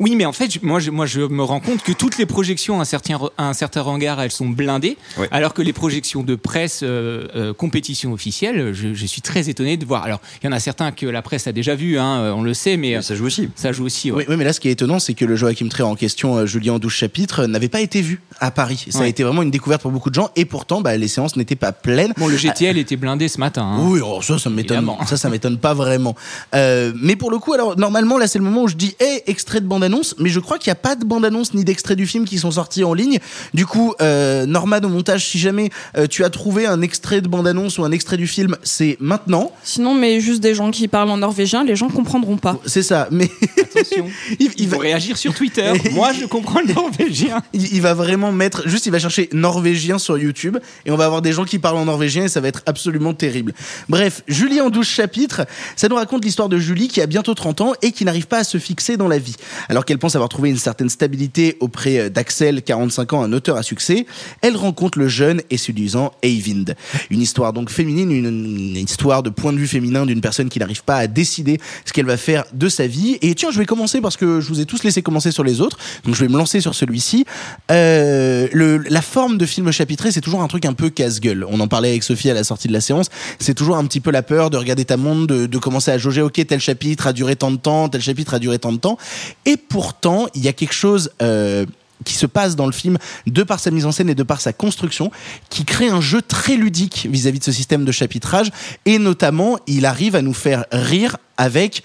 Oui, 0.00 0.14
mais 0.16 0.24
en 0.24 0.32
fait, 0.32 0.50
je- 0.52 0.58
moi, 0.62 0.80
je, 0.80 0.90
moi, 0.90 1.06
je 1.06 1.20
me 1.20 1.42
rends 1.42 1.60
compte 1.60 1.82
que 1.82 1.92
toutes 1.92 2.18
les 2.18 2.26
projections 2.26 2.78
à 2.78 2.82
un 2.82 2.84
certain, 2.84 3.18
à 3.38 3.48
un 3.48 3.52
certain 3.52 3.82
regard, 3.82 4.20
elles 4.20 4.30
sont 4.32 4.48
blindées, 4.48 4.96
Ouais. 5.18 5.28
alors 5.30 5.54
que 5.54 5.62
les 5.62 5.72
projections 5.72 6.22
de 6.22 6.34
presse, 6.34 6.80
euh, 6.82 7.26
euh, 7.36 7.52
compétition 7.52 8.12
officielle, 8.12 8.72
je, 8.72 8.94
je 8.94 9.06
suis 9.06 9.22
très 9.22 9.48
étonné 9.48 9.76
de 9.76 9.84
voir. 9.84 10.04
Alors, 10.04 10.20
il 10.42 10.46
y 10.46 10.48
en 10.48 10.52
a 10.52 10.60
certains 10.60 10.92
que 10.92 11.06
la 11.06 11.22
presse 11.22 11.46
a 11.46 11.52
déjà 11.52 11.74
vu, 11.74 11.98
hein, 11.98 12.18
euh, 12.20 12.32
on 12.32 12.42
le 12.42 12.54
sait, 12.54 12.76
mais, 12.76 13.00
ça 13.02 13.14
joue 13.14 13.26
aussi. 13.26 13.48
Ça 13.54 13.72
joue 13.72 13.84
aussi. 13.84 14.10
Oui, 14.10 14.24
oui, 14.28 14.36
mais 14.36 14.44
là, 14.44 14.52
ce 14.52 14.60
qui 14.60 14.68
est 14.68 14.72
étonnant, 14.72 14.98
c'est 14.98 15.14
que 15.14 15.24
le 15.24 15.36
Joachim 15.36 15.68
Trier 15.68 15.86
en 15.88 15.94
question, 15.94 16.36
euh, 16.36 16.46
Julien 16.46 16.74
en 16.74 16.78
12 16.78 16.92
chapitres, 16.92 17.46
n'avait 17.46 17.68
pas 17.68 17.80
été 17.80 18.00
vu 18.02 18.20
à 18.40 18.50
Paris. 18.50 18.86
Ça 18.90 19.02
a 19.02 19.06
été 19.06 19.22
vraiment 19.22 19.42
une 19.42 19.50
découverte 19.50 19.82
pour 19.82 19.90
beaucoup 19.90 20.10
de 20.10 20.14
gens, 20.14 20.30
et 20.36 20.44
pourtant, 20.44 20.80
bah, 20.80 20.96
les 20.96 21.08
séances 21.08 21.36
n'étaient 21.36 21.56
pas 21.56 21.72
pleines. 21.72 22.12
Bon, 22.16 22.28
le 22.28 22.36
GTL 22.36 22.78
était 22.78 22.96
blindé 22.96 23.28
ce 23.28 23.38
matin. 23.38 23.62
hein. 23.62 23.78
Oui, 23.88 24.00
oh, 24.04 24.20
ça, 24.22 24.38
ça 24.38 24.50
m'étonne. 24.50 24.88
Ça, 25.06 25.16
ça 25.16 25.28
m'étonne 25.28 25.58
pas 25.58 25.74
vraiment. 25.74 26.14
Euh, 26.54 26.92
mais 27.00 27.16
pour 27.16 27.30
le 27.30 27.38
coup, 27.38 27.52
alors 27.52 27.76
normalement, 27.78 28.18
là, 28.18 28.26
c'est 28.26 28.38
le 28.38 28.44
moment 28.44 28.62
où 28.62 28.68
je 28.68 28.76
dis, 28.76 28.94
hey, 29.00 29.22
extrait 29.26 29.60
de 29.60 29.66
bande-annonce. 29.82 30.14
Mais 30.18 30.28
je 30.28 30.40
crois 30.40 30.58
qu'il 30.58 30.70
n'y 30.70 30.72
a 30.72 30.76
pas 30.76 30.94
de 30.94 31.04
bande-annonce 31.04 31.54
ni 31.54 31.64
d'extrait 31.64 31.96
du 31.96 32.06
film 32.06 32.24
qui 32.24 32.38
sont 32.38 32.52
sortis 32.52 32.84
en 32.84 32.94
ligne. 32.94 33.18
Du 33.54 33.66
coup, 33.66 33.94
euh, 34.00 34.46
Norman 34.46 34.78
au 34.82 34.88
montage, 34.88 35.26
si 35.26 35.38
jamais 35.38 35.70
euh, 35.96 36.06
tu 36.06 36.24
as 36.24 36.30
trouvé 36.30 36.66
un 36.66 36.80
extrait 36.82 37.20
de 37.20 37.28
bande-annonce 37.28 37.78
ou 37.78 37.84
un 37.84 37.90
extrait 37.90 38.16
du 38.16 38.26
film, 38.26 38.56
c'est 38.62 38.96
maintenant. 39.00 39.52
Sinon, 39.64 39.94
mais 39.94 40.20
juste 40.20 40.40
des 40.40 40.54
gens 40.54 40.70
qui 40.70 40.88
parlent 40.88 41.10
en 41.10 41.16
norvégien, 41.16 41.64
les 41.64 41.76
gens 41.76 41.88
comprendront 41.88 42.36
pas. 42.36 42.58
C'est 42.66 42.82
ça. 42.82 43.08
Mais 43.10 43.28
Attention. 43.60 44.08
il, 44.40 44.46
il 44.46 44.52
Il 44.58 44.68
va. 44.68 44.76
faut 44.76 44.82
réagir 44.82 45.16
sur 45.16 45.34
Twitter. 45.34 45.72
Moi, 45.92 46.12
je 46.12 46.26
comprends 46.26 46.60
le 46.60 46.72
norvégien. 46.72 47.42
Il, 47.52 47.74
il 47.74 47.80
va 47.82 47.94
vraiment 47.94 48.32
mettre, 48.32 48.68
juste 48.68 48.86
il 48.86 48.92
va 48.92 48.98
chercher 48.98 49.28
norvégien 49.32 49.98
sur 49.98 50.18
YouTube 50.18 50.58
et 50.86 50.90
on 50.90 50.96
va 50.96 51.06
avoir 51.06 51.22
des 51.22 51.32
gens 51.32 51.44
qui 51.44 51.58
parlent 51.58 51.76
en 51.78 51.86
norvégien 51.86 52.24
et 52.24 52.28
ça 52.28 52.40
va 52.40 52.48
être 52.48 52.62
absolument 52.66 53.14
terrible. 53.14 53.52
Bref, 53.88 54.22
Julie 54.28 54.60
en 54.60 54.70
12 54.70 54.86
chapitres, 54.86 55.42
ça 55.76 55.88
nous 55.88 55.96
raconte 55.96 56.24
l'histoire 56.24 56.48
de 56.48 56.58
Julie 56.58 56.88
qui 56.88 57.00
a 57.00 57.06
bientôt 57.06 57.34
30 57.34 57.60
ans 57.60 57.72
et 57.82 57.92
qui 57.92 58.04
n'arrive 58.04 58.26
pas 58.26 58.38
à 58.38 58.44
se 58.44 58.58
fixer 58.58 58.96
dans 58.96 59.08
la 59.08 59.18
vie. 59.18 59.36
Alors 59.72 59.86
qu'elle 59.86 59.96
pense 59.96 60.16
avoir 60.16 60.28
trouvé 60.28 60.50
une 60.50 60.58
certaine 60.58 60.90
stabilité 60.90 61.56
auprès 61.60 61.98
euh, 61.98 62.10
d'Axel, 62.10 62.62
45 62.62 63.14
ans, 63.14 63.22
un 63.22 63.32
auteur 63.32 63.56
à 63.56 63.62
succès, 63.62 64.04
elle 64.42 64.54
rencontre 64.54 64.98
le 64.98 65.08
jeune 65.08 65.40
et 65.48 65.56
séduisant 65.56 66.12
Eyvind. 66.22 66.76
Une 67.08 67.22
histoire 67.22 67.54
donc 67.54 67.70
féminine, 67.70 68.12
une, 68.12 68.76
histoire 68.76 69.22
de 69.22 69.30
point 69.30 69.50
de 69.50 69.56
vue 69.56 69.66
féminin 69.66 70.04
d'une 70.04 70.20
personne 70.20 70.50
qui 70.50 70.58
n'arrive 70.58 70.84
pas 70.84 70.96
à 70.96 71.06
décider 71.06 71.58
ce 71.86 71.94
qu'elle 71.94 72.04
va 72.04 72.18
faire 72.18 72.44
de 72.52 72.68
sa 72.68 72.86
vie. 72.86 73.16
Et 73.22 73.34
tiens, 73.34 73.50
je 73.50 73.58
vais 73.58 73.64
commencer 73.64 74.02
parce 74.02 74.18
que 74.18 74.42
je 74.42 74.48
vous 74.48 74.60
ai 74.60 74.66
tous 74.66 74.84
laissé 74.84 75.00
commencer 75.00 75.30
sur 75.30 75.42
les 75.42 75.62
autres, 75.62 75.78
donc 76.04 76.16
je 76.16 76.20
vais 76.20 76.28
me 76.28 76.36
lancer 76.36 76.60
sur 76.60 76.74
celui-ci. 76.74 77.24
Euh, 77.70 78.48
la 78.90 79.00
forme 79.00 79.38
de 79.38 79.46
film 79.46 79.70
chapitré, 79.70 80.12
c'est 80.12 80.20
toujours 80.20 80.42
un 80.42 80.48
truc 80.48 80.66
un 80.66 80.74
peu 80.74 80.90
casse-gueule. 80.90 81.46
On 81.48 81.60
en 81.60 81.68
parlait 81.68 81.88
avec 81.88 82.02
Sophie 82.02 82.28
à 82.28 82.34
la 82.34 82.44
sortie 82.44 82.68
de 82.68 82.74
la 82.74 82.82
séance. 82.82 83.06
C'est 83.38 83.54
toujours 83.54 83.78
un 83.78 83.86
petit 83.86 84.00
peu 84.00 84.10
la 84.10 84.22
peur 84.22 84.50
de 84.50 84.58
regarder 84.58 84.84
ta 84.84 84.98
montre, 84.98 85.28
de, 85.28 85.46
de 85.46 85.58
commencer 85.58 85.90
à 85.90 85.96
jauger, 85.96 86.20
ok, 86.20 86.46
tel 86.46 86.60
chapitre 86.60 87.06
a 87.06 87.14
duré 87.14 87.36
tant 87.36 87.50
de 87.50 87.56
temps, 87.56 87.88
tel 87.88 88.02
chapitre 88.02 88.34
a 88.34 88.38
duré 88.38 88.58
tant 88.58 88.72
de 88.72 88.76
temps. 88.76 88.98
Et 89.46 89.56
pourtant, 89.68 90.26
il 90.34 90.42
y 90.42 90.48
a 90.48 90.52
quelque 90.52 90.74
chose... 90.74 91.10
Euh, 91.20 91.66
qui 92.04 92.14
se 92.14 92.26
passe 92.26 92.56
dans 92.56 92.66
le 92.66 92.72
film 92.72 92.98
de 93.26 93.42
par 93.42 93.60
sa 93.60 93.70
mise 93.70 93.86
en 93.86 93.92
scène 93.92 94.10
et 94.10 94.14
de 94.14 94.22
par 94.22 94.40
sa 94.40 94.52
construction 94.52 95.10
qui 95.50 95.64
crée 95.64 95.88
un 95.88 96.00
jeu 96.00 96.20
très 96.20 96.56
ludique 96.56 97.06
vis-à-vis 97.08 97.38
de 97.38 97.44
ce 97.44 97.52
système 97.52 97.84
de 97.84 97.92
chapitrage. 97.92 98.50
Et 98.86 98.98
notamment 98.98 99.58
il 99.66 99.86
arrive 99.86 100.16
à 100.16 100.22
nous 100.22 100.34
faire 100.34 100.64
rire 100.72 101.16
avec 101.36 101.82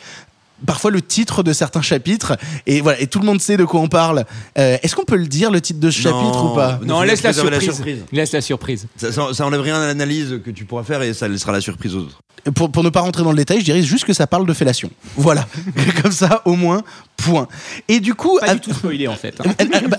parfois 0.66 0.92
le 0.92 1.02
titre 1.02 1.44
de 1.44 1.54
certains 1.54 1.82
chapitres 1.82 2.36
et 2.66 2.82
voilà 2.82 3.00
et 3.00 3.08
tout 3.08 3.20
le 3.20 3.26
monde 3.26 3.40
sait 3.42 3.58
de 3.58 3.66
quoi 3.66 3.80
on 3.82 3.88
parle 3.88 4.26
Euh, 4.58 4.78
est-ce 4.82 4.96
qu'on 4.96 5.04
peut 5.06 5.16
le 5.18 5.28
dire 5.28 5.52
le 5.52 5.62
titre 5.62 5.80
de 5.80 5.90
ce 5.92 6.00
chapitre 6.02 6.52
ou 6.52 6.56
pas? 6.56 6.80
Non, 6.86 7.02
laisse 7.02 7.22
la 7.24 7.34
surprise. 7.34 7.82
Laisse 8.12 8.32
la 8.32 8.42
surprise. 8.42 8.88
Ça, 8.98 9.12
ça, 9.12 9.34
ça 9.34 9.46
enlève 9.46 9.62
rien 9.62 9.80
à 9.82 9.88
l'analyse 9.88 10.40
que 10.44 10.52
tu 10.52 10.66
pourras 10.66 10.84
faire 10.84 11.02
et 11.02 11.14
ça 11.14 11.28
laissera 11.28 11.52
la 11.52 11.62
surprise 11.62 11.96
aux 11.96 12.00
autres. 12.00 12.20
pour, 12.56 12.72
pour 12.72 12.84
ne 12.84 12.90
pas 12.90 13.02
rentrer 13.02 13.24
dans 13.24 13.32
le 13.32 13.38
détail, 13.38 13.60
je 13.60 13.66
dirais 13.66 13.82
juste 13.84 14.06
que 14.06 14.14
ça 14.14 14.26
parle 14.28 14.46
de 14.48 14.54
fellation. 14.54 14.90
Voilà. 15.16 15.48
Comme 16.02 16.12
ça, 16.12 16.42
au 16.46 16.56
moins, 16.56 16.82
point. 17.18 17.48
Et 17.88 18.00
du 18.00 18.16
coup. 18.16 18.40
Pas 18.40 18.54
du 18.56 18.62
tout 18.62 18.74
spoilé 18.74 19.08
en 19.08 19.16
fait. 19.16 19.36
hein. 19.46 19.52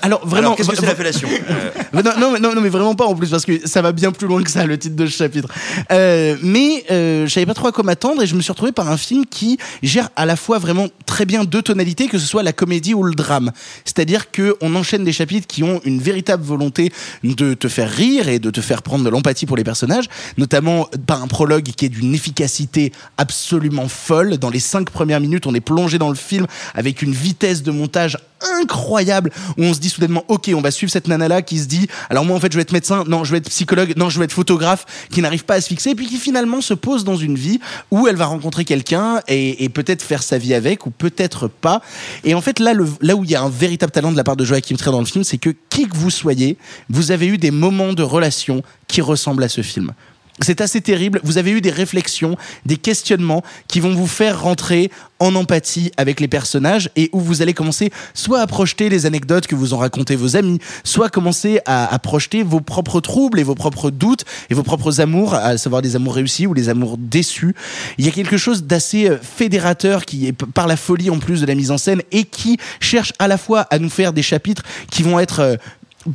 Alors, 0.03 0.27
vraiment. 0.27 0.49
Alors, 0.49 0.57
qu'est-ce 0.57 0.69
que 0.71 0.77
c'est 0.77 0.87
la 0.87 0.95
fellation 0.97 1.29
Euh, 1.29 1.71
non, 2.03 2.13
non, 2.19 2.33
mais 2.33 2.41
non, 2.41 2.55
non, 2.55 2.61
mais 2.61 2.69
vraiment 2.69 2.95
pas 2.95 3.05
en 3.07 3.15
plus 3.15 3.31
parce 3.31 3.45
que 3.45 3.67
ça 3.67 3.83
va 3.83 3.93
bien 3.93 4.11
plus 4.13 4.27
loin 4.27 4.43
que 4.43 4.51
ça 4.51 4.65
le 4.67 4.79
titre 4.79 4.97
de 4.97 5.07
ce 5.07 5.17
chapitre. 5.17 5.49
Euh, 5.93 6.37
mais 6.43 6.85
euh, 6.91 7.27
je 7.27 7.33
savais 7.33 7.47
pas 7.47 7.55
trop 7.55 7.69
à 7.69 7.73
quoi 7.73 7.85
m'attendre 7.85 8.23
et 8.23 8.27
je 8.27 8.35
me 8.35 8.41
suis 8.41 8.51
retrouvé 8.53 8.73
par 8.73 8.91
un 8.91 8.97
film 8.97 9.25
qui 9.27 9.59
gère 9.83 10.09
à 10.17 10.25
la 10.27 10.37
fois 10.37 10.48
vraiment 10.57 10.89
très 11.05 11.27
bien 11.27 11.45
deux 11.45 11.61
tonalités, 11.61 12.09
que 12.09 12.19
ce 12.19 12.27
soit 12.27 12.43
la 12.43 12.55
comédie 12.55 12.95
ou 12.95 13.03
le 13.03 13.15
drame. 13.15 13.53
C'est-à-dire 13.85 14.31
que 14.31 14.57
on 14.63 14.75
enchaîne 14.75 15.05
des 15.05 15.13
chapitres 15.13 15.47
qui 15.47 15.63
ont 15.63 15.83
une 15.85 16.01
véritable 16.01 16.43
volonté 16.43 16.91
de 17.23 17.53
te 17.53 17.69
faire 17.69 17.91
rire 17.91 18.31
et 18.31 18.39
de 18.39 18.51
te 18.51 18.63
faire 18.63 18.83
prendre 18.83 19.05
de 19.05 19.11
l'empathie 19.11 19.45
pour 19.45 19.59
les 19.59 19.65
personnages, 19.65 20.07
notamment 20.39 20.89
par 21.07 21.23
un 21.23 21.27
prologue 21.27 21.65
qui 21.65 21.85
est 21.85 21.91
d'une 21.91 22.15
efficacité 22.15 22.93
absolument 23.19 23.89
folle. 23.89 24.39
Dans 24.39 24.49
les 24.49 24.61
cinq 24.61 24.89
premières 24.89 25.21
minutes, 25.21 25.47
on 25.47 25.55
est 25.55 25.61
plongé 25.61 25.99
dans 25.99 26.09
le 26.09 26.15
film 26.15 26.47
avec 26.75 27.03
une 27.03 27.13
vitesse 27.13 27.63
de 27.63 27.71
montage 27.71 28.17
incroyable 28.61 29.31
où 29.57 29.65
on 29.65 29.75
se 29.75 29.81
dit 29.81 29.89
soudainement 29.89 30.25
ok 30.29 30.51
on 30.55 30.61
va 30.61 30.71
suivre 30.71 30.93
cette 30.93 31.09
nana 31.09 31.29
là 31.29 31.43
qui 31.43 31.59
se 31.59 31.67
dit 31.67 31.89
alors 32.11 32.25
moi 32.25 32.37
en 32.37 32.41
fait 32.41 32.53
je 32.53 32.57
vais 32.57 32.63
être 32.63 32.73
médecin 32.73 33.05
non 33.07 33.25
je 33.25 33.33
vais 33.33 33.39
être 33.39 33.51
psychologue 33.51 33.95
non 33.97 34.09
je 34.09 34.19
vais 34.19 34.25
être 34.25 34.33
photographe 34.33 34.87
qui 35.11 35.23
n'arrive 35.23 35.45
pas 35.45 35.55
à 35.55 35.61
se 35.61 35.69
fixer 35.69 35.91
et 35.91 35.95
puis 35.95 36.07
qui 36.07 36.17
finalement 36.17 36.61
se 36.61 36.75
pose 36.75 37.05
dans 37.05 37.17
une 37.17 37.37
vie 37.37 37.61
où 37.91 38.09
elle 38.09 38.17
va 38.17 38.27
rencontrer 38.27 38.65
quelqu'un 38.65 39.21
et, 39.29 39.69
peut-être 39.69 40.03
faire 40.03 40.23
sa 40.23 40.39
vie 40.39 40.55
avec 40.55 40.87
ou 40.87 40.91
peut-être 40.91 41.47
pas. 41.47 41.83
Et 42.25 42.35
en 42.35 42.41
fait 42.41 42.59
là 42.59 42.73
là 43.01 43.15
où 43.15 43.25
il 43.25 43.31
y 43.31 43.37
a 43.37 43.43
un 43.43 43.51
véritable 43.51 43.93
talent 43.93 44.11
de 44.13 44.17
la 44.17 44.25
part 44.25 44.37
de 44.37 44.45
Joachim 44.45 44.77
Trier 44.77 44.93
dans 44.93 45.01
le 45.01 45.07
film 45.07 45.25
c'est 45.25 45.39
que 45.39 45.51
qui 45.69 45.89
que 45.89 45.97
vous 45.97 46.11
soyez 46.11 46.59
vous 46.89 47.11
avez 47.11 47.27
eu 47.27 47.39
des 47.39 47.51
moments 47.51 47.93
de 47.93 48.03
relation 48.03 48.63
qui 48.87 49.01
ressemblent 49.01 49.45
à 49.45 49.49
ce 49.49 49.63
film 49.63 49.93
c'est 50.41 50.61
assez 50.61 50.81
terrible. 50.81 51.21
Vous 51.25 51.39
avez 51.39 51.51
eu 51.51 51.61
des 51.61 51.71
réflexions, 51.71 52.37
des 52.67 52.77
questionnements 52.77 53.43
qui 53.67 53.81
vont 53.81 53.95
vous 53.95 54.07
faire 54.07 54.43
rentrer 54.43 54.91
en 55.21 55.35
empathie 55.35 55.91
avec 55.97 56.21
les 56.21 56.29
personnages 56.29 56.91
et 56.97 57.11
où 57.13 57.21
vous 57.21 57.43
allez 57.43 57.55
commencer 57.55 57.91
soit 58.15 58.41
à 58.41 58.47
projeter 58.47 58.89
les 58.89 59.07
anecdotes 59.07 59.47
que 59.47 59.55
vous 59.55 59.75
ont 59.75 59.79
racontées 59.79 60.17
vos 60.17 60.37
amis, 60.37 60.61
soit 60.85 61.09
commencer 61.09 61.61
à, 61.67 61.93
à 61.93 61.99
projeter 61.99 62.43
vos 62.43 62.61
propres 62.61 63.01
troubles 63.01 63.41
et 63.41 63.43
vos 63.43 63.55
propres 63.55 63.91
doutes 63.91 64.25
et 64.51 64.55
vos 64.55 64.63
propres 64.63 65.01
amours, 65.01 65.35
à 65.35 65.59
savoir 65.59 65.83
des 65.83 65.97
amours 65.97 66.15
réussis 66.15 66.47
ou 66.47 66.55
les 66.55 66.69
amours 66.69 66.97
déçus. 66.99 67.55
Il 67.99 68.05
y 68.05 68.09
a 68.09 68.13
quelque 68.13 68.37
chose 68.37 68.65
d'assez 68.65 69.09
euh, 69.09 69.19
fédérateur 69.21 70.05
qui 70.05 70.27
est 70.27 70.33
par 70.33 70.67
la 70.67 70.77
folie 70.77 71.11
en 71.11 71.19
plus 71.19 71.41
de 71.41 71.47
la 71.47 71.55
mise 71.55 71.71
en 71.71 71.79
scène 71.79 72.03
et 72.13 72.25
qui 72.25 72.59
cherche 72.81 73.13
à 73.19 73.29
la 73.29 73.39
fois 73.39 73.63
à 73.71 73.79
nous 73.79 73.91
faire 73.91 74.13
des 74.13 74.23
chapitres 74.23 74.63
qui 74.91 75.03
vont 75.03 75.19
être 75.19 75.41
euh, 75.41 75.57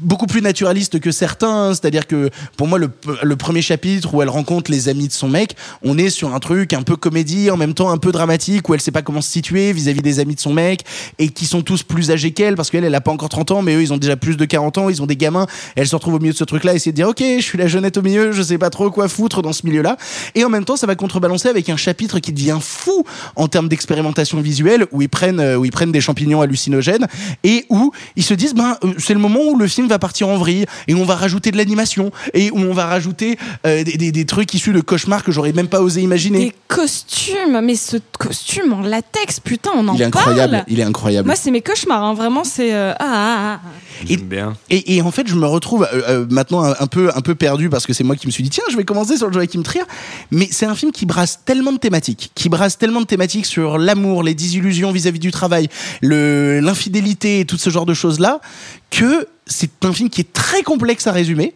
beaucoup 0.02 0.28
plus 0.28 0.42
naturaliste 0.42 1.00
que 1.00 1.12
certains. 1.12 1.70
hein. 1.70 1.74
C'est-à-dire 1.74 2.08
que 2.08 2.30
pour 2.58 2.68
moi, 2.68 2.80
le, 2.80 3.36
premier 3.36 3.62
chapitre 3.62 4.14
où 4.14 4.22
elle 4.22 4.30
rencontre 4.30 4.72
les 4.72 4.90
amis 4.90 5.08
de 5.08 5.14
son 5.14 5.28
mec, 5.28 5.56
on 5.84 5.98
est 5.98 6.10
sur 6.10 6.34
un 6.34 6.40
truc 6.40 6.74
un 6.74 6.82
peu 6.82 6.96
comédie, 6.96 7.52
en 7.52 7.58
même 7.58 7.74
temps 7.74 7.90
un 7.90 7.98
peu 7.98 8.12
dramatique, 8.12 8.70
où 8.70 8.74
elle 8.74 8.82
sait 8.82 8.92
pas 8.92 9.02
comment 9.02 9.22
se 9.22 9.32
situer 9.32 9.74
vis-à-vis 9.74 10.02
des 10.02 10.20
amis 10.20 10.36
de 10.36 10.40
son 10.40 10.54
mec, 10.54 10.84
et 11.20 11.30
qui 11.30 11.46
sont 11.46 11.62
tous 11.62 11.84
plus 11.84 12.12
âgés 12.12 12.32
qu'elle, 12.32 12.56
parce 12.56 12.70
qu'elle, 12.70 12.84
elle 12.84 12.96
a 12.96 13.02
pas 13.02 13.12
encore 13.12 13.30
30 13.30 13.52
ans, 13.52 13.62
mais 13.62 13.76
eux, 13.76 13.82
ils 13.82 13.94
ont 13.94 13.98
déjà 13.98 14.16
plus 14.16 14.38
de 14.38 14.46
40 14.46 14.78
ans, 14.78 14.90
ils 14.90 15.02
ont 15.02 15.06
des 15.06 15.18
gamins, 15.18 15.48
elle 15.76 15.88
se 15.88 15.96
retrouve 15.96 16.16
au 16.16 16.20
milieu 16.20 16.34
de 16.34 16.38
ce 16.38 16.44
truc-là, 16.44 16.74
essayer 16.74 16.92
de 16.92 16.96
dire, 16.96 17.10
ok, 17.10 17.22
je 17.22 17.44
suis 17.44 17.58
la 17.58 17.68
jeunette 17.68 17.98
au 17.98 18.02
milieu, 18.02 18.32
je 18.32 18.42
sais 18.42 18.58
pas 18.58 18.70
trop 18.70 18.90
quoi 18.92 19.08
foutre 19.08 19.42
dans 19.42 19.54
ce 19.54 19.66
milieu-là. 19.66 19.98
Et 20.36 20.46
en 20.46 20.50
même 20.50 20.66
temps, 20.66 20.78
ça 20.78 20.88
va 20.88 20.96
contrebalancer 20.96 21.50
avec 21.50 21.70
un 21.70 21.78
chapitre 21.78 22.20
qui 22.20 22.34
devient 22.34 22.60
fou 22.62 23.04
en 23.36 23.48
termes 23.48 23.68
d'expérimentation 23.68 24.40
visuelle, 24.42 24.86
où 24.92 25.02
ils 25.02 25.10
prennent, 25.10 25.40
euh, 25.40 25.58
où 25.58 25.66
ils 25.66 25.72
prennent 25.72 25.92
des 25.92 26.02
champignons 26.02 26.42
hallucinogènes, 26.42 27.08
et 27.44 27.66
où 27.70 27.92
ils 28.16 28.24
se 28.24 28.34
disent, 28.34 28.54
ben, 28.54 28.78
euh, 28.84 28.94
c'est 28.98 29.14
le 29.14 29.20
moment 29.20 29.42
où 29.42 29.58
le 29.58 29.68
film 29.68 29.83
va 29.88 30.00
partir 30.00 30.28
en 30.28 30.38
vrille, 30.38 30.65
et 30.88 30.96
on 30.96 31.04
va 31.06 31.15
rajouter 31.15 31.52
de 31.52 31.58
l'animation, 31.58 32.12
et 32.34 32.52
où 32.52 32.58
on 32.60 32.74
va 32.74 32.86
rajouter 32.86 33.38
euh, 33.65 33.84
des, 33.84 33.98
des- 33.98 34.12
des 34.12 34.26
trucs 34.26 34.54
issus 34.54 34.74
de 34.74 34.82
cauchemars 34.82 35.24
que 35.24 35.32
j'aurais 35.32 35.54
même 35.54 35.67
pas 35.67 35.82
osé 35.82 36.02
imaginer. 36.02 36.39
Des 36.46 36.54
costumes, 36.67 37.62
mais 37.63 37.76
ce 37.76 37.98
costume 38.19 38.74
en 38.74 38.82
latex, 38.82 39.39
putain, 39.39 39.72
on 39.76 39.88
en 39.88 39.96
il 39.96 40.02
est 40.02 40.10
parle. 40.10 40.30
incroyable, 40.30 40.65
il 40.67 40.80
est 40.80 40.84
incroyable. 40.84 41.26
Moi, 41.28 41.36
c'est 41.36 41.52
mes 41.52 41.62
cauchemars, 41.62 42.04
hein, 42.04 42.13
vraiment, 42.13 42.43
c'est. 42.43 42.74
euh, 42.74 42.93
ah, 43.00 43.06
ah, 43.06 43.60
ah. 43.63 43.69
Et, 44.10 44.17
Et, 44.69 44.96
et 44.96 45.02
en 45.02 45.12
fait, 45.12 45.28
je 45.28 45.36
me 45.36 45.46
retrouve 45.46 45.88
euh, 45.93 46.26
maintenant 46.30 46.63
un, 46.63 46.76
un 46.80 46.88
peu 46.88 47.12
un 47.15 47.22
peu 47.22 47.36
perdu 47.36 47.69
parce 47.69 47.86
que 47.86 47.93
c'est 47.93 48.04
moi 48.04 48.15
qui 48.15 48.26
me 48.28 48.32
suis 48.32 48.43
dit 48.43 48.50
tiens, 48.50 48.63
je 48.72 48.76
vais 48.78 48.84
commencer 48.84 49.17
sur 49.17 49.28
le 49.28 49.34
Joachim 49.34 49.62
Trier. 49.63 49.84
Mais 50.32 50.48
c'est 50.52 50.65
un 50.65 50.76
film 50.76 50.91
qui 50.91 51.06
brasse 51.06 51.39
tellement 51.46 51.72
de 51.72 51.78
thématiques, 51.78 52.32
qui 52.36 52.50
brasse 52.50 52.78
tellement 52.78 53.02
de 53.02 53.06
thématiques 53.06 53.46
sur 53.46 53.78
l'amour, 53.78 54.24
les 54.24 54.34
désillusions 54.36 54.91
vis-à-vis 54.91 55.19
du 55.19 55.32
travail, 55.32 55.69
le 56.02 56.60
l'infidélité 56.60 57.39
et 57.41 57.46
tout 57.46 57.58
ce 57.58 57.69
genre 57.69 57.86
de 57.86 57.93
choses 57.93 58.19
là, 58.19 58.39
que 58.91 59.28
c'est 59.46 59.86
un 59.86 59.94
film 59.94 60.10
qui 60.10 60.22
est 60.22 60.34
très 60.34 60.64
complexe 60.64 61.08
à 61.08 61.12
résumer 61.12 61.54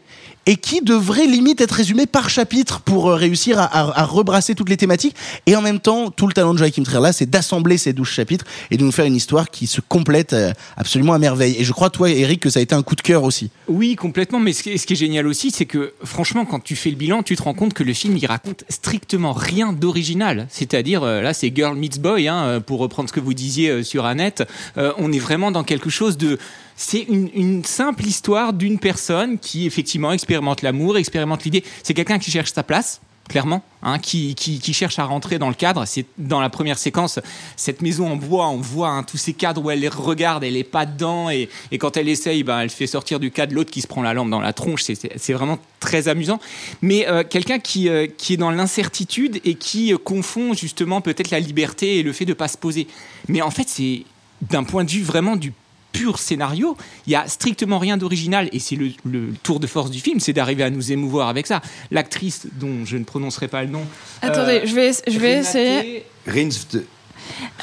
et 0.47 0.55
qui 0.55 0.81
devrait 0.81 1.27
limite 1.27 1.59
être 1.59 1.73
résumé 1.73 2.05
par 2.05 2.29
chapitre 2.29 2.79
pour 2.79 3.09
euh, 3.09 3.15
réussir 3.15 3.59
à, 3.59 4.05
rebrasser 4.05 4.55
toutes 4.55 4.69
les 4.69 4.77
thématiques. 4.77 5.15
Et 5.45 5.55
en 5.57 5.61
même 5.61 5.79
temps, 5.79 6.09
tout 6.09 6.25
le 6.25 6.33
talent 6.33 6.53
de 6.53 6.59
Joachim 6.59 6.83
Trier 6.83 7.01
là, 7.01 7.11
c'est 7.11 7.29
d'assembler 7.29 7.77
ces 7.77 7.91
douze 7.91 8.07
chapitres 8.07 8.45
et 8.71 8.77
de 8.77 8.83
nous 8.83 8.93
faire 8.93 9.05
une 9.05 9.15
histoire 9.15 9.51
qui 9.51 9.67
se 9.67 9.81
complète 9.81 10.31
euh, 10.31 10.53
absolument 10.77 11.13
à 11.13 11.19
merveille. 11.19 11.57
Et 11.59 11.65
je 11.65 11.73
crois, 11.73 11.89
toi, 11.89 12.09
Eric, 12.09 12.39
que 12.39 12.49
ça 12.49 12.59
a 12.59 12.63
été 12.63 12.73
un 12.73 12.81
coup 12.81 12.95
de 12.95 13.01
cœur 13.01 13.23
aussi. 13.23 13.51
Oui, 13.67 13.97
complètement. 13.97 14.39
Mais 14.39 14.53
ce 14.53 14.63
qui, 14.63 14.69
est, 14.69 14.77
ce 14.77 14.87
qui 14.87 14.93
est 14.93 14.97
génial 14.97 15.27
aussi, 15.27 15.51
c'est 15.51 15.65
que 15.65 15.93
franchement, 16.05 16.45
quand 16.45 16.63
tu 16.63 16.77
fais 16.77 16.91
le 16.91 16.95
bilan, 16.95 17.23
tu 17.23 17.35
te 17.35 17.43
rends 17.43 17.53
compte 17.53 17.73
que 17.73 17.83
le 17.83 17.93
film, 17.93 18.15
il 18.15 18.25
raconte 18.25 18.63
strictement 18.69 19.33
rien 19.33 19.73
d'original. 19.73 20.47
C'est-à-dire, 20.49 21.03
euh, 21.03 21.21
là, 21.21 21.33
c'est 21.33 21.53
Girl 21.53 21.77
Meets 21.77 21.99
Boy, 21.99 22.29
hein, 22.29 22.61
pour 22.65 22.79
reprendre 22.79 23.09
ce 23.09 23.13
que 23.13 23.19
vous 23.19 23.33
disiez 23.33 23.83
sur 23.83 24.05
Annette. 24.05 24.43
On 24.75 25.11
est 25.11 25.19
vraiment 25.19 25.51
dans 25.51 25.63
quelque 25.63 25.89
chose 25.89 26.17
de... 26.17 26.37
C'est 26.79 27.01
une, 27.09 27.63
simple 27.65 28.05
histoire 28.05 28.53
d'une 28.53 28.77
personne 28.77 29.39
qui, 29.39 29.65
effectivement, 29.65 30.11
expérimente 30.11 30.61
l'amour, 30.61 30.97
expérimente 30.97 31.43
l'idée. 31.43 31.63
C'est 31.81 31.95
quelqu'un 31.95 32.19
qui 32.19 32.29
cherche 32.29 32.53
sa 32.53 32.61
place. 32.61 33.01
clairement, 33.27 33.61
hein, 33.81 33.97
qui, 33.99 34.61
cherche 34.73 34.99
à 34.99 35.03
rentrer 35.03 35.39
dans 35.39 35.49
le 35.49 35.55
cadre. 35.55 35.85
C'est 35.85 36.05
dans 36.19 36.39
la 36.39 36.49
première 36.49 36.77
séquence, 36.77 37.19
cette 37.55 37.81
maison 37.81 38.11
en 38.11 38.15
bois, 38.15 38.47
on 38.47 38.57
voit 38.57 38.89
hein, 38.89 39.03
tous 39.03 39.17
ces 39.17 39.33
cadres 39.33 39.65
où 39.65 39.71
elle 39.71 39.79
les 39.79 39.89
regarde, 39.89 40.43
elle 40.43 40.55
est 40.55 40.63
pas 40.63 40.85
dedans, 40.85 41.31
et, 41.31 41.49
quand 41.79 41.97
elle 41.97 42.07
essaye, 42.07 42.43
ben, 42.43 42.59
elle 42.59 42.69
fait 42.69 42.87
sortir 42.87 43.19
du 43.19 43.31
cadre 43.31 43.55
l'autre 43.55 43.71
qui 43.71 43.81
se 43.81 43.87
prend 43.87 44.03
la 44.03 44.13
lampe 44.13 44.29
dans 44.29 44.39
la 44.39 44.53
tronche. 44.53 44.83
C'est- 44.83 45.33
vraiment 45.33 45.57
très 45.79 46.07
amusant. 46.07 46.39
Mais 46.81 47.07
euh, 47.07 47.23
quelqu'un 47.23 47.59
qui, 47.59 47.89
euh, 47.89 48.07
qui 48.07 48.33
est 48.33 48.37
dans 48.37 48.51
l'incertitude 48.51 49.41
et 49.43 49.55
qui 49.55 49.93
euh, 49.93 49.97
confond 49.97 50.53
justement 50.53 51.01
peut-être 51.01 51.31
la 51.31 51.39
liberté 51.39 51.97
et 51.97 52.03
le 52.03 52.13
fait 52.13 52.25
de 52.25 52.33
pas 52.33 52.47
se 52.47 52.57
poser. 52.57 52.87
Mais 53.27 53.41
en 53.41 53.51
fait, 53.51 53.67
c'est 53.67 54.03
d'un 54.41 54.63
point 54.63 54.83
de 54.83 54.89
vue 54.91 55.03
vraiment 55.03 55.35
du 55.35 55.53
pur 55.97 56.19
scénario, 56.19 56.77
il 57.05 57.13
y 57.13 57.15
a 57.15 57.27
strictement 57.27 57.79
rien 57.79 57.97
d'original 57.97 58.49
et 58.51 58.59
c'est 58.59 58.75
le, 58.75 58.91
le 59.05 59.33
tour 59.43 59.59
de 59.59 59.67
force 59.67 59.89
du 59.91 59.99
film, 59.99 60.19
c'est 60.19 60.33
d'arriver 60.33 60.63
à 60.63 60.69
nous 60.69 60.91
émouvoir 60.91 61.27
avec 61.29 61.47
ça. 61.47 61.61
L'actrice 61.91 62.47
dont 62.59 62.85
je 62.85 62.97
ne 62.97 63.03
prononcerai 63.03 63.47
pas 63.47 63.63
le 63.63 63.69
nom. 63.69 63.83
Attendez, 64.21 64.61
euh, 64.63 64.65
je 64.65 64.75
vais, 64.75 64.91
je 65.07 65.17
vais 65.19 65.39
Renate- 65.41 65.49
essayer. 65.49 66.03
Rins 66.27 66.49
de- 66.73 66.85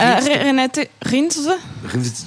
Euh, 0.01 0.05
Re- 0.17 0.47
Renate 0.47 0.81
Rins 1.03 1.29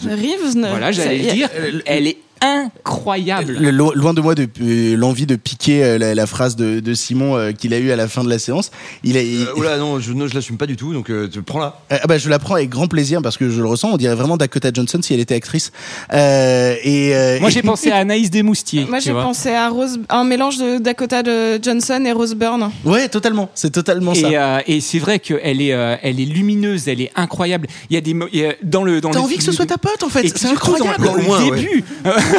Reeves 0.06 0.56
Voilà, 0.56 0.92
j'allais 0.92 1.20
le 1.20 1.32
dire. 1.34 1.50
Elle 1.86 2.08
est 2.08 2.18
incroyable. 2.42 3.58
Le- 3.60 3.72
lo- 3.72 3.94
loin 3.94 4.14
de 4.14 4.22
moi 4.22 4.36
de 4.36 4.48
euh, 4.62 4.96
l'envie 4.96 5.26
de 5.26 5.36
piquer 5.36 5.84
euh, 5.84 5.98
la, 5.98 6.16
la 6.16 6.26
phrase 6.28 6.56
de, 6.56 6.80
de 6.80 6.94
Simon 6.94 7.36
euh, 7.38 7.52
qu'il 7.52 7.74
a 7.74 7.78
eu 7.80 7.92
à 7.92 7.96
la 7.96 8.08
fin 8.08 8.24
de 8.24 8.30
la 8.30 8.40
séance. 8.40 8.72
Il 9.04 9.18
a, 9.18 9.22
il- 9.22 9.44
Euh, 9.48 9.54
oula, 9.56 9.78
non, 9.78 10.00
je, 10.00 10.12
je 10.28 10.34
l'assume 10.36 10.58
pas 10.58 10.66
du 10.66 10.76
tout, 10.76 10.94
donc 10.94 11.10
euh, 11.10 11.28
tu 11.32 11.42
prends 11.42 11.60
là. 11.60 11.80
Euh, 11.92 11.98
ah 12.02 12.08
bah, 12.08 12.18
je 12.18 12.30
la 12.30 12.40
prends 12.40 12.56
avec 12.56 12.70
grand 12.70 12.88
plaisir 12.88 13.22
parce 13.22 13.38
que 13.38 13.50
je 13.50 13.62
le 13.62 13.68
ressens. 13.68 13.90
On 13.92 13.98
dirait 13.98 14.16
vraiment 14.16 14.38
Dakota 14.38 14.70
Johnson 14.74 15.00
si 15.02 15.14
elle 15.14 15.20
était 15.20 15.36
actrice. 15.36 15.72
Euh, 16.14 16.76
et 16.84 17.16
euh, 17.16 17.40
Moi, 17.40 17.50
j'ai 17.50 17.62
pensé 17.64 17.92
à 17.92 17.98
Anaïs 17.98 18.30
Desmoustiers. 18.30 18.86
Moi, 18.90 19.00
j'ai 19.00 19.12
pensé 19.14 19.50
à 19.52 19.70
Rose, 19.70 20.00
un 20.10 20.24
mélange 20.24 20.58
de 20.58 20.78
Dakota 20.80 21.24
de 21.24 21.60
Johnson 21.64 22.04
et 22.06 22.12
Rose 22.12 22.36
Byrne. 22.36 22.70
Ouais, 22.86 23.08
totalement. 23.10 23.50
C'est 23.56 23.72
totalement 23.72 24.14
ça. 24.14 24.30
Et, 24.30 24.38
euh, 24.38 24.60
et 24.68 24.82
c'est 24.82 25.00
vrai 25.00 25.20
qu'elle 25.20 25.62
est, 25.62 25.74
euh, 25.74 25.96
elle 26.02 26.20
est 26.20 26.26
lumineuse, 26.26 26.88
elle 26.88 27.02
est 27.02 27.12
incroyable. 27.16 27.68
Il 27.90 27.94
y 27.94 27.98
a 27.98 28.02
des 28.02 28.16
dans 28.64 28.84
le 28.84 29.02
dans 29.02 29.10
T'as 29.12 29.20
le- 29.20 29.24
envie 29.26 29.38
que 29.38 29.44
ce 29.44 29.52
soit 29.52 29.66
ta 29.66 29.78
pote 29.78 30.04
en 30.04 30.10
fait. 30.10 30.28
C'est 30.28 30.38
surtout 30.48 30.78
dans, 30.78 30.90
incroyable. 30.90 31.04
dans 31.04 31.16
le 31.16 31.52
ouais. 31.52 31.84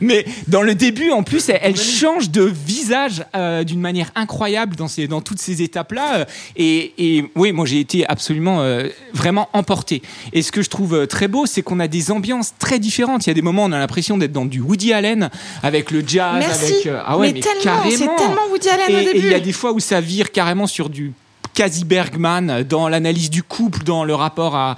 Mais 0.00 0.24
dans 0.46 0.62
le 0.62 0.74
début, 0.74 1.10
en 1.10 1.22
plus, 1.22 1.48
elle, 1.48 1.58
elle 1.62 1.76
change 1.76 2.30
de 2.30 2.42
visage 2.42 3.24
euh, 3.34 3.64
d'une 3.64 3.80
manière 3.80 4.10
incroyable 4.14 4.76
dans, 4.76 4.88
ces, 4.88 5.08
dans 5.08 5.20
toutes 5.20 5.40
ces 5.40 5.62
étapes-là. 5.62 6.18
euh, 6.18 6.24
Et, 6.56 6.92
et 6.98 7.24
oui, 7.34 7.52
moi, 7.52 7.66
j'ai 7.66 7.80
été 7.80 8.06
absolument, 8.08 8.60
euh, 8.60 8.88
vraiment 9.14 9.48
emporté. 9.52 10.02
Et 10.32 10.42
ce 10.42 10.52
que 10.52 10.62
je 10.62 10.70
trouve 10.70 11.06
très 11.06 11.28
beau, 11.28 11.46
c'est 11.46 11.62
qu'on 11.62 11.80
a 11.80 11.88
des 11.88 12.10
ambiances 12.10 12.52
très 12.58 12.78
différentes. 12.78 13.26
Il 13.26 13.30
y 13.30 13.32
a 13.32 13.34
des 13.34 13.42
moments, 13.42 13.64
on 13.64 13.72
a 13.72 13.78
l'impression 13.78 14.18
d'être 14.18 14.32
dans 14.32 14.46
du 14.46 14.60
Woody 14.60 14.92
Allen, 14.92 15.30
avec 15.62 15.90
le 15.90 16.02
jazz, 16.06 16.36
Merci. 16.38 16.72
avec... 16.74 16.86
euh, 16.86 17.00
ah 17.06 17.18
ouais, 17.18 17.28
Mais 17.28 17.32
mais, 17.34 17.40
tellement, 17.40 17.82
c'est 17.90 17.98
tellement 17.98 18.46
Woody 18.50 18.68
Allen 18.68 18.90
et, 18.90 18.94
au 18.94 18.98
et 18.98 19.04
début. 19.12 19.26
il 19.26 19.32
y 19.32 19.34
a 19.34 19.40
des 19.40 19.52
fois 19.52 19.72
où 19.72 19.80
ça 19.80 20.00
vire 20.00 20.30
carrément 20.30 20.66
sur 20.66 20.88
du 20.90 21.12
quasi 21.54 21.84
Bergman 21.84 22.62
dans 22.62 22.88
l'analyse 22.88 23.30
du 23.30 23.42
couple, 23.42 23.82
dans 23.84 24.04
le 24.04 24.14
rapport 24.14 24.56
à, 24.56 24.76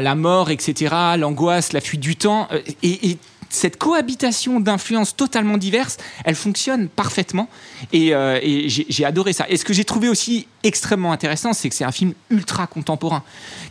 la 0.00 0.14
mort, 0.14 0.50
etc., 0.50 0.94
l'angoisse, 1.18 1.72
la 1.72 1.80
fuite 1.80 2.00
du 2.00 2.16
temps. 2.16 2.48
euh, 2.52 2.60
et 2.82 3.18
cette 3.50 3.76
cohabitation 3.76 4.60
d'influences 4.60 5.14
totalement 5.16 5.58
diverses, 5.58 5.96
elle 6.24 6.34
fonctionne 6.36 6.88
parfaitement. 6.88 7.48
Et, 7.92 8.14
euh, 8.14 8.38
et 8.42 8.68
j'ai 8.68 9.04
adoré 9.04 9.32
ça. 9.32 9.44
Et 9.48 9.56
ce 9.56 9.64
que 9.64 9.72
j'ai 9.72 9.84
trouvé 9.84 10.08
aussi 10.08 10.46
extrêmement 10.62 11.12
intéressant, 11.12 11.52
c'est 11.52 11.68
que 11.68 11.74
c'est 11.74 11.84
un 11.84 11.92
film 11.92 12.12
ultra 12.30 12.66
contemporain 12.66 13.22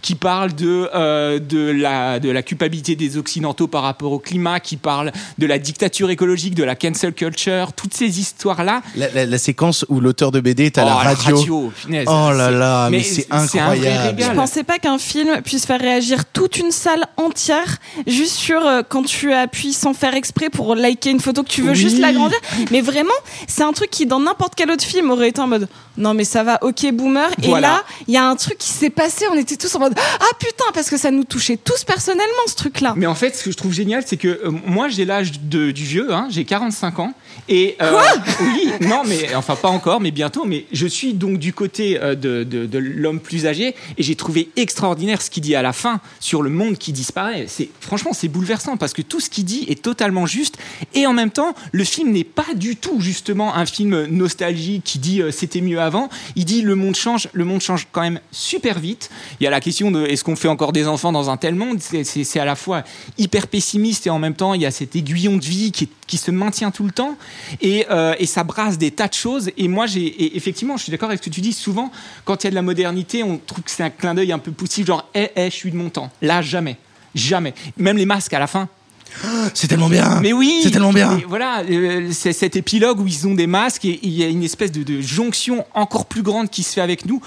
qui 0.02 0.16
parle 0.16 0.54
de, 0.54 0.90
euh, 0.96 1.40
de, 1.40 1.60
la, 1.72 2.20
de 2.20 2.30
la 2.30 2.42
culpabilité 2.42 2.96
des 2.96 3.18
Occidentaux 3.18 3.68
par 3.68 3.84
rapport 3.84 4.12
au 4.12 4.20
climat, 4.20 4.60
qui 4.60 4.76
parle 4.78 5.12
de 5.38 5.46
la 5.46 5.60
dictature 5.60 6.10
écologique, 6.10 6.56
de 6.56 6.64
la 6.64 6.76
cancel 6.76 7.14
culture, 7.14 7.74
toutes 7.74 7.94
ces 7.94 8.20
histoires-là. 8.20 8.82
La, 8.96 9.10
la- 9.12 9.26
la 9.26 9.38
séquence 9.38 9.86
où 9.90 10.00
l'auteur 10.00 10.32
de 10.32 10.40
BD 10.40 10.66
est 10.66 10.78
à 10.78 10.84
Oh, 10.84 10.88
la 10.88 10.94
la 10.96 11.14
radio. 11.14 11.38
radio, 11.38 11.72
oh 12.08 12.32
là 12.32 12.52
là, 12.52 12.90
mais, 12.90 13.04
c'est 13.04 13.28
incroyable. 13.32 14.22
Je 14.22 14.32
pensais 14.32 14.64
pas 14.64 14.80
qu'un 14.80 14.98
film 14.98 15.42
puisse 15.44 15.66
faire 15.66 15.80
réagir 15.80 16.26
toute 16.26 16.58
une 16.58 16.72
salle 16.72 17.06
entière 17.18 17.78
juste 18.08 18.36
sur 18.36 18.66
euh, 18.66 18.82
quand 18.88 19.04
tu 19.04 19.32
appuies 19.34 19.69
sans 19.74 19.94
faire 19.94 20.14
exprès 20.16 20.50
pour 20.50 20.76
liker 20.76 21.10
une 21.10 21.20
photo 21.20 21.44
que 21.44 21.50
tu 21.50 21.62
veux 21.62 21.72
Oui. 21.72 21.76
juste 21.76 21.98
l'agrandir. 22.00 22.38
Mais 22.72 22.82
vraiment, 22.82 23.10
c'est 23.48 23.64
un 23.64 23.74
truc 23.74 23.90
qui 23.90 24.06
dans 24.06 24.20
n'importe 24.20 24.54
quel 24.56 24.70
autre 24.72 24.84
film 24.84 25.10
aurait 25.12 25.30
été 25.30 25.40
en 25.42 25.48
mode 25.48 25.68
non 25.98 26.14
mais 26.14 26.24
ça 26.24 26.44
va, 26.44 26.60
ok 26.64 26.92
boomer. 26.94 27.30
Et 27.44 27.50
là, 27.60 27.84
il 28.08 28.14
y 28.14 28.18
a 28.18 28.26
un 28.26 28.36
truc 28.38 28.58
qui 28.58 28.70
s'est 28.70 28.90
passé, 28.90 29.26
on 29.32 29.36
était 29.36 29.58
tous 29.58 29.74
en 29.76 29.80
mode 29.80 29.94
ah 29.98 30.26
putain 30.40 30.64
parce 30.74 30.90
que 30.90 30.98
ça 30.98 31.12
nous 31.12 31.26
touchait 31.26 31.58
tous 31.58 31.84
personnellement 31.84 32.26
ce 32.48 32.56
truc 32.56 32.80
là. 32.80 32.94
Mais 32.96 33.06
en 33.06 33.16
fait, 33.16 33.36
ce 33.36 33.44
que 33.44 33.52
je 33.52 33.58
trouve 33.58 33.74
génial, 33.74 34.04
c'est 34.06 34.16
que 34.18 34.28
euh, 34.30 34.52
moi, 34.66 34.88
j'ai 34.88 35.04
l'âge 35.04 35.42
de- 35.42 35.72
du 35.72 35.84
vieux, 35.84 36.14
hein, 36.14 36.28
j'ai 36.30 36.46
45 36.46 37.00
ans. 37.00 37.14
Et, 37.48 37.76
euh, 37.82 38.00
Oui, 38.42 38.72
non, 38.88 39.02
mais 39.08 39.34
enfin 39.36 39.56
pas 39.56 39.70
encore, 39.70 40.02
mais 40.02 40.12
bientôt. 40.12 40.46
Mais 40.46 40.66
je 40.72 40.86
suis 40.88 41.14
donc 41.14 41.38
du 41.40 41.54
côté 41.54 42.00
euh, 42.02 42.16
de, 42.16 42.44
de- 42.44 42.66
de 42.66 42.78
l'homme 42.78 43.20
plus 43.20 43.46
âgé 43.46 43.76
et 43.98 44.04
j'ai 44.04 44.16
trouvé 44.16 44.50
extraordinaire 44.56 45.22
ce 45.22 45.30
qu'il 45.30 45.44
dit 45.44 45.56
à 45.56 45.62
la 45.62 45.74
fin 45.74 46.00
sur 46.20 46.42
le 46.42 46.50
monde 46.50 46.78
qui 46.78 46.92
disparaît. 46.94 47.46
C'est 47.48 47.70
franchement, 47.80 48.12
c'est 48.14 48.28
bouleversant 48.28 48.78
parce 48.78 48.94
que 48.94 49.02
tout 49.02 49.20
ce 49.20 49.30
qu'il 49.30 49.46
dit 49.46 49.66
est 49.70 49.82
totalement 49.82 50.26
juste 50.26 50.58
et 50.94 51.06
en 51.08 51.14
même 51.14 51.32
temps, 51.32 51.54
le 51.72 51.84
film 51.84 52.12
n'est 52.12 52.24
pas 52.24 52.54
du 52.56 52.76
tout 52.76 53.00
justement 53.00 53.56
un 53.56 53.66
film 53.66 54.06
nostalgique 54.06 54.84
qui 54.84 55.00
dit 55.00 55.22
euh, 55.22 55.32
c'était 55.32 55.62
mieux 55.62 55.80
avant. 55.82 56.10
Il 56.36 56.46
dit 56.46 56.62
le 56.62 56.76
monde 56.76 56.96
change, 56.96 57.30
le 57.34 57.46
monde 57.46 57.62
change 57.62 57.88
quand 57.92 58.02
même 58.02 58.20
super 58.32 58.80
vite. 58.80 59.10
Il 59.40 59.44
y 59.44 59.48
a 59.48 59.50
la 59.50 59.62
question 59.62 59.92
de 59.92 60.06
est-ce 60.06 60.24
qu'on 60.24 60.36
fait 60.36 60.48
encore 60.48 60.72
des 60.74 60.88
enfants 60.88 61.12
dans 61.12 61.30
un 61.30 61.38
tel 61.38 61.56
monde? 61.56 61.80
C'est 61.82 62.40
à 62.40 62.46
la 62.46 62.56
fois 62.56 62.84
hyper 63.18 63.48
pessimiste 63.48 64.08
et 64.08 64.10
en 64.10 64.20
même 64.20 64.36
temps 64.36 64.54
il 64.54 64.62
y 64.62 64.66
a 64.66 64.72
cet 64.72 64.96
aiguillon 64.96 65.38
de 65.38 65.46
vie 65.46 65.72
qui, 65.72 65.86
est- 65.86 65.90
qui 66.10 66.18
se 66.18 66.32
maintient 66.32 66.72
tout 66.72 66.84
le 66.84 66.92
temps 66.92 67.16
et, 67.62 67.86
euh, 67.92 68.16
et 68.18 68.26
ça 68.26 68.44
brasse 68.44 68.78
des 68.78 68.92
tas 68.92 69.08
de 69.08 69.14
choses. 69.14 69.52
Et 69.58 69.68
moi, 69.68 69.86
j'ai 69.86 70.36
effectivement, 70.36 70.76
je 70.76 70.84
suis 70.84 70.92
d'accord 70.92 71.10
avec 71.10 71.24
ce 71.24 71.30
que 71.30 71.34
tu 71.34 71.40
dis. 71.40 71.54
Souvent, 71.54 71.92
quand 72.26 72.44
il 72.44 72.48
y 72.48 72.50
a 72.50 72.50
de 72.50 72.56
la 72.56 72.64
modernité, 72.64 73.24
on 73.24 73.38
trouve 73.38 73.64
que 73.64 73.72
c'est 73.72 73.84
un 73.84 73.92
clin 73.92 74.16
d'œil 74.16 74.32
un 74.32 74.40
peu 74.40 74.52
poussif, 74.52 74.88
genre 74.88 75.08
eh, 75.14 75.30
eh, 75.36 75.46
je 75.46 75.56
suis 75.56 75.72
de 75.72 75.78
mon 75.78 75.90
temps. 75.90 76.12
Là, 76.22 76.42
jamais, 76.42 76.78
jamais. 77.14 77.54
Même 77.78 77.96
les 77.96 78.08
masques 78.08 78.34
à 78.34 78.40
la 78.40 78.48
fin. 78.48 78.68
C'est 79.56 79.68
tellement 79.68 79.90
bien. 79.90 80.20
Mais 80.22 80.34
oui, 80.34 80.60
C'est 80.62 80.70
tellement 80.70 80.94
bien. 80.94 81.20
Voilà, 81.28 81.64
euh, 81.68 82.10
c'est 82.12 82.32
cet 82.32 82.56
épilogue 82.56 83.00
où 83.00 83.08
ils 83.08 83.28
ont 83.28 83.34
des 83.34 83.48
masques 83.48 83.86
et 83.86 84.00
il 84.04 84.12
y 84.12 84.24
a 84.24 84.28
une 84.28 84.44
espèce 84.44 84.72
de, 84.72 84.84
de 84.84 85.02
jonction 85.02 85.66
encore 85.74 86.06
plus 86.06 86.22
grande 86.22 86.52
qui 86.52 86.62
se 86.62 86.74
fait 86.74 86.82
avec 86.82 87.08
nous. 87.08 87.20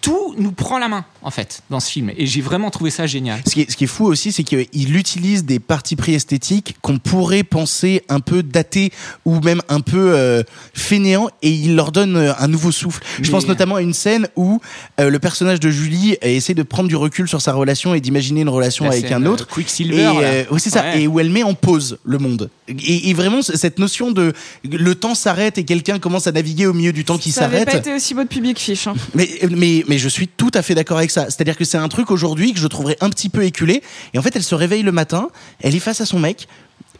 Tout 0.00 0.34
nous 0.38 0.52
prend 0.52 0.78
la 0.78 0.88
main, 0.88 1.04
en 1.22 1.30
fait, 1.30 1.62
dans 1.68 1.78
ce 1.80 1.90
film. 1.90 2.10
Et 2.16 2.24
j'ai 2.26 2.40
vraiment 2.40 2.70
trouvé 2.70 2.90
ça 2.90 3.06
génial. 3.06 3.40
Ce 3.46 3.52
qui, 3.52 3.60
est, 3.62 3.70
ce 3.70 3.76
qui 3.76 3.84
est 3.84 3.86
fou 3.86 4.06
aussi, 4.06 4.32
c'est 4.32 4.44
qu'il 4.44 4.96
utilise 4.96 5.44
des 5.44 5.58
parties 5.58 5.94
pris 5.96 6.14
esthétiques 6.14 6.76
qu'on 6.80 6.98
pourrait 6.98 7.42
penser 7.42 8.02
un 8.08 8.20
peu 8.20 8.42
datés 8.42 8.92
ou 9.26 9.40
même 9.40 9.60
un 9.68 9.80
peu 9.80 10.12
euh, 10.16 10.42
fainéants 10.74 11.28
et 11.42 11.50
il 11.50 11.74
leur 11.76 11.92
donne 11.92 12.16
euh, 12.16 12.32
un 12.38 12.48
nouveau 12.48 12.72
souffle. 12.72 13.02
Je 13.20 13.30
pense 13.30 13.46
notamment 13.46 13.74
à 13.74 13.82
une 13.82 13.92
scène 13.92 14.28
où 14.36 14.60
euh, 15.00 15.10
le 15.10 15.18
personnage 15.18 15.60
de 15.60 15.70
Julie 15.70 16.12
euh, 16.24 16.28
essaie 16.28 16.54
de 16.54 16.62
prendre 16.62 16.88
du 16.88 16.96
recul 16.96 17.28
sur 17.28 17.42
sa 17.42 17.52
relation 17.52 17.94
et 17.94 18.00
d'imaginer 18.00 18.40
une 18.40 18.48
relation 18.48 18.86
La 18.86 18.92
avec 18.92 19.06
scène, 19.08 19.22
un 19.22 19.26
autre. 19.26 19.46
euh, 19.50 19.54
Quicksilver, 19.54 19.96
Et, 20.00 20.24
euh, 20.24 20.44
oui, 20.50 20.60
c'est 20.60 20.70
ça. 20.70 20.82
Ouais. 20.82 21.02
Et 21.02 21.06
où 21.06 21.20
elle 21.20 21.30
met 21.30 21.42
en 21.42 21.54
pause 21.54 21.98
le 22.04 22.18
monde. 22.18 22.48
Et, 22.68 23.10
et 23.10 23.14
vraiment, 23.14 23.42
cette 23.42 23.78
notion 23.78 24.12
de 24.12 24.32
le 24.64 24.94
temps 24.94 25.14
s'arrête 25.14 25.58
et 25.58 25.64
quelqu'un 25.64 25.98
commence 25.98 26.26
à 26.26 26.32
naviguer 26.32 26.66
au 26.66 26.72
milieu 26.72 26.92
du 26.92 27.04
temps 27.04 27.18
qui 27.18 27.32
Ça 27.32 27.44
avait 27.44 27.58
s'arrête. 27.58 27.70
pas 27.72 27.76
été 27.78 27.94
aussi 27.94 28.14
beau 28.14 28.22
de 28.22 28.28
Public 28.28 28.58
Fish. 28.58 28.86
hein. 28.86 28.94
Mais, 29.14 29.28
mais, 29.50 29.84
mais 29.90 29.98
je 29.98 30.08
suis 30.08 30.28
tout 30.28 30.52
à 30.54 30.62
fait 30.62 30.76
d'accord 30.76 30.98
avec 30.98 31.10
ça. 31.10 31.24
C'est-à-dire 31.24 31.56
que 31.56 31.64
c'est 31.64 31.76
un 31.76 31.88
truc 31.88 32.12
aujourd'hui 32.12 32.52
que 32.52 32.60
je 32.60 32.68
trouverais 32.68 32.96
un 33.00 33.10
petit 33.10 33.28
peu 33.28 33.42
éculé. 33.42 33.82
Et 34.14 34.20
en 34.20 34.22
fait, 34.22 34.36
elle 34.36 34.44
se 34.44 34.54
réveille 34.54 34.84
le 34.84 34.92
matin, 34.92 35.30
elle 35.60 35.74
est 35.74 35.80
face 35.80 36.00
à 36.00 36.06
son 36.06 36.20
mec, 36.20 36.46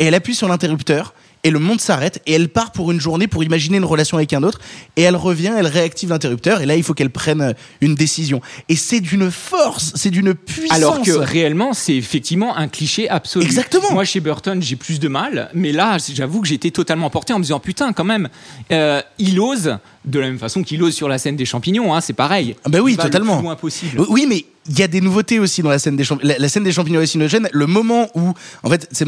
et 0.01 0.07
elle 0.07 0.15
appuie 0.15 0.35
sur 0.35 0.49
l'interrupteur, 0.49 1.15
et 1.45 1.51
le 1.51 1.59
monde 1.59 1.81
s'arrête, 1.81 2.21
et 2.27 2.33
elle 2.33 2.49
part 2.49 2.73
pour 2.73 2.91
une 2.91 3.01
journée 3.01 3.27
pour 3.27 3.43
imaginer 3.45 3.79
une 3.79 3.85
relation 3.85 4.17
avec 4.17 4.33
un 4.33 4.43
autre, 4.43 4.61
et 4.97 5.03
elle 5.03 5.17
revient, 5.17 5.53
elle 5.57 5.67
réactive 5.67 6.11
l'interrupteur, 6.11 6.61
et 6.61 6.67
là, 6.67 6.77
il 6.77 6.83
faut 6.83 6.95
qu'elle 6.95 7.11
prenne 7.11 7.41
euh, 7.41 7.53
une 7.81 7.95
décision. 7.95 8.41
Et 8.69 8.77
c'est 8.77 9.01
d'une 9.01 9.31
force, 9.31 9.93
c'est 9.95 10.11
d'une 10.11 10.35
puissance. 10.35 10.77
Alors 10.77 11.03
que 11.03 11.11
réellement, 11.11 11.73
c'est 11.73 11.95
effectivement 11.95 12.57
un 12.57 12.69
cliché 12.69 13.09
absolu. 13.09 13.45
Exactement. 13.45 13.93
Moi, 13.93 14.05
chez 14.05 14.21
Burton, 14.21 14.63
j'ai 14.63 14.77
plus 14.77 15.01
de 15.01 15.09
mal, 15.09 15.51
mais 15.55 15.73
là, 15.73 15.97
j'avoue 16.13 16.41
que 16.41 16.49
j'étais 16.49 16.71
totalement 16.71 17.07
emporté 17.07 17.33
en 17.33 17.39
me 17.39 17.45
disant 17.45 17.61
putain, 17.61 17.93
quand 17.93 18.05
même, 18.05 18.29
euh, 18.73 19.01
il 19.19 19.41
ose 19.41 19.79
de 20.05 20.19
la 20.19 20.27
même 20.27 20.39
façon 20.39 20.63
qu'il 20.63 20.83
ose 20.83 20.95
sur 20.95 21.09
la 21.09 21.19
scène 21.19 21.37
des 21.37 21.45
champignons, 21.45 21.95
hein, 21.95 22.01
c'est 22.01 22.15
pareil. 22.15 22.57
Ah 22.65 22.69
bah 22.69 22.81
oui, 22.81 22.97
totalement. 22.97 23.35
Le 23.35 23.39
plus 23.39 23.45
loin 23.47 23.57
possible. 23.57 24.05
Oui, 24.09 24.27
mais 24.29 24.45
il 24.71 24.79
y 24.79 24.83
a 24.83 24.89
des 24.89 25.01
nouveautés 25.01 25.39
aussi 25.41 25.63
dans 25.63 25.69
la 25.69 25.79
scène 25.81 25.97
des 25.97 26.05
champignons. 26.05 26.33
La, 26.33 26.39
la 26.39 26.49
scène 26.49 26.63
des 26.65 26.71
champignons 26.73 26.99
hallucinogènes, 26.99 27.49
le 27.53 27.67
moment 27.67 28.09
où, 28.15 28.33
en 28.63 28.71
fait, 28.71 28.89
c'est 28.93 29.05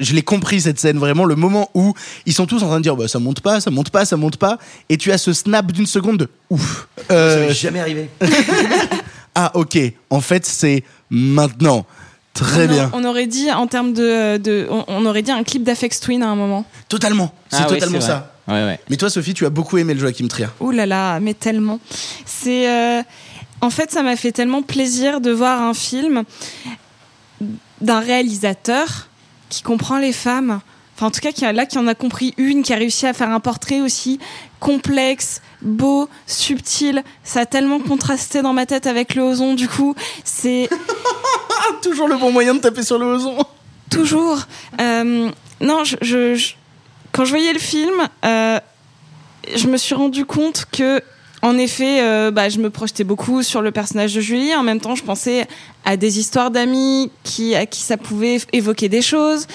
je 0.00 0.12
l'ai 0.12 0.22
compris 0.22 0.60
cette 0.60 0.80
scène 0.80 0.98
vraiment, 0.98 1.24
le 1.24 1.36
moment 1.36 1.70
où 1.74 1.94
ils 2.26 2.34
sont 2.34 2.46
tous 2.46 2.62
en 2.64 2.66
train 2.66 2.78
de 2.78 2.82
dire, 2.82 2.96
bah, 2.96 3.06
ça 3.08 3.18
monte 3.20 3.40
pas, 3.40 3.60
ça 3.60 3.70
monte 3.70 3.90
pas, 3.90 4.04
ça 4.04 4.16
monte 4.16 4.36
pas, 4.36 4.58
et 4.88 4.96
tu 4.98 5.12
as 5.12 5.18
ce 5.18 5.32
snap 5.32 5.70
d'une 5.72 5.86
seconde 5.86 6.18
de 6.18 6.28
ouf. 6.50 6.88
Ça 7.08 7.14
Euh, 7.14 7.46
m'est 7.48 7.54
jamais 7.54 7.80
arrivé. 7.80 8.10
ah, 9.34 9.50
ok. 9.54 9.78
En 10.10 10.20
fait, 10.20 10.44
c'est 10.46 10.84
maintenant. 11.10 11.86
Très 12.32 12.62
on, 12.66 12.70
a- 12.70 12.72
bien. 12.72 12.90
on 12.94 13.04
aurait 13.04 13.28
dit 13.28 13.52
en 13.52 13.68
termes 13.68 13.92
de, 13.92 14.38
de- 14.38 14.66
on, 14.68 14.84
on 14.88 15.06
aurait 15.06 15.22
dit 15.22 15.30
un 15.30 15.44
clip 15.44 15.62
d'Afex 15.62 16.00
Twin 16.00 16.20
à 16.24 16.28
un 16.28 16.34
moment. 16.34 16.64
Totalement. 16.88 17.32
C'est 17.48 17.58
Ah 17.60 17.64
totalement 17.66 18.00
ça. 18.00 18.32
vrai. 18.48 18.60
Ouais, 18.60 18.66
ouais. 18.66 18.80
Mais 18.90 18.96
toi, 18.96 19.08
Sophie, 19.08 19.34
tu 19.34 19.46
as 19.46 19.50
beaucoup 19.50 19.78
aimé 19.78 19.94
le 19.94 20.00
Joachim 20.00 20.26
Trier. 20.26 20.48
Ouh 20.58 20.72
là 20.72 20.84
là, 20.84 21.20
mais 21.20 21.34
tellement. 21.34 21.78
C'est 22.26 22.68
euh, 22.68 23.02
en 23.64 23.70
fait, 23.70 23.90
ça 23.90 24.02
m'a 24.02 24.16
fait 24.16 24.32
tellement 24.32 24.62
plaisir 24.62 25.20
de 25.20 25.30
voir 25.30 25.62
un 25.62 25.74
film 25.74 26.22
d'un 27.80 28.00
réalisateur 28.00 29.08
qui 29.48 29.62
comprend 29.62 29.98
les 29.98 30.12
femmes 30.12 30.60
enfin 30.96 31.06
en 31.06 31.10
tout 31.10 31.20
cas 31.20 31.32
qui 31.32 31.44
a, 31.44 31.52
là 31.52 31.66
qui 31.66 31.76
en 31.76 31.88
a 31.88 31.94
compris 31.96 32.34
une, 32.36 32.62
qui 32.62 32.72
a 32.72 32.76
réussi 32.76 33.04
à 33.06 33.12
faire 33.12 33.28
un 33.30 33.40
portrait 33.40 33.80
aussi 33.80 34.20
complexe, 34.60 35.42
beau, 35.60 36.08
subtil. 36.26 37.02
Ça 37.24 37.40
a 37.40 37.46
tellement 37.46 37.80
contrasté 37.80 38.42
dans 38.42 38.52
ma 38.52 38.64
tête 38.64 38.86
avec 38.86 39.16
le 39.16 39.22
ozon. 39.22 39.54
Du 39.54 39.66
coup, 39.68 39.96
c'est 40.22 40.68
toujours 41.82 42.06
le 42.06 42.16
bon 42.16 42.30
moyen 42.30 42.54
de 42.54 42.60
taper 42.60 42.84
sur 42.84 42.98
le 42.98 43.06
ozon. 43.06 43.36
Toujours. 43.90 44.38
Euh, 44.80 45.30
non, 45.60 45.82
je, 45.82 45.96
je- 46.00 46.34
je- 46.36 46.54
quand 47.10 47.24
je 47.24 47.30
voyais 47.30 47.52
le 47.52 47.58
film, 47.58 47.94
euh, 48.24 48.60
je 49.54 49.66
me 49.66 49.76
suis 49.76 49.96
rendu 49.96 50.24
compte 50.24 50.64
que, 50.72 51.02
en 51.44 51.58
effet, 51.58 52.00
euh, 52.00 52.30
bah, 52.30 52.48
je 52.48 52.58
me 52.58 52.70
projetais 52.70 53.04
beaucoup 53.04 53.42
sur 53.42 53.60
le 53.60 53.70
personnage 53.70 54.14
de 54.14 54.20
Julie. 54.22 54.54
En 54.54 54.62
même 54.62 54.80
temps, 54.80 54.94
je 54.94 55.04
pensais 55.04 55.46
à 55.84 55.98
des 55.98 56.18
histoires 56.18 56.50
d'amis 56.50 57.10
qui, 57.22 57.54
à 57.54 57.66
qui 57.66 57.82
ça 57.82 57.98
pouvait 57.98 58.38
évoquer 58.54 58.88
des 58.88 59.02
choses. 59.02 59.46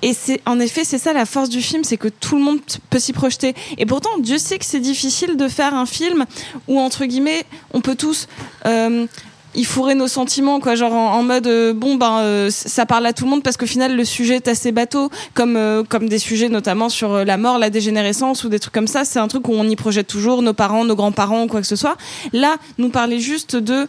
Et 0.00 0.14
c'est, 0.14 0.40
en 0.46 0.58
effet, 0.58 0.84
c'est 0.84 0.96
ça 0.96 1.12
la 1.12 1.26
force 1.26 1.50
du 1.50 1.60
film, 1.60 1.84
c'est 1.84 1.98
que 1.98 2.08
tout 2.08 2.36
le 2.36 2.42
monde 2.42 2.60
peut 2.88 2.98
s'y 2.98 3.12
projeter. 3.12 3.54
Et 3.76 3.84
pourtant, 3.84 4.18
Dieu 4.20 4.38
sait 4.38 4.58
que 4.58 4.64
c'est 4.64 4.80
difficile 4.80 5.36
de 5.36 5.48
faire 5.48 5.74
un 5.74 5.84
film 5.84 6.24
où, 6.66 6.80
entre 6.80 7.04
guillemets, 7.04 7.44
on 7.74 7.82
peut 7.82 7.94
tous 7.94 8.26
euh, 8.64 9.06
y 9.54 9.64
fourrer 9.64 9.94
nos 9.94 10.08
sentiments, 10.08 10.60
quoi, 10.60 10.74
genre 10.74 10.92
en, 10.92 11.22
mode 11.22 11.46
euh, 11.46 11.72
bon 11.74 11.96
ben 11.96 12.20
euh, 12.20 12.50
ça 12.50 12.86
parle 12.86 13.06
à 13.06 13.12
tout 13.12 13.24
le 13.24 13.30
monde 13.30 13.42
parce 13.42 13.56
qu'au 13.56 13.66
final 13.66 13.96
le 13.96 14.04
sujet 14.04 14.36
est 14.36 14.48
assez 14.48 14.72
bateau, 14.72 15.10
comme 15.34 15.56
euh, 15.56 15.82
comme 15.86 16.08
des 16.08 16.18
sujets 16.18 16.48
notamment 16.48 16.88
sur 16.88 17.24
la 17.24 17.36
mort, 17.36 17.58
la 17.58 17.70
dégénérescence 17.70 18.44
ou 18.44 18.48
des 18.48 18.58
trucs 18.58 18.72
comme 18.72 18.86
ça. 18.86 19.04
C'est 19.04 19.18
un 19.18 19.28
truc 19.28 19.48
où 19.48 19.52
on 19.52 19.68
y 19.68 19.76
projette 19.76 20.06
toujours 20.06 20.42
nos 20.42 20.54
parents, 20.54 20.84
nos 20.84 20.96
grands-parents, 20.96 21.44
ou 21.44 21.46
quoi 21.46 21.60
que 21.60 21.66
ce 21.66 21.76
soit. 21.76 21.96
Là, 22.32 22.56
nous 22.78 22.88
parler 22.88 23.20
juste 23.20 23.56
de 23.56 23.88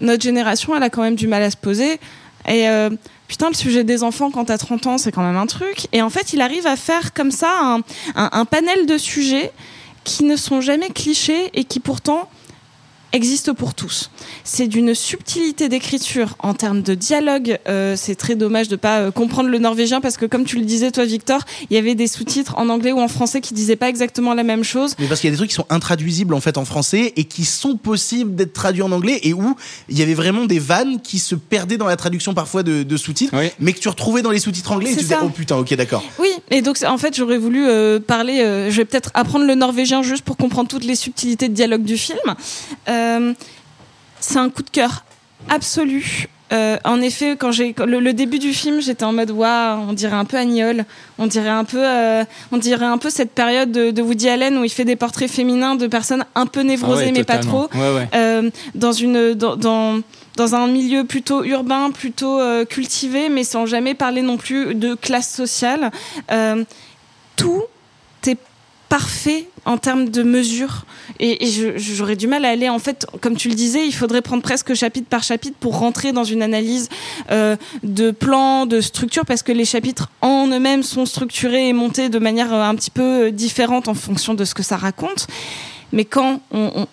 notre 0.00 0.22
génération, 0.22 0.76
elle 0.76 0.82
a 0.82 0.90
quand 0.90 1.02
même 1.02 1.16
du 1.16 1.26
mal 1.26 1.42
à 1.42 1.50
se 1.50 1.56
poser. 1.56 1.98
Et 2.48 2.66
putain, 3.28 3.48
le 3.48 3.54
sujet 3.54 3.84
des 3.84 4.02
enfants 4.02 4.30
quand 4.30 4.46
t'as 4.46 4.56
30 4.56 4.86
ans, 4.86 4.98
c'est 4.98 5.12
quand 5.12 5.22
même 5.22 5.36
un 5.36 5.46
truc. 5.46 5.88
Et 5.92 6.00
en 6.00 6.08
fait, 6.08 6.32
il 6.32 6.40
arrive 6.40 6.66
à 6.66 6.76
faire 6.76 7.12
comme 7.12 7.30
ça 7.30 7.78
un 8.14 8.44
panel 8.46 8.86
de 8.86 8.96
sujets 8.96 9.52
qui 10.04 10.24
ne 10.24 10.36
sont 10.36 10.62
jamais 10.62 10.88
clichés 10.88 11.50
et 11.52 11.64
qui 11.64 11.80
pourtant 11.80 12.28
existent 13.12 13.54
pour 13.54 13.74
tous. 13.74 14.10
C'est 14.44 14.66
d'une 14.66 14.94
subtilité 14.94 15.68
d'écriture 15.68 16.36
en 16.38 16.54
termes 16.54 16.82
de 16.82 16.94
dialogue. 16.94 17.58
euh, 17.68 17.94
c'est 17.96 18.14
très 18.14 18.34
dommage 18.34 18.68
de 18.68 18.76
pas 18.76 19.00
euh, 19.00 19.10
comprendre 19.10 19.48
le 19.48 19.58
norvégien 19.58 20.00
parce 20.00 20.16
que 20.16 20.26
comme 20.26 20.44
tu 20.44 20.58
le 20.58 20.64
disais 20.64 20.90
toi 20.90 21.04
Victor, 21.04 21.40
il 21.70 21.74
y 21.74 21.78
avait 21.78 21.94
des 21.94 22.06
sous-titres 22.06 22.54
en 22.56 22.68
anglais 22.68 22.92
ou 22.92 23.00
en 23.00 23.08
français 23.08 23.40
qui 23.40 23.54
disaient 23.54 23.76
pas 23.76 23.88
exactement 23.88 24.34
la 24.34 24.42
même 24.42 24.64
chose. 24.64 24.94
Mais 24.98 25.06
parce 25.06 25.20
qu'il 25.20 25.28
y 25.28 25.30
a 25.30 25.32
des 25.32 25.36
trucs 25.38 25.50
qui 25.50 25.56
sont 25.56 25.66
intraduisibles 25.70 26.34
en 26.34 26.40
fait 26.40 26.56
en 26.58 26.64
français 26.64 27.12
et 27.16 27.24
qui 27.24 27.44
sont 27.44 27.76
possibles 27.76 28.34
d'être 28.34 28.52
traduits 28.52 28.82
en 28.82 28.92
anglais 28.92 29.20
et 29.22 29.32
où 29.32 29.56
il 29.88 29.98
y 29.98 30.02
avait 30.02 30.14
vraiment 30.14 30.44
des 30.44 30.58
vannes 30.58 31.00
qui 31.00 31.18
se 31.18 31.34
perdaient 31.34 31.78
dans 31.78 31.86
la 31.86 31.96
traduction 31.96 32.34
parfois 32.34 32.62
de, 32.62 32.82
de 32.82 32.96
sous-titres, 32.96 33.34
mais 33.58 33.72
que 33.72 33.80
tu 33.80 33.88
retrouvais 33.88 34.22
dans 34.22 34.30
les 34.30 34.38
sous-titres 34.40 34.72
anglais 34.72 34.90
et 34.92 34.94
tu 34.94 35.00
disais 35.00 35.16
oh 35.22 35.28
putain 35.28 35.56
ok 35.56 35.74
d'accord. 35.74 36.04
Oui, 36.18 36.30
et 36.50 36.62
donc 36.62 36.76
en 36.86 36.98
fait 36.98 37.16
j'aurais 37.16 37.38
voulu 37.38 37.66
euh, 37.66 37.98
parler, 37.98 38.40
euh, 38.40 38.70
je 38.70 38.76
vais 38.76 38.84
peut-être 38.84 39.10
apprendre 39.14 39.44
le 39.46 39.54
norvégien 39.54 40.02
juste 40.02 40.22
pour 40.24 40.36
comprendre 40.36 40.68
toutes 40.68 40.84
les 40.84 40.94
subtilités 40.94 41.48
de 41.48 41.54
dialogue 41.54 41.82
du 41.82 41.96
film. 41.96 42.18
Euh, 42.88 42.99
c'est 44.20 44.38
un 44.38 44.50
coup 44.50 44.62
de 44.62 44.70
cœur 44.70 45.04
absolu. 45.48 46.28
Euh, 46.52 46.78
en 46.84 47.00
effet, 47.00 47.36
quand 47.38 47.52
j'ai 47.52 47.76
le, 47.86 48.00
le 48.00 48.12
début 48.12 48.40
du 48.40 48.52
film, 48.52 48.80
j'étais 48.80 49.04
en 49.04 49.12
mode 49.12 49.30
waouh, 49.30 49.84
on 49.88 49.92
dirait 49.92 50.16
un 50.16 50.24
peu 50.24 50.36
Agnol, 50.36 50.84
on 51.18 51.28
dirait 51.28 51.48
un 51.48 51.62
peu, 51.62 51.78
euh, 51.80 52.24
on 52.50 52.58
dirait 52.58 52.86
un 52.86 52.98
peu 52.98 53.08
cette 53.08 53.30
période 53.30 53.70
de, 53.70 53.92
de 53.92 54.02
Woody 54.02 54.28
Allen 54.28 54.58
où 54.58 54.64
il 54.64 54.70
fait 54.70 54.84
des 54.84 54.96
portraits 54.96 55.30
féminins 55.30 55.76
de 55.76 55.86
personnes 55.86 56.24
un 56.34 56.46
peu 56.46 56.62
névrosées 56.62 57.04
Ah 57.04 57.06
ouais, 57.06 57.12
mais 57.12 57.24
pas 57.24 57.38
trop, 57.38 57.68
Ouais, 57.72 57.94
ouais. 57.94 58.08
Euh, 58.16 58.50
dans 58.74 58.90
une 58.90 59.34
dans, 59.34 59.54
dans 59.54 60.00
dans 60.36 60.54
un 60.54 60.66
milieu 60.66 61.04
plutôt 61.04 61.44
urbain, 61.44 61.90
plutôt 61.92 62.40
euh, 62.40 62.64
cultivé, 62.64 63.28
mais 63.28 63.44
sans 63.44 63.66
jamais 63.66 63.94
parler 63.94 64.22
non 64.22 64.36
plus 64.36 64.74
de 64.74 64.94
classe 64.94 65.32
sociale. 65.32 65.90
Euh, 66.32 66.64
tout 67.36 67.62
est 68.26 68.38
parfait 68.90 69.46
en 69.64 69.78
termes 69.78 70.10
de 70.10 70.22
mesure. 70.22 70.84
Et, 71.20 71.48
j'aurais 71.76 72.16
du 72.16 72.26
mal 72.26 72.44
à 72.44 72.48
aller 72.48 72.68
en 72.68 72.78
fait 72.78 73.06
comme 73.20 73.36
tu 73.36 73.48
le 73.48 73.54
disais 73.54 73.86
il 73.86 73.92
faudrait 73.92 74.22
prendre 74.22 74.42
presque 74.42 74.74
chapitre 74.74 75.06
par 75.08 75.22
chapitre 75.22 75.56
pour 75.58 75.78
rentrer 75.78 76.12
dans 76.12 76.24
une 76.24 76.42
analyse 76.42 76.88
euh, 77.30 77.56
de 77.82 78.10
plan 78.10 78.66
de 78.66 78.80
structure 78.80 79.24
parce 79.26 79.42
que 79.42 79.52
les 79.52 79.64
chapitres 79.64 80.10
en 80.22 80.46
eux-mêmes 80.48 80.82
sont 80.82 81.06
structurés 81.06 81.68
et 81.68 81.72
montés 81.72 82.08
de 82.08 82.18
manière 82.18 82.52
euh, 82.52 82.62
un 82.62 82.74
petit 82.74 82.90
peu 82.90 83.26
euh, 83.26 83.30
différente 83.30 83.86
en 83.88 83.94
fonction 83.94 84.34
de 84.34 84.44
ce 84.44 84.54
que 84.54 84.62
ça 84.62 84.76
raconte. 84.76 85.26
Mais 85.92 86.04
quand 86.04 86.40
on, 86.52 86.86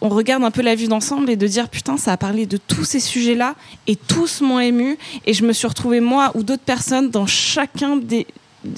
on 0.00 0.08
regarde 0.08 0.44
un 0.44 0.50
peu 0.50 0.62
la 0.62 0.74
vue 0.74 0.88
d'ensemble 0.88 1.28
et 1.28 1.36
de 1.36 1.46
dire 1.46 1.68
putain 1.68 1.96
ça 1.98 2.12
a 2.12 2.16
parlé 2.16 2.46
de 2.46 2.56
tous 2.56 2.84
ces 2.84 3.00
sujets 3.00 3.34
là 3.34 3.54
et 3.86 3.96
tous 3.96 4.40
m'ont 4.40 4.60
ému 4.60 4.96
et 5.26 5.34
je 5.34 5.44
me 5.44 5.52
suis 5.52 5.66
retrouvée 5.66 6.00
moi 6.00 6.32
ou 6.34 6.42
d'autres 6.42 6.62
personnes 6.62 7.10
dans 7.10 7.26
chacun 7.26 7.96
des 7.96 8.26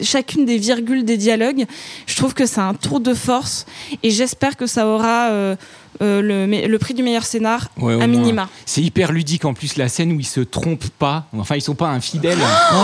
chacune 0.03 0.45
des 0.45 0.59
virgules 0.59 1.05
des 1.05 1.16
dialogues. 1.16 1.64
Je 2.07 2.16
trouve 2.16 2.34
que 2.34 2.47
c'est 2.47 2.61
un 2.61 2.74
tour 2.74 3.01
de 3.01 3.14
force 3.14 3.66
et 4.03 4.11
j'espère 4.11 4.57
que 4.57 4.66
ça 4.66 4.86
aura 4.86 5.57
euh, 6.03 6.22
le, 6.68 6.78
prix 6.78 6.94
du 6.94 7.03
meilleur 7.03 7.24
scénar 7.24 7.68
Ouais, 7.78 7.94
à 7.94 7.96
moins. 7.99 8.07
minima 8.07 8.49
C'est 8.66 8.80
hyper 8.82 9.12
ludique 9.12 9.44
en 9.44 9.55
plus 9.55 9.76
la 9.76 9.88
scène 9.88 10.12
où 10.12 10.20
ils 10.20 10.24
se 10.26 10.40
trompent 10.40 10.88
pas. 10.99 11.26
Enfin, 11.36 11.57
ils 11.57 11.61
sont 11.62 11.74
pas 11.74 11.88
infidèles. 11.88 12.38
Oh 12.40 12.76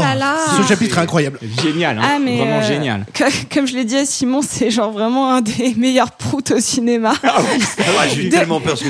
là 0.00 0.14
là 0.14 0.36
Ce 0.56 0.66
chapitre 0.68 0.98
est 0.98 1.02
incroyable. 1.02 1.38
Génial, 1.62 1.98
hein. 1.98 2.02
Ah, 2.04 2.18
mais 2.18 2.36
vraiment 2.38 2.58
euh, 2.58 2.66
génial. 2.68 3.06
que- 3.12 3.54
comme 3.54 3.66
je 3.66 3.74
l'ai 3.74 3.84
dit 3.84 3.96
à 3.96 4.04
Simon, 4.06 4.40
c'est 4.42 4.70
genre 4.70 4.90
vraiment 4.92 5.32
un 5.32 5.40
des 5.40 5.74
meilleurs 5.76 6.12
proutes 6.12 6.50
au 6.52 6.60
cinéma. 6.60 7.12
Ah, 7.24 7.40
j'ai 8.14 8.22
eu 8.22 8.28
De- 8.28 8.30
tellement 8.30 8.60
peur 8.60 8.76
ce 8.78 8.84
que 8.84 8.88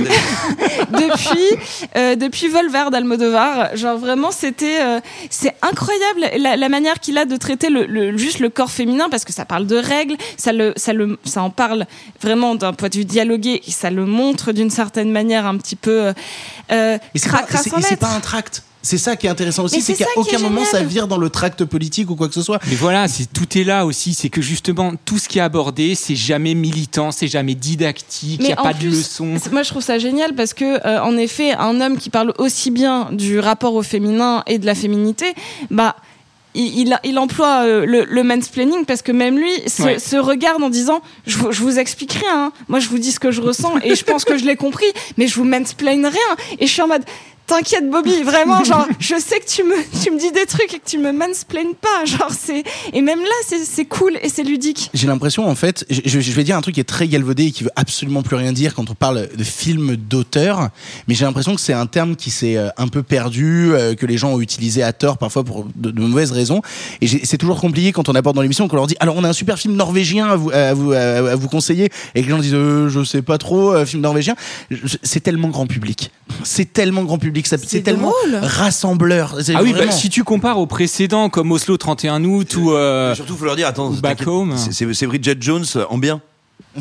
depuis 0.91 1.59
euh, 1.97 2.17
depuis 2.17 2.49
Volver 2.49 2.85
d'Almodovar 2.91 3.77
genre 3.77 3.99
vraiment 3.99 4.31
c'était 4.31 4.81
euh, 4.83 5.01
c'est 5.31 5.55
incroyable 5.63 6.21
la, 6.39 6.57
la 6.57 6.69
manière 6.69 7.01
qu'il 7.01 7.19
a 7.19 7.25
de 7.25 7.37
traiter 7.37 7.71
le, 7.71 7.87
le- 7.87 8.17
juste 8.17 8.39
le 8.41 8.49
corps 8.51 8.71
féminin 8.71 9.09
parce 9.11 9.25
que 9.25 9.33
ça 9.33 9.45
parle 9.45 9.67
de 9.67 9.77
règles 9.77 10.17
ça 10.37 10.53
le 10.53 10.73
ça 10.77 10.93
le 10.93 11.19
ça 11.25 11.43
en 11.43 11.51
parle 11.51 11.87
vraiment 12.21 12.55
d'un 12.55 12.73
point 12.73 12.89
de 12.89 12.97
vue 12.97 13.05
dialogué 13.05 13.61
ça 13.73 13.91
le 13.91 14.07
montre 14.07 14.53
d'une 14.53 14.71
certaine 14.71 15.11
manière 15.11 15.47
un 15.47 15.57
petit 15.57 15.77
peu 15.77 16.07
euh, 16.07 16.13
euh, 16.71 16.99
Et 17.15 17.19
c'est 17.19 17.31
pas, 17.31 18.15
un 18.15 18.21
tract. 18.21 18.63
C'est 18.85 18.99
ça 18.99 19.15
qui 19.15 19.29
est 19.29 19.31
intéressant 19.31 19.65
aussi, 19.65 19.81
c'est 19.81 19.95
qu'à 19.95 20.07
aucun 20.17 20.39
moment 20.39 20.65
ça 20.65 20.83
vire 20.83 21.07
dans 21.07 21.17
le 21.17 21.31
tract 21.31 21.65
politique 21.65 22.11
ou 22.11 22.17
quoi 22.17 22.27
que 22.27 22.35
ce 22.35 22.43
soit. 22.43 22.59
Mais 22.69 22.75
voilà, 22.75 23.07
c'est 23.07 23.33
tout 23.33 23.57
est 23.57 23.63
là 23.63 23.87
aussi. 23.87 24.13
C'est 24.13 24.29
que 24.29 24.43
justement, 24.43 24.95
tout 25.05 25.19
ce 25.19 25.29
qui 25.29 25.39
est 25.39 25.43
abordé, 25.43 25.95
c'est 25.95 26.17
jamais 26.17 26.55
militant, 26.55 27.13
c'est 27.13 27.29
jamais 27.29 27.55
didactique, 27.55 28.41
il 28.41 28.47
n'y 28.47 28.53
a 28.53 28.57
pas 28.57 28.75
de 28.75 28.89
leçon. 28.89 29.37
Moi, 29.53 29.63
je 29.63 29.71
trouve 29.71 29.83
ça 29.83 29.99
génial 29.99 30.35
parce 30.35 30.53
que, 30.53 30.85
euh, 30.87 31.01
en 31.01 31.17
effet, 31.17 31.53
un 31.53 31.81
homme 31.81 31.97
qui 31.97 32.11
parle 32.11 32.35
aussi 32.39 32.73
bien 32.73 33.09
du 33.13 33.39
rapport 33.39 33.75
au 33.75 33.83
féminin 33.83 34.43
et 34.47 34.59
de 34.59 34.67
la 34.67 34.75
féminité, 34.75 35.27
bah. 35.71 35.97
Il, 36.55 36.79
il, 36.81 36.99
il 37.05 37.19
emploie 37.19 37.65
euh, 37.65 37.87
le, 37.87 38.05
le 38.05 38.23
mansplaining 38.23 38.85
parce 38.85 39.01
que 39.01 39.11
même 39.13 39.39
lui 39.39 39.51
se, 39.67 39.83
Ouais. 39.83 39.99
se 39.99 40.17
regarde 40.17 40.63
en 40.63 40.69
disant 40.69 41.01
je, 41.27 41.39
vous- 41.39 41.51
je 41.51 41.63
vous 41.63 41.79
explique 41.79 42.13
rien 42.13 42.47
hein. 42.47 42.53
moi 42.69 42.79
je 42.79 42.89
vous 42.89 42.99
dis 42.99 43.11
ce 43.11 43.19
que 43.19 43.31
je 43.31 43.41
ressens 43.41 43.79
et 43.83 43.95
je 43.95 44.05
pense 44.05 44.27
que 44.27 44.37
je 44.37 44.45
l'ai 44.45 44.57
compris 44.57 44.85
mais 45.17 45.29
je 45.29 45.35
vous 45.37 45.45
mansplain 45.45 46.03
rien 46.11 46.37
et 46.59 46.67
je 46.67 46.71
suis 46.73 46.83
en 46.83 46.89
mode 46.89 47.05
t'inquiète 47.47 47.91
Bobby 47.91 48.23
vraiment 48.23 48.65
genre 48.65 48.87
je 48.99 49.19
sais 49.19 49.41
que 49.41 49.47
tu 49.47 49.63
me 49.65 49.75
tu 50.03 50.11
me 50.11 50.19
dis 50.19 50.33
des 50.33 50.47
trucs 50.47 50.75
et 50.75 50.79
que 50.79 50.89
tu 50.89 50.99
me 50.99 51.13
mansplaines 51.13 51.75
pas 51.75 52.05
genre 52.05 52.31
c'est 52.31 52.65
et 52.93 53.03
même 53.03 53.21
là 53.21 53.59
c'est 53.65 53.85
cool 53.85 54.19
et 54.23 54.29
c'est 54.29 54.43
ludique 54.43 54.91
J'ai 54.95 55.07
l'impression, 55.07 55.49
en 55.49 55.55
fait, 55.55 55.85
je, 55.91 56.19
vais 56.33 56.45
dire 56.45 56.57
un 56.57 56.61
truc 56.61 56.75
qui 56.75 56.81
est 56.81 56.85
très 56.85 57.09
galvaudé 57.09 57.47
et 57.47 57.51
qui 57.51 57.65
veut 57.65 57.71
absolument 57.77 58.23
plus 58.23 58.37
rien 58.37 58.53
dire 58.53 58.75
quand 58.75 58.91
on 58.91 58.95
parle 58.95 59.29
de 59.37 59.45
film 59.45 59.97
d'auteur, 59.97 60.71
mais 61.09 61.15
j'ai 61.15 61.25
l'impression 61.25 61.55
que 61.55 61.61
c'est 61.61 61.73
un 61.73 61.87
terme 61.87 62.17
qui 62.17 62.31
s'est 62.31 62.57
euh, 62.57 62.69
un 62.77 62.89
peu 62.89 63.03
perdu, 63.03 63.73
euh, 63.73 63.95
que 63.95 64.07
les 64.07 64.17
gens 64.17 64.33
ont 64.33 64.41
utilisé 64.41 64.83
à 64.83 64.93
tort 64.93 65.19
parfois 65.19 65.45
pour 65.45 65.67
de, 65.75 66.01
mauvaises 66.01 66.33
raisons. 66.33 66.63
Et 67.01 67.09
c'est 67.09 67.39
toujours 67.39 67.61
compliqué 67.61 67.93
quand 67.93 68.09
on 68.09 68.15
aborde 68.15 68.37
dans 68.37 68.43
l'émission 68.43 68.69
qu'on 68.69 68.77
leur 68.77 68.87
dit 68.87 68.97
alors 69.01 69.17
on 69.17 69.25
a 69.25 69.29
un 69.29 69.33
super 69.33 69.59
film 69.59 69.75
norvégien 69.75 70.29
à 70.29 70.37
vous 70.37 70.51
à 70.53 71.37
vous, 71.37 71.49
conseiller 71.49 71.91
et 72.15 72.23
que 72.23 72.27
les 72.27 72.31
gens 72.31 72.39
disent 72.39 72.55
euh, 72.55 72.89
je 72.89 73.05
sais 73.05 73.23
pas 73.23 73.39
trop 73.39 73.73
euh, 73.73 73.85
film 73.85 74.03
norvégien. 74.03 74.35
C'est 75.03 75.21
tellement 75.21 75.49
grand 75.49 75.67
public, 75.67 76.11
c'est 76.45 76.73
tellement 76.73 77.05
grand 77.05 77.19
public, 77.19 77.32
c'est 77.45 77.83
tellement 77.83 78.13
drôle. 78.27 78.41
rassembleur. 78.43 79.37
Ah 79.55 79.63
oui, 79.63 79.73
bah, 79.73 79.91
si 79.91 80.09
tu 80.11 80.25
compares 80.25 80.59
aux 80.59 80.67
précédents 80.67 81.29
comme 81.29 81.53
Oslo 81.53 81.77
31 81.77 82.25
août 82.25 82.57
ou 82.57 82.73
euh, 82.73 83.15
Surtout, 83.15 83.37
faut 83.37 83.45
leur 83.45 83.57
dire, 83.57 83.67
attends, 83.67 83.91
Back 83.91 84.19
t'inquiète, 84.19 84.29
Home. 84.29 84.57
c'est- 84.57 85.07
Bridget 85.07 85.37
Jones 85.41 85.65
en 85.91 85.99
bien. 85.99 86.21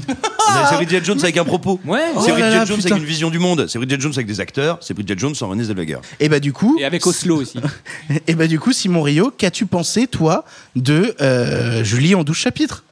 c'est 0.70 0.76
Bridget 0.78 1.04
Jones 1.04 1.20
avec 1.22 1.36
un 1.38 1.44
propos. 1.44 1.80
Ouais. 1.86 2.00
Oh 2.16 2.22
C'est 2.22 2.30
là 2.32 2.38
Bridget 2.38 2.56
là, 2.56 2.66
Jones 2.66 2.78
putain. 2.78 2.90
avec 2.92 3.04
une 3.04 3.10
vision 3.10 3.30
du 3.30 3.40
monde. 3.40 3.66
C'est 3.68 3.78
Bridget 3.78 4.00
Jones 4.00 4.14
avec 4.14 4.28
des 4.28 4.40
acteurs. 4.40 4.78
C'est 4.82 4.94
Bridget 4.94 5.16
Jones 5.18 5.36
sans 5.36 5.50
René 5.50 5.64
Zellweger. 5.66 6.00
Et 6.22 6.30
bah 6.30 6.40
du 6.40 6.54
coup, 6.54 6.78
et 6.80 6.86
avec 6.86 7.06
Oslo 7.06 7.38
aussi. 7.42 7.60
Et 8.28 8.36
bah 8.36 8.48
du 8.48 8.58
coup, 8.60 8.72
Simon 8.72 9.02
Rio, 9.02 9.34
qu'as-tu 9.38 9.66
pensé 9.66 10.08
toi 10.08 10.46
de 10.78 11.14
euh, 11.22 11.84
Julie 11.84 12.16
en 12.16 12.24
12 12.24 12.36
chapitres? 12.38 12.84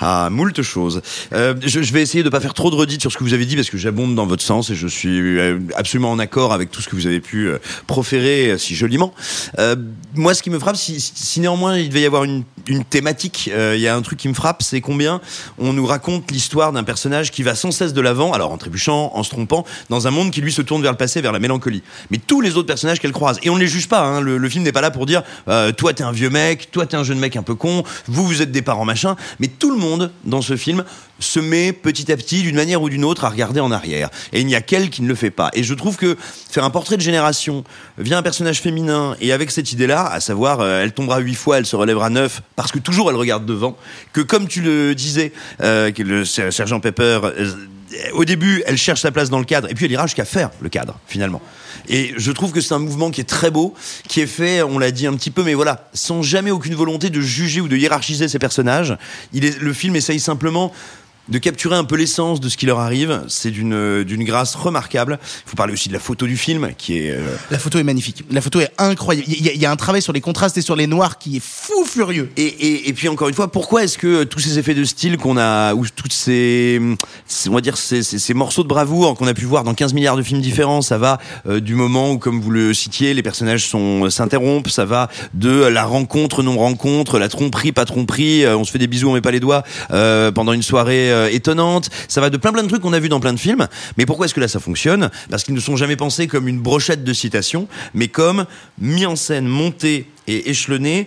Ah, 0.00 0.28
moult 0.30 0.60
choses. 0.62 1.02
Euh, 1.32 1.54
je, 1.62 1.80
vais 1.92 2.02
essayer 2.02 2.22
de 2.22 2.28
pas 2.28 2.40
faire 2.40 2.54
trop 2.54 2.70
de 2.70 2.76
redites 2.76 3.00
sur 3.00 3.10
ce 3.10 3.16
que 3.16 3.24
vous 3.24 3.34
avez 3.34 3.46
dit 3.46 3.56
parce 3.56 3.70
que 3.70 3.78
j'abonde 3.78 4.14
dans 4.14 4.26
votre 4.26 4.42
sens 4.42 4.70
et 4.70 4.74
je 4.74 4.86
suis 4.86 5.38
euh, 5.38 5.58
absolument 5.74 6.10
en 6.10 6.18
accord 6.18 6.52
avec 6.52 6.70
tout 6.70 6.82
ce 6.82 6.88
que 6.88 6.96
vous 6.96 7.06
avez 7.06 7.20
pu 7.20 7.48
euh, 7.48 7.58
proférer 7.86 8.56
si 8.58 8.74
joliment. 8.74 9.14
Moi, 10.14 10.34
ce 10.34 10.42
qui 10.42 10.50
me 10.50 10.58
frappe, 10.58 10.76
si, 10.76 11.40
néanmoins 11.40 11.78
il 11.78 11.88
devait 11.88 12.02
y 12.02 12.06
avoir 12.06 12.24
une, 12.24 12.44
thématique. 12.90 13.48
Il 13.54 13.80
y 13.80 13.86
a 13.86 13.94
un 13.94 14.02
truc 14.02 14.18
qui 14.18 14.28
me 14.28 14.34
frappe, 14.34 14.60
c'est 14.60 14.80
combien 14.80 15.20
on 15.56 15.72
nous 15.72 15.86
raconte 15.86 16.30
l'histoire 16.32 16.72
d'un 16.72 16.82
personnage 16.82 17.30
qui 17.30 17.44
va 17.44 17.54
sans 17.54 17.70
cesse 17.70 17.92
de 17.92 18.00
l'avant, 18.00 18.32
alors 18.32 18.50
en 18.50 18.58
trébuchant, 18.58 19.12
en 19.14 19.22
se 19.22 19.30
trompant, 19.30 19.64
dans 19.88 20.08
un 20.08 20.10
monde 20.10 20.32
qui 20.32 20.40
lui 20.40 20.52
se 20.52 20.62
tourne 20.62 20.82
vers 20.82 20.90
le 20.90 20.96
passé, 20.96 21.20
vers 21.20 21.30
la 21.30 21.38
mélancolie. 21.38 21.82
Mais 22.10 22.18
tous 22.18 22.40
les 22.40 22.56
autres 22.56 22.66
personnages 22.66 22.98
qu'elle 22.98 23.12
croise, 23.12 23.38
et 23.44 23.50
on 23.50 23.54
ne 23.54 23.60
les 23.60 23.68
juge 23.68 23.88
pas. 23.88 24.02
Hein, 24.02 24.20
le, 24.20 24.48
film 24.48 24.64
n'est 24.64 24.72
pas 24.72 24.80
là 24.80 24.90
pour 24.90 25.06
dire 25.06 25.22
toi 25.76 25.92
t'es 25.94 26.02
un 26.02 26.12
vieux 26.12 26.30
mec, 26.30 26.70
toi 26.72 26.86
t'es 26.86 26.96
un 26.96 27.04
jeune 27.04 27.18
mec 27.18 27.36
un 27.36 27.42
peu 27.42 27.54
con, 27.54 27.84
vous 28.08 28.26
vous 28.26 28.42
êtes 28.42 28.50
des 28.50 28.62
parents 28.62 28.84
machin. 28.84 29.14
Mais 29.38 29.48
tout 29.66 29.72
le 29.72 29.80
monde 29.80 30.12
dans 30.24 30.42
ce 30.42 30.56
film 30.56 30.84
se 31.18 31.40
met 31.40 31.72
petit 31.72 32.12
à 32.12 32.16
petit, 32.16 32.42
d'une 32.42 32.54
manière 32.54 32.80
ou 32.82 32.88
d'une 32.88 33.04
autre, 33.04 33.24
à 33.24 33.30
regarder 33.30 33.58
en 33.58 33.72
arrière. 33.72 34.10
Et 34.32 34.40
il 34.40 34.46
n'y 34.46 34.54
a 34.54 34.60
qu'elle 34.60 34.90
qui 34.90 35.02
ne 35.02 35.08
le 35.08 35.16
fait 35.16 35.32
pas. 35.32 35.50
Et 35.54 35.64
je 35.64 35.74
trouve 35.74 35.96
que 35.96 36.16
faire 36.48 36.62
un 36.62 36.70
portrait 36.70 36.96
de 36.96 37.02
génération 37.02 37.64
via 37.98 38.16
un 38.16 38.22
personnage 38.22 38.60
féminin 38.60 39.16
et 39.20 39.32
avec 39.32 39.50
cette 39.50 39.72
idée-là, 39.72 40.06
à 40.06 40.20
savoir, 40.20 40.60
euh, 40.60 40.84
elle 40.84 40.92
tombera 40.92 41.18
huit 41.18 41.34
fois, 41.34 41.58
elle 41.58 41.66
se 41.66 41.74
relèvera 41.74 42.10
neuf, 42.10 42.42
parce 42.54 42.70
que 42.70 42.78
toujours 42.78 43.10
elle 43.10 43.16
regarde 43.16 43.44
devant, 43.44 43.76
que 44.12 44.20
comme 44.20 44.46
tu 44.46 44.60
le 44.60 44.94
disais, 44.94 45.32
euh, 45.62 45.90
le 45.98 46.24
ser- 46.24 46.52
sergent 46.52 46.78
Pepper, 46.78 47.18
euh, 47.24 47.52
au 48.12 48.24
début, 48.24 48.62
elle 48.66 48.76
cherche 48.76 49.02
sa 49.02 49.10
place 49.10 49.30
dans 49.30 49.38
le 49.38 49.44
cadre, 49.44 49.70
et 49.70 49.74
puis 49.74 49.84
elle 49.84 49.92
ira 49.92 50.06
jusqu'à 50.06 50.24
faire 50.24 50.50
le 50.60 50.68
cadre, 50.68 50.98
finalement. 51.06 51.40
Et 51.88 52.14
je 52.16 52.32
trouve 52.32 52.52
que 52.52 52.60
c'est 52.60 52.74
un 52.74 52.78
mouvement 52.78 53.10
qui 53.10 53.20
est 53.20 53.24
très 53.24 53.50
beau, 53.50 53.74
qui 54.08 54.20
est 54.20 54.26
fait, 54.26 54.62
on 54.62 54.78
l'a 54.78 54.90
dit 54.90 55.06
un 55.06 55.14
petit 55.14 55.30
peu, 55.30 55.42
mais 55.42 55.54
voilà, 55.54 55.88
sans 55.92 56.22
jamais 56.22 56.50
aucune 56.50 56.74
volonté 56.74 57.10
de 57.10 57.20
juger 57.20 57.60
ou 57.60 57.68
de 57.68 57.76
hiérarchiser 57.76 58.28
ces 58.28 58.38
personnages. 58.38 58.96
Le 59.32 59.72
film 59.72 59.94
essaye 59.96 60.20
simplement 60.20 60.72
de 61.28 61.38
capturer 61.38 61.76
un 61.76 61.84
peu 61.84 61.96
l'essence 61.96 62.40
de 62.40 62.48
ce 62.48 62.56
qui 62.56 62.66
leur 62.66 62.78
arrive. 62.80 63.22
C'est 63.28 63.50
d'une 63.50 64.04
d'une 64.04 64.24
grâce 64.24 64.54
remarquable. 64.54 65.18
Il 65.46 65.50
faut 65.50 65.56
parler 65.56 65.72
aussi 65.72 65.88
de 65.88 65.94
la 65.94 66.00
photo 66.00 66.26
du 66.26 66.36
film, 66.36 66.70
qui 66.78 66.98
est 66.98 67.10
euh, 67.12 67.20
La 67.50 67.58
photo 67.58 67.78
est 67.78 67.82
magnifique. 67.84 68.24
La 68.30 68.40
photo 68.40 68.60
est 68.60 68.70
incroyable. 68.78 69.26
Il 69.28 69.44
y, 69.44 69.48
a- 69.48 69.52
il 69.52 69.60
y 69.60 69.66
a 69.66 69.70
un 69.70 69.76
travail 69.76 70.02
sur 70.02 70.12
les 70.12 70.20
contrastes 70.20 70.56
et 70.58 70.62
sur 70.62 70.76
les 70.76 70.86
noirs 70.86 71.18
qui 71.18 71.36
est 71.38 71.42
fou 71.42 71.84
furieux. 71.84 72.30
Et, 72.36 72.42
et, 72.44 72.88
et 72.88 72.92
puis 72.92 73.08
encore 73.08 73.28
une 73.28 73.34
fois, 73.34 73.50
pourquoi 73.50 73.84
est-ce 73.84 73.98
que 73.98 74.24
tous 74.24 74.38
ces 74.40 74.58
effets 74.58 74.74
de 74.74 74.84
style 74.84 75.16
qu'on 75.16 75.36
a, 75.36 75.74
ou 75.74 75.84
toutes 75.94 76.12
ces, 76.12 76.80
on 77.48 77.52
va 77.52 77.60
dire 77.60 77.76
ces, 77.76 78.02
ces, 78.02 78.18
ces 78.18 78.34
morceaux 78.34 78.62
de 78.62 78.68
bravoure 78.68 79.14
qu'on 79.16 79.26
a 79.26 79.34
pu 79.34 79.44
voir 79.44 79.64
dans 79.64 79.74
15 79.74 79.94
milliards 79.94 80.16
de 80.16 80.22
films 80.22 80.40
différents, 80.40 80.82
ça 80.82 80.98
va 80.98 81.18
euh, 81.48 81.60
du 81.60 81.74
moment 81.74 82.12
où, 82.12 82.18
comme 82.18 82.40
vous 82.40 82.50
le 82.50 82.72
citiez, 82.74 83.14
les 83.14 83.22
personnages 83.22 83.66
sont 83.66 84.08
s'interrompent, 84.10 84.68
ça 84.68 84.84
va 84.84 85.08
de 85.34 85.50
la 85.64 85.84
rencontre 85.84 86.42
non 86.42 86.56
rencontre, 86.58 87.18
la 87.18 87.28
tromperie 87.28 87.72
pas 87.72 87.84
tromperie, 87.84 88.44
euh, 88.44 88.56
on 88.56 88.64
se 88.64 88.70
fait 88.70 88.78
des 88.78 88.86
bisous, 88.86 89.08
on 89.10 89.14
met 89.14 89.20
pas 89.20 89.30
les 89.30 89.40
doigts 89.40 89.62
euh, 89.90 90.30
pendant 90.32 90.52
une 90.52 90.62
soirée 90.62 91.10
euh, 91.16 91.28
étonnante, 91.30 91.90
ça 92.08 92.20
va 92.20 92.30
de 92.30 92.36
plein 92.36 92.52
plein 92.52 92.62
de 92.62 92.68
trucs 92.68 92.82
qu'on 92.82 92.92
a 92.92 93.00
vu 93.00 93.08
dans 93.08 93.20
plein 93.20 93.32
de 93.32 93.38
films. 93.38 93.66
Mais 93.96 94.06
pourquoi 94.06 94.26
est-ce 94.26 94.34
que 94.34 94.40
là 94.40 94.48
ça 94.48 94.60
fonctionne? 94.60 95.10
Parce 95.30 95.44
qu'ils 95.44 95.54
ne 95.54 95.60
sont 95.60 95.76
jamais 95.76 95.96
pensés 95.96 96.26
comme 96.26 96.48
une 96.48 96.60
brochette 96.60 97.04
de 97.04 97.12
citations, 97.12 97.68
mais 97.94 98.08
comme 98.08 98.46
mis 98.78 99.06
en 99.06 99.16
scène, 99.16 99.46
monté 99.46 100.10
et 100.26 100.50
échelonné 100.50 101.06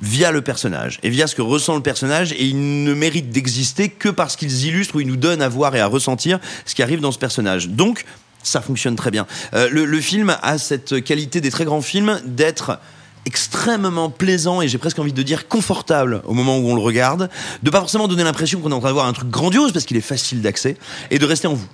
via 0.00 0.30
le 0.30 0.42
personnage 0.42 1.00
et 1.02 1.10
via 1.10 1.26
ce 1.26 1.34
que 1.34 1.42
ressent 1.42 1.74
le 1.74 1.82
personnage 1.82 2.32
et 2.32 2.44
ils 2.44 2.84
ne 2.84 2.94
méritent 2.94 3.30
d'exister 3.30 3.88
que 3.88 4.08
parce 4.08 4.36
qu'ils 4.36 4.66
illustrent 4.66 4.96
ou 4.96 5.00
ils 5.00 5.06
nous 5.06 5.16
donnent 5.16 5.42
à 5.42 5.48
voir 5.48 5.74
et 5.74 5.80
à 5.80 5.86
ressentir 5.86 6.38
ce 6.66 6.74
qui 6.74 6.82
arrive 6.82 7.00
dans 7.00 7.12
ce 7.12 7.18
personnage. 7.18 7.68
Donc 7.68 8.04
ça 8.42 8.60
fonctionne 8.60 8.96
très 8.96 9.10
bien. 9.10 9.26
Euh, 9.54 9.68
le, 9.70 9.84
le 9.84 10.00
film 10.00 10.36
a 10.42 10.58
cette 10.58 11.02
qualité 11.02 11.40
des 11.40 11.50
très 11.50 11.64
grands 11.64 11.82
films 11.82 12.20
d'être 12.24 12.78
extrêmement 13.28 14.10
plaisant 14.10 14.60
et 14.62 14.68
j'ai 14.68 14.78
presque 14.78 14.98
envie 14.98 15.12
de 15.12 15.22
dire 15.22 15.46
confortable 15.48 16.22
au 16.24 16.34
moment 16.34 16.58
où 16.58 16.68
on 16.68 16.74
le 16.74 16.80
regarde, 16.80 17.28
de 17.62 17.70
pas 17.70 17.78
forcément 17.80 18.08
donner 18.08 18.24
l'impression 18.24 18.60
qu'on 18.60 18.70
est 18.70 18.74
en 18.74 18.80
train 18.80 18.88
de 18.88 18.94
voir 18.94 19.06
un 19.06 19.12
truc 19.12 19.28
grandiose 19.30 19.70
parce 19.72 19.84
qu'il 19.84 19.96
est 19.96 20.00
facile 20.02 20.40
d'accès 20.42 20.76
et 21.10 21.18
de 21.18 21.24
rester 21.26 21.46
en 21.46 21.54
vous. 21.54 21.66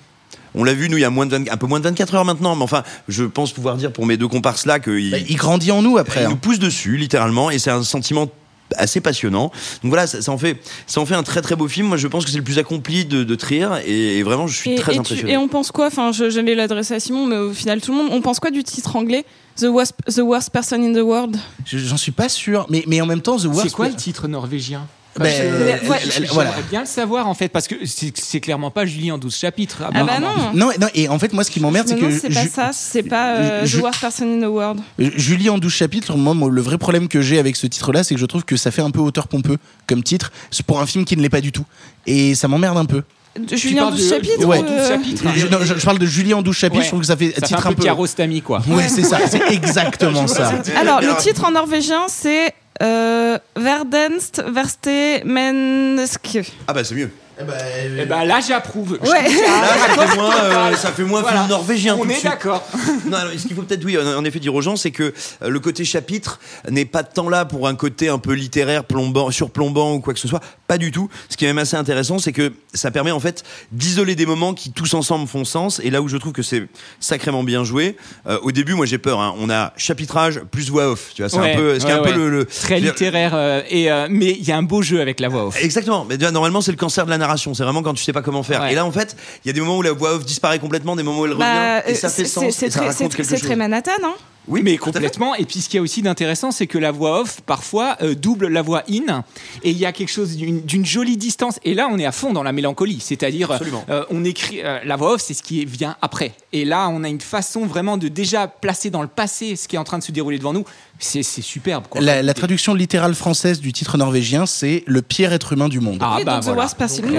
On 0.56 0.62
l'a 0.64 0.74
vu, 0.74 0.88
nous, 0.88 0.98
il 0.98 1.00
y 1.00 1.04
a 1.04 1.10
moins 1.10 1.26
de 1.26 1.36
20 1.36 1.50
un 1.50 1.56
peu 1.56 1.66
moins 1.66 1.78
de 1.80 1.84
24 1.84 2.14
heures 2.14 2.24
maintenant, 2.24 2.54
mais 2.54 2.62
enfin, 2.62 2.82
je 3.08 3.24
pense 3.24 3.52
pouvoir 3.52 3.76
dire 3.76 3.92
pour 3.92 4.06
mes 4.06 4.16
deux 4.16 4.28
comparses 4.28 4.66
là 4.66 4.78
qu'il 4.78 5.10
Bah, 5.10 5.16
il 5.28 5.36
grandit 5.36 5.72
en 5.72 5.82
nous 5.82 5.96
après. 5.98 6.20
il 6.22 6.26
hein. 6.26 6.30
nous 6.30 6.36
pousse 6.36 6.58
dessus, 6.58 6.96
littéralement, 6.96 7.50
et 7.50 7.58
c'est 7.58 7.70
un 7.70 7.82
sentiment 7.82 8.28
assez 8.76 9.00
passionnant. 9.00 9.50
Donc 9.82 9.90
voilà, 9.90 10.06
ça, 10.06 10.22
ça 10.22 10.30
en 10.32 10.38
fait, 10.38 10.56
ça 10.86 11.00
en 11.00 11.06
fait 11.06 11.14
un 11.16 11.22
très 11.24 11.42
très 11.42 11.54
beau 11.56 11.66
film. 11.68 11.88
Moi, 11.88 11.96
je 11.96 12.06
pense 12.08 12.24
que 12.24 12.30
c'est 12.30 12.38
le 12.38 12.44
plus 12.44 12.58
accompli 12.58 13.04
de, 13.04 13.24
de 13.24 13.34
Trier, 13.34 13.68
et, 13.84 14.18
et 14.18 14.22
vraiment, 14.22 14.46
je 14.46 14.56
suis 14.56 14.72
Et, 14.72 14.74
très 14.76 14.92
et 14.92 14.94
tu- 14.94 15.00
impressionné. 15.00 15.32
et 15.32 15.36
on 15.36 15.48
pense 15.48 15.70
quoi? 15.72 15.86
Enfin, 15.88 16.12
je- 16.12 16.30
j'allais 16.30 16.54
l'adresser 16.54 16.94
à 16.94 17.00
Simon, 17.00 17.26
mais 17.26 17.36
au 17.36 17.52
final, 17.52 17.80
tout 17.80 17.92
le 17.92 17.98
monde. 17.98 18.08
On 18.12 18.20
pense 18.20 18.38
quoi 18.40 18.50
du 18.50 18.62
titre 18.64 18.94
anglais? 18.96 19.24
The 19.58 19.64
worst, 19.64 19.94
the 20.12 20.18
worst 20.20 20.50
person 20.50 20.82
in 20.82 20.92
the 20.92 21.04
world 21.04 21.36
Je- 21.64 21.78
J'en 21.78 21.96
suis 21.96 22.12
pas 22.12 22.28
sûr, 22.28 22.66
mais, 22.70 22.82
mais 22.86 23.00
en 23.00 23.06
même 23.06 23.20
temps, 23.22 23.36
The 23.38 23.44
Worst. 23.44 23.62
C'est 23.64 23.70
quoi 23.72 23.88
le 23.88 23.94
titre 23.94 24.26
norvégien? 24.28 24.86
Ben, 25.16 25.26
euh, 25.26 25.76
J'aimerais 26.10 26.26
voilà. 26.32 26.50
bien 26.68 26.80
le 26.80 26.86
savoir 26.86 27.28
en 27.28 27.34
fait 27.34 27.48
parce 27.48 27.68
que 27.68 27.76
c'est 27.84 28.40
clairement 28.40 28.72
pas 28.72 28.84
Julie 28.84 29.12
en 29.12 29.18
12 29.18 29.36
chapitres. 29.36 29.82
Ah 29.94 30.02
bah 30.02 30.18
non 30.18 30.52
Non, 30.54 30.72
non, 30.80 30.88
et 30.92 31.08
en 31.08 31.20
fait, 31.20 31.32
moi, 31.32 31.44
ce 31.44 31.52
qui 31.52 31.60
m'emmerde, 31.60 31.86
c'est 31.86 31.94
que. 31.94 32.04
non, 32.04 32.18
c'est 32.20 32.30
pas 32.34 32.46
ça, 32.48 32.70
c'est 32.72 33.04
pas 33.04 33.36
euh, 33.36 33.64
The 33.64 33.74
worst 33.80 34.00
person 34.00 34.24
in 34.26 34.40
the 34.44 34.50
world. 34.50 34.80
Julie 34.98 35.48
en 35.50 35.58
12 35.58 35.72
chapitres, 35.72 36.16
moi, 36.16 36.34
moi, 36.34 36.50
le 36.50 36.60
vrai 36.60 36.78
problème 36.78 37.06
que 37.06 37.20
j'ai 37.22 37.38
avec 37.38 37.54
ce 37.54 37.68
titre-là, 37.68 38.02
c'est 38.02 38.16
que 38.16 38.20
je 38.20 38.26
trouve 38.26 38.44
que 38.44 38.56
ça 38.56 38.72
fait 38.72 38.82
un 38.82 38.90
peu 38.90 38.98
auteur 38.98 39.28
pompeux 39.28 39.58
comme 39.86 40.02
titre, 40.02 40.32
pour 40.66 40.80
un 40.80 40.86
film 40.86 41.04
qui 41.04 41.16
ne 41.16 41.22
l'est 41.22 41.28
pas 41.28 41.40
du 41.40 41.52
tout. 41.52 41.64
Et 42.08 42.34
ça 42.34 42.48
m'emmerde 42.48 42.76
un 42.76 42.84
peu. 42.86 43.04
Julie 43.52 43.80
en 43.80 43.84
parles 43.84 43.96
12 43.96 44.08
de- 44.10 44.14
chapitres 44.14 44.46
Ouais. 44.46 44.58
ou, 44.60 44.64
euh, 44.66 44.96
Je, 45.36 45.46
non, 45.48 45.58
je- 45.62 45.74
je 45.78 45.84
parle 45.84 45.98
de 45.98 46.06
Julie 46.06 46.34
en 46.34 46.42
12 46.42 46.56
chapitres, 46.56 46.78
Ouais. 46.78 46.84
je 46.84 46.88
trouve 46.88 47.00
que 47.00 47.06
ça 47.06 47.16
fait 47.16 47.30
Ça 47.30 47.40
fait 47.40 47.46
titre 47.46 47.66
un 47.66 47.72
peu 47.72 47.82
Kiarostami 47.82 48.42
quoi. 48.42 48.62
Ouais, 48.68 48.88
c'est 48.88 49.02
ça, 49.02 49.18
c'est 49.28 49.50
exactement 49.52 50.26
ça. 50.26 50.52
Alors, 50.78 51.00
le 51.00 51.16
titre 51.20 51.44
en 51.44 51.50
norvégien, 51.50 52.02
c'est 52.08 52.52
euh, 52.82 53.38
Verdenst 53.56 54.42
Verste 54.52 54.88
Menneske. 55.24 56.40
Ah 56.68 56.72
bah 56.72 56.84
c'est 56.84 56.94
mieux. 56.94 57.10
Et 57.40 58.04
ben 58.06 58.24
là 58.24 58.40
j'approuve. 58.46 58.92
Ouais. 59.02 59.28
Là, 59.28 59.66
ça 59.96 60.06
fait 60.06 60.16
moins, 60.16 60.34
euh, 60.44 60.76
ça 60.76 60.92
fait 60.92 61.02
moins 61.04 61.20
Voilà. 61.22 61.38
film 61.38 61.50
norvégien. 61.50 61.96
On 61.98 62.08
est 62.08 62.22
d'accord. 62.22 62.62
Non, 63.06 63.18
alors, 63.18 63.32
ce 63.36 63.46
qu'il 63.46 63.54
faut 63.54 63.62
peut-être, 63.62 63.84
oui, 63.84 63.98
en 63.98 64.24
effet, 64.24 64.38
dire 64.38 64.54
aux 64.54 64.62
gens, 64.62 64.76
c'est 64.76 64.90
que 64.90 65.12
euh, 65.42 65.48
le 65.50 65.60
côté 65.60 65.84
chapitre 65.84 66.40
n'est 66.70 66.84
pas 66.86 67.02
tant 67.02 67.28
là 67.28 67.44
pour 67.44 67.68
un 67.68 67.74
côté 67.74 68.08
un 68.08 68.18
peu 68.18 68.32
littéraire, 68.32 68.84
plombant, 68.84 69.30
surplombant 69.30 69.92
ou 69.94 70.00
quoi 70.00 70.14
que 70.14 70.20
ce 70.20 70.28
soit. 70.28 70.40
Pas 70.68 70.78
du 70.78 70.90
tout. 70.90 71.10
Ce 71.28 71.36
qui 71.36 71.44
est 71.44 71.48
même 71.48 71.58
assez 71.58 71.76
intéressant, 71.76 72.18
c'est 72.18 72.32
que 72.32 72.52
ça 72.72 72.90
permet 72.90 73.10
en 73.10 73.20
fait 73.20 73.42
d'isoler 73.72 74.14
des 74.14 74.24
moments 74.26 74.54
qui 74.54 74.72
tous 74.72 74.94
ensemble 74.94 75.26
font 75.28 75.44
sens. 75.44 75.80
Et 75.84 75.90
là 75.90 76.00
où 76.00 76.08
je 76.08 76.16
trouve 76.16 76.32
que 76.32 76.42
c'est 76.42 76.66
sacrément 77.00 77.42
bien 77.42 77.62
joué, 77.64 77.96
euh, 78.26 78.38
au 78.42 78.52
début, 78.52 78.74
moi 78.74 78.86
j'ai 78.86 78.98
peur. 78.98 79.20
hein. 79.20 79.34
on 79.38 79.50
a 79.50 79.72
chapitrage 79.76 80.40
plus 80.50 80.70
voix 80.70 80.88
off. 80.90 81.10
Tu 81.14 81.22
vois, 81.22 81.28
c'est 81.28 81.38
Ouais, 81.38 81.52
un 81.54 81.56
peu, 81.56 81.78
ce 81.80 81.84
qui 81.84 81.90
est 81.90 81.94
ouais, 81.94 82.00
un 82.00 82.02
peu 82.02 82.10
ouais. 82.10 82.16
le, 82.16 82.30
le- 82.30 82.44
très 82.46 82.80
littéraire 82.80 83.32
euh, 83.34 83.60
et 83.68 83.90
euh, 83.92 84.06
mais 84.08 84.30
il 84.30 84.44
y 84.48 84.52
a 84.52 84.56
un 84.56 84.62
beau 84.62 84.80
jeu 84.82 85.00
avec 85.02 85.20
la 85.20 85.28
voix 85.28 85.46
off. 85.48 85.62
Exactement. 85.62 86.06
Mais 86.08 86.16
déjà, 86.16 86.30
normalement, 86.30 86.60
c'est 86.62 86.70
le 86.72 86.78
cancer 86.78 87.04
de 87.04 87.10
la 87.10 87.18
narration. 87.24 87.54
C'est 87.54 87.64
vraiment 87.64 87.82
quand 87.82 87.94
tu 87.94 88.04
sais 88.04 88.12
pas 88.12 88.22
comment 88.22 88.42
faire. 88.42 88.60
Ouais. 88.62 88.72
Et 88.72 88.74
là, 88.74 88.84
en 88.84 88.92
fait, 88.92 89.16
il 89.44 89.48
y 89.48 89.50
a 89.50 89.52
des 89.52 89.60
moments 89.60 89.78
où 89.78 89.82
la 89.82 89.92
voix 89.92 90.14
off 90.14 90.24
disparaît 90.24 90.58
complètement, 90.58 90.96
des 90.96 91.02
moments 91.02 91.20
où 91.20 91.26
elle 91.26 91.34
Bah, 91.34 91.80
revient, 91.80 91.90
et 91.90 91.94
ça 91.94 92.06
euh, 92.06 92.10
fait 92.10 92.24
c'est- 92.24 92.28
sens. 92.30 92.54
C'est 92.54 92.68
très, 92.68 93.36
très 93.38 93.56
Manhattan, 93.56 93.92
hein 94.04 94.14
Oui, 94.46 94.60
mais 94.62 94.76
complètement. 94.76 95.34
Et 95.34 95.44
puis 95.44 95.60
ce 95.60 95.68
qui 95.68 95.76
est 95.76 95.80
aussi 95.80 96.02
d'intéressant, 96.02 96.50
c'est 96.50 96.66
que 96.66 96.78
la 96.78 96.90
voix 96.90 97.20
off 97.22 97.40
parfois 97.46 97.96
euh, 98.02 98.14
double 98.14 98.48
la 98.48 98.62
voix 98.62 98.82
in, 98.90 99.24
et 99.62 99.70
il 99.70 99.78
y 99.78 99.86
a 99.86 99.92
quelque 99.92 100.10
chose 100.10 100.36
d'une 100.36 100.84
jolie 100.86 101.16
distance. 101.16 101.58
Et 101.64 101.74
là, 101.74 101.88
on 101.90 101.98
est 101.98 102.06
à 102.06 102.12
fond 102.12 102.32
dans 102.32 102.42
la 102.42 102.52
mélancolie, 102.52 103.00
c'est-à-dire 103.00 103.50
Absolument. 103.50 103.84
euh, 103.88 104.04
on 104.10 104.24
écrit 104.24 104.60
euh, 104.62 104.78
la 104.84 104.96
voix 104.96 105.14
off, 105.14 105.22
c'est 105.22 105.34
ce 105.34 105.42
qui 105.42 105.64
vient 105.64 105.96
après. 106.02 106.32
Et 106.52 106.64
là, 106.64 106.88
on 106.90 107.04
a 107.04 107.08
une 107.08 107.20
façon 107.20 107.66
vraiment 107.66 107.96
de 107.96 108.08
déjà 108.08 108.46
placer 108.46 108.90
dans 108.90 109.02
le 109.02 109.08
passé 109.08 109.56
ce 109.56 109.66
qui 109.68 109.76
est 109.76 109.78
en 109.78 109.84
train 109.84 109.98
de 109.98 110.04
se 110.04 110.12
dérouler 110.12 110.38
devant 110.38 110.52
nous. 110.52 110.64
C'est 110.98 111.22
superbe. 111.24 111.84
Quoi. 111.90 112.00
La, 112.00 112.22
la 112.22 112.34
traduction 112.34 112.72
littérale 112.72 113.14
française 113.14 113.60
du 113.60 113.72
titre 113.72 113.98
norvégien, 113.98 114.46
c'est 114.46 114.84
le 114.86 115.02
pire 115.02 115.32
être 115.32 115.52
humain 115.52 115.68
du 115.68 115.80
monde. 115.80 115.98
Ah 116.00 116.18
bah 116.24 116.40
voilà. 116.40 116.62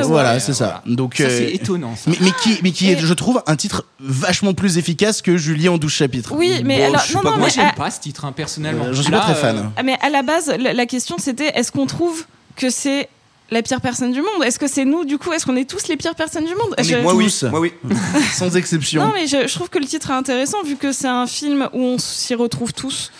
Voilà, 0.07 0.39
c'est 0.39 0.53
ça. 0.53 0.81
Donc, 0.85 1.15
Ça, 1.17 1.23
euh, 1.23 1.29
c'est 1.29 1.53
étonnant. 1.53 1.95
Ça. 1.95 2.09
Mais, 2.09 2.15
mais 2.21 2.31
qui, 2.41 2.57
mais 2.63 2.71
qui 2.71 2.89
est, 2.89 2.97
je 2.97 3.13
trouve, 3.13 3.43
un 3.47 3.55
titre 3.57 3.85
vachement 3.99 4.53
plus 4.53 4.77
efficace 4.77 5.21
que 5.21 5.35
Julie 5.37 5.67
en 5.69 5.77
12 5.77 5.91
chapitres. 5.91 6.33
Oui, 6.35 6.61
mais 6.63 6.77
Bon, 6.79 6.85
alors, 6.85 7.01
non, 7.15 7.21
pas 7.23 7.31
non, 7.31 7.37
Moi, 7.37 7.49
j'aime 7.49 7.67
à- 7.67 7.73
pas 7.73 7.91
ce 7.91 7.99
titre 7.99 8.25
hein, 8.25 8.31
personnellement. 8.31 8.85
Euh, 8.85 8.93
je 8.93 9.01
suis 9.01 9.11
Là, 9.11 9.19
pas 9.19 9.25
très 9.25 9.35
fan. 9.35 9.57
euh, 9.57 9.61
ah, 9.77 9.83
mais 9.83 9.97
à 10.01 10.09
la 10.09 10.21
base, 10.21 10.53
la, 10.59 10.73
la 10.73 10.85
question 10.85 11.15
c'était 11.19 11.47
est-ce 11.55 11.71
qu'on 11.71 11.85
trouve 11.85 12.25
que 12.55 12.69
c'est 12.69 13.09
la 13.51 13.61
pire 13.61 13.79
personne 13.81 14.11
du 14.11 14.19
monde? 14.21 14.43
Est-ce 14.43 14.57
que 14.57 14.67
c'est 14.67 14.85
nous, 14.85 15.05
du 15.05 15.17
coup? 15.17 15.31
Est-ce 15.33 15.45
qu'on 15.45 15.55
est 15.55 15.69
tous 15.69 15.87
les 15.87 15.97
pires 15.97 16.15
personnes 16.15 16.45
du 16.45 16.55
monde? 16.55 16.73
On 16.77 16.83
Je- 16.83 16.95
Moi 16.97 17.13
oui, 17.13 17.25
Tous. 17.25 17.43
moi 17.43 17.59
oui. 17.59 17.73
Sans 18.33 18.55
exception. 18.57 19.03
Non, 19.05 19.11
mais 19.13 19.27
je, 19.27 19.47
je 19.47 19.53
trouve 19.53 19.69
que 19.69 19.77
le 19.79 19.85
titre 19.85 20.09
est 20.09 20.13
intéressant 20.15 20.63
vu 20.63 20.75
que 20.77 20.91
c'est 20.91 21.07
un 21.07 21.27
film 21.27 21.69
où 21.73 21.79
on 21.81 21.97
s'y 21.99 22.33
retrouve 22.33 22.73
tous 22.73 23.11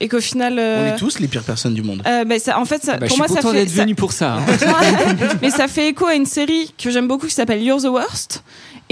et 0.00 0.08
qu'au 0.08 0.20
final. 0.22 0.54
On 0.54 0.58
euh, 0.58 0.94
est 0.94 0.98
tous 0.98 1.18
les 1.18 1.28
pires 1.28 1.42
personnes 1.42 1.74
du 1.74 1.82
monde. 1.82 2.02
euh, 2.06 2.24
bah, 2.24 2.38
ça- 2.38 2.58
en 2.58 2.64
fait, 2.64 2.82
ça, 2.82 2.96
bah, 2.96 3.06
pour 3.06 3.14
je 3.14 3.18
moi, 3.18 3.26
suis 3.28 3.36
ça 3.36 3.42
content 3.42 3.52
fait. 3.54 3.68
ça- 3.68 3.82
venu 3.82 3.94
pour 3.94 4.12
ça. 4.12 4.36
hein. 4.36 4.42
mais 5.42 5.50
ça 5.50 5.68
fait 5.68 5.88
écho 5.88 6.06
à 6.06 6.14
une 6.14 6.24
série 6.26 6.72
que 6.82 6.90
j'aime 6.90 7.06
beaucoup 7.06 7.26
qui 7.26 7.34
s'appelle 7.34 7.62
You're 7.62 7.80
the 7.82 7.86
Worst 7.88 8.42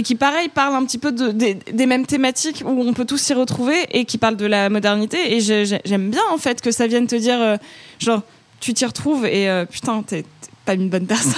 et 0.00 0.02
qui 0.02 0.14
pareil 0.14 0.48
parle 0.48 0.74
un 0.74 0.84
petit 0.86 0.96
peu 0.96 1.12
de, 1.12 1.30
des- 1.30 1.86
mêmes 1.86 2.06
thématiques 2.06 2.62
où 2.64 2.70
on 2.88 2.94
peut 2.94 3.04
tous 3.04 3.18
s'y 3.18 3.34
retrouver 3.34 3.76
et 3.90 4.06
qui 4.06 4.16
parle 4.16 4.36
de 4.36 4.46
la 4.46 4.70
modernité. 4.70 5.36
Et 5.36 5.40
j'aime 5.40 6.08
bien 6.10 6.22
en 6.32 6.38
fait 6.38 6.62
que 6.62 6.70
ça 6.70 6.86
vienne 6.86 7.06
te 7.06 7.16
dire 7.16 7.38
euh, 7.38 7.56
genre 7.98 8.22
tu 8.60 8.72
t'y 8.72 8.86
retrouves 8.86 9.26
et 9.26 9.48
euh, 9.50 9.66
putain 9.66 10.02
t'es 10.02 10.24
pas 10.64 10.74
une 10.74 10.88
bonne 10.88 11.06
personne 11.06 11.34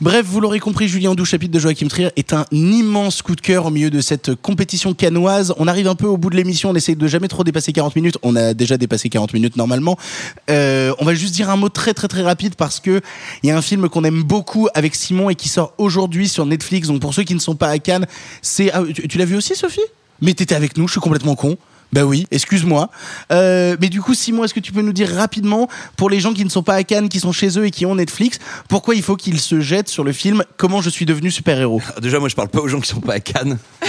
Bref, 0.00 0.24
vous 0.26 0.40
l'aurez 0.40 0.60
compris, 0.60 0.86
Julien 0.86 1.14
Doux, 1.14 1.24
chapitre 1.24 1.52
de 1.52 1.58
Joachim 1.58 1.88
Trier, 1.88 2.10
est 2.16 2.32
un 2.32 2.44
immense 2.52 3.20
coup 3.20 3.34
de 3.34 3.40
cœur 3.40 3.66
au 3.66 3.70
milieu 3.70 3.90
de 3.90 4.00
cette 4.00 4.34
compétition 4.36 4.94
canoise. 4.94 5.54
On 5.58 5.66
arrive 5.66 5.88
un 5.88 5.96
peu 5.96 6.06
au 6.06 6.16
bout 6.16 6.30
de 6.30 6.36
l'émission, 6.36 6.70
on 6.70 6.74
essaye 6.76 6.94
de 6.94 7.06
jamais 7.08 7.26
trop 7.26 7.42
dépasser 7.42 7.72
40 7.72 7.96
minutes. 7.96 8.16
On 8.22 8.36
a 8.36 8.54
déjà 8.54 8.76
dépassé 8.76 9.08
40 9.08 9.34
minutes 9.34 9.56
normalement. 9.56 9.98
Euh, 10.50 10.94
on 11.00 11.04
va 11.04 11.14
juste 11.14 11.34
dire 11.34 11.50
un 11.50 11.56
mot 11.56 11.68
très 11.68 11.94
très 11.94 12.06
très 12.06 12.22
rapide 12.22 12.54
parce 12.54 12.78
que 12.78 13.00
il 13.42 13.48
y 13.48 13.50
a 13.50 13.56
un 13.56 13.62
film 13.62 13.88
qu'on 13.88 14.04
aime 14.04 14.22
beaucoup 14.22 14.68
avec 14.74 14.94
Simon 14.94 15.30
et 15.30 15.34
qui 15.34 15.48
sort 15.48 15.74
aujourd'hui 15.78 16.28
sur 16.28 16.46
Netflix. 16.46 16.86
Donc 16.86 17.00
pour 17.00 17.12
ceux 17.12 17.24
qui 17.24 17.34
ne 17.34 17.40
sont 17.40 17.56
pas 17.56 17.68
à 17.68 17.78
Cannes, 17.80 18.06
c'est... 18.40 18.70
ah, 18.72 18.82
tu, 18.94 19.08
tu 19.08 19.18
l'as 19.18 19.24
vu 19.24 19.36
aussi, 19.36 19.56
Sophie? 19.56 19.80
Mais 20.20 20.34
t'étais 20.34 20.54
avec 20.54 20.76
nous, 20.76 20.86
je 20.86 20.92
suis 20.92 21.00
complètement 21.00 21.34
con. 21.34 21.56
Bah 21.92 22.02
oui, 22.04 22.26
excuse-moi. 22.30 22.90
Euh, 23.32 23.76
mais 23.80 23.88
du 23.88 24.02
coup, 24.02 24.12
Simon, 24.14 24.44
est-ce 24.44 24.52
que 24.54 24.60
tu 24.60 24.72
peux 24.72 24.82
nous 24.82 24.92
dire 24.92 25.08
rapidement, 25.14 25.68
pour 25.96 26.10
les 26.10 26.20
gens 26.20 26.34
qui 26.34 26.44
ne 26.44 26.50
sont 26.50 26.62
pas 26.62 26.74
à 26.74 26.82
Cannes, 26.84 27.08
qui 27.08 27.18
sont 27.20 27.32
chez 27.32 27.58
eux 27.58 27.64
et 27.66 27.70
qui 27.70 27.86
ont 27.86 27.94
Netflix, 27.94 28.38
pourquoi 28.68 28.94
il 28.94 29.02
faut 29.02 29.16
qu'ils 29.16 29.40
se 29.40 29.60
jettent 29.60 29.88
sur 29.88 30.04
le 30.04 30.12
film 30.12 30.44
Comment 30.58 30.82
je 30.82 30.90
suis 30.90 31.06
devenu 31.06 31.30
super-héros? 31.30 31.80
Déjà, 32.02 32.18
moi, 32.18 32.28
je 32.28 32.34
parle 32.34 32.48
pas 32.48 32.60
aux 32.60 32.68
gens 32.68 32.80
qui 32.80 32.88
sont 32.88 33.00
pas 33.00 33.14
à 33.14 33.20
Cannes. 33.20 33.58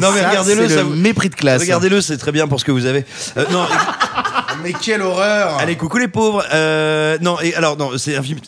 Non, 0.00 0.10
mais 0.12 0.26
regardez-le, 0.26 0.68
c'est 0.68 0.74
ça 0.74 0.80
le 0.82 0.88
vous- 0.88 0.94
mépris 0.94 1.28
de 1.30 1.34
classe. 1.34 1.60
Regardez-le, 1.60 2.00
c'est 2.00 2.16
très 2.18 2.32
bien 2.32 2.46
pour 2.48 2.58
ce 2.60 2.64
que 2.64 2.72
vous 2.72 2.86
avez. 2.86 3.04
Euh, 3.36 3.44
non, 3.50 3.64
Mais 4.62 4.72
quelle 4.72 5.02
horreur 5.02 5.58
allez, 5.58 5.76
coucou 5.76 5.98
les 5.98 6.08
pauvres. 6.08 6.44
Euh, 6.52 7.18
non, 7.20 7.40
et 7.40 7.54
alors, 7.54 7.76
non, 7.76 7.90
c'est 7.98 8.16
un 8.16 8.22
film. 8.22 8.38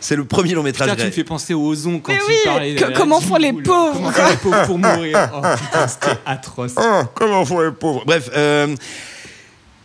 C'est 0.00 0.16
le 0.16 0.24
premier 0.24 0.54
long 0.54 0.62
métrage. 0.62 0.88
Putain, 0.90 1.02
tu 1.02 1.06
me 1.06 1.12
fais 1.12 1.24
penser 1.24 1.54
aux 1.54 1.64
ozons 1.66 1.98
quand 2.00 2.12
Mais 2.12 2.18
oui, 2.28 2.74
que- 2.76 2.84
la 2.84 2.92
comment 2.92 3.20
font 3.20 3.36
les 3.36 3.52
pauvres 3.52 3.92
Comment 3.94 4.10
font 4.12 4.28
les 4.30 4.36
pauvres 4.36 4.66
pour 4.66 4.78
mourir 4.78 5.30
Oh 5.34 5.40
putain, 5.56 5.88
c'était 5.88 6.18
atroce. 6.26 6.72
Oh, 6.76 7.02
comment 7.14 7.44
font 7.44 7.60
les 7.60 7.70
pauvres 7.72 8.02
Bref, 8.06 8.30
euh, 8.36 8.74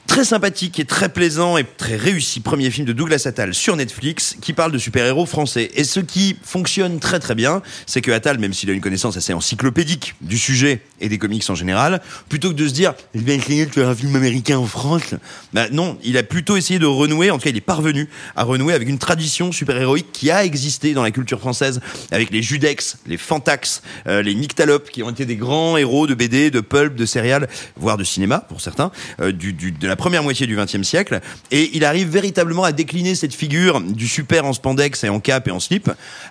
très 0.07 0.23
sympathique 0.23 0.79
et 0.79 0.85
très 0.85 1.09
plaisant 1.09 1.57
et 1.57 1.63
très 1.65 1.95
réussi 1.97 2.39
premier 2.39 2.69
film 2.71 2.85
de 2.87 2.93
Douglas 2.93 3.23
Attal 3.25 3.53
sur 3.53 3.75
Netflix 3.75 4.37
qui 4.41 4.53
parle 4.53 4.71
de 4.71 4.77
super-héros 4.77 5.25
français. 5.25 5.71
Et 5.75 5.83
ce 5.83 5.99
qui 5.99 6.37
fonctionne 6.43 6.99
très 6.99 7.19
très 7.19 7.35
bien, 7.35 7.61
c'est 7.85 8.01
que 8.01 8.11
Attal, 8.11 8.37
même 8.37 8.53
s'il 8.53 8.69
a 8.69 8.73
une 8.73 8.81
connaissance 8.81 9.17
assez 9.17 9.33
encyclopédique 9.33 10.15
du 10.21 10.37
sujet 10.37 10.81
et 11.01 11.09
des 11.09 11.17
comics 11.17 11.43
en 11.49 11.55
général, 11.55 12.01
plutôt 12.29 12.49
que 12.49 12.55
de 12.55 12.67
se 12.67 12.73
dire 12.73 12.93
je 13.13 13.19
vais 13.21 13.35
essayer 13.35 13.65
de 13.65 13.71
faire 13.71 13.89
un 13.89 13.95
film 13.95 14.15
américain 14.15 14.57
en 14.57 14.65
France, 14.67 15.15
bah 15.53 15.67
non, 15.71 15.97
il 16.03 16.17
a 16.17 16.23
plutôt 16.23 16.55
essayé 16.55 16.79
de 16.79 16.85
renouer, 16.85 17.31
en 17.31 17.37
tout 17.37 17.43
cas 17.43 17.49
il 17.49 17.57
est 17.57 17.61
parvenu 17.61 18.07
à 18.35 18.43
renouer 18.43 18.73
avec 18.73 18.87
une 18.87 18.99
tradition 18.99 19.51
super-héroïque 19.51 20.11
qui 20.13 20.31
a 20.31 20.45
existé 20.45 20.93
dans 20.93 21.03
la 21.03 21.11
culture 21.11 21.39
française 21.39 21.81
avec 22.11 22.29
les 22.31 22.41
Judex, 22.43 22.97
les 23.07 23.17
Fantax, 23.17 23.81
euh, 24.07 24.21
les 24.21 24.35
Nyctalopes 24.35 24.89
qui 24.91 25.03
ont 25.03 25.09
été 25.09 25.25
des 25.25 25.35
grands 25.35 25.77
héros 25.77 26.07
de 26.07 26.13
BD, 26.13 26.51
de 26.51 26.61
pulp, 26.61 26.95
de 26.95 27.05
céréales, 27.05 27.49
voire 27.75 27.97
de 27.97 28.03
cinéma 28.03 28.39
pour 28.39 28.61
certains, 28.61 28.91
euh, 29.19 29.31
du, 29.31 29.51
du- 29.53 29.71
de 29.71 29.87
la 29.87 29.94
première 29.95 30.23
moitié 30.23 30.47
du 30.47 30.55
XXe 30.55 30.83
siècle. 30.83 31.19
Et 31.51 31.71
il 31.73 31.85
arrive 31.85 32.09
véritablement 32.09 32.63
à 32.63 32.71
décliner 32.71 33.15
cette 33.15 33.33
figure 33.33 33.81
du 33.81 34.07
super 34.07 34.45
en 34.45 34.53
spandex 34.53 35.03
et 35.03 35.09
en 35.09 35.19
cap 35.19 35.47
et 35.47 35.51
en 35.51 35.59
slip 35.59 35.89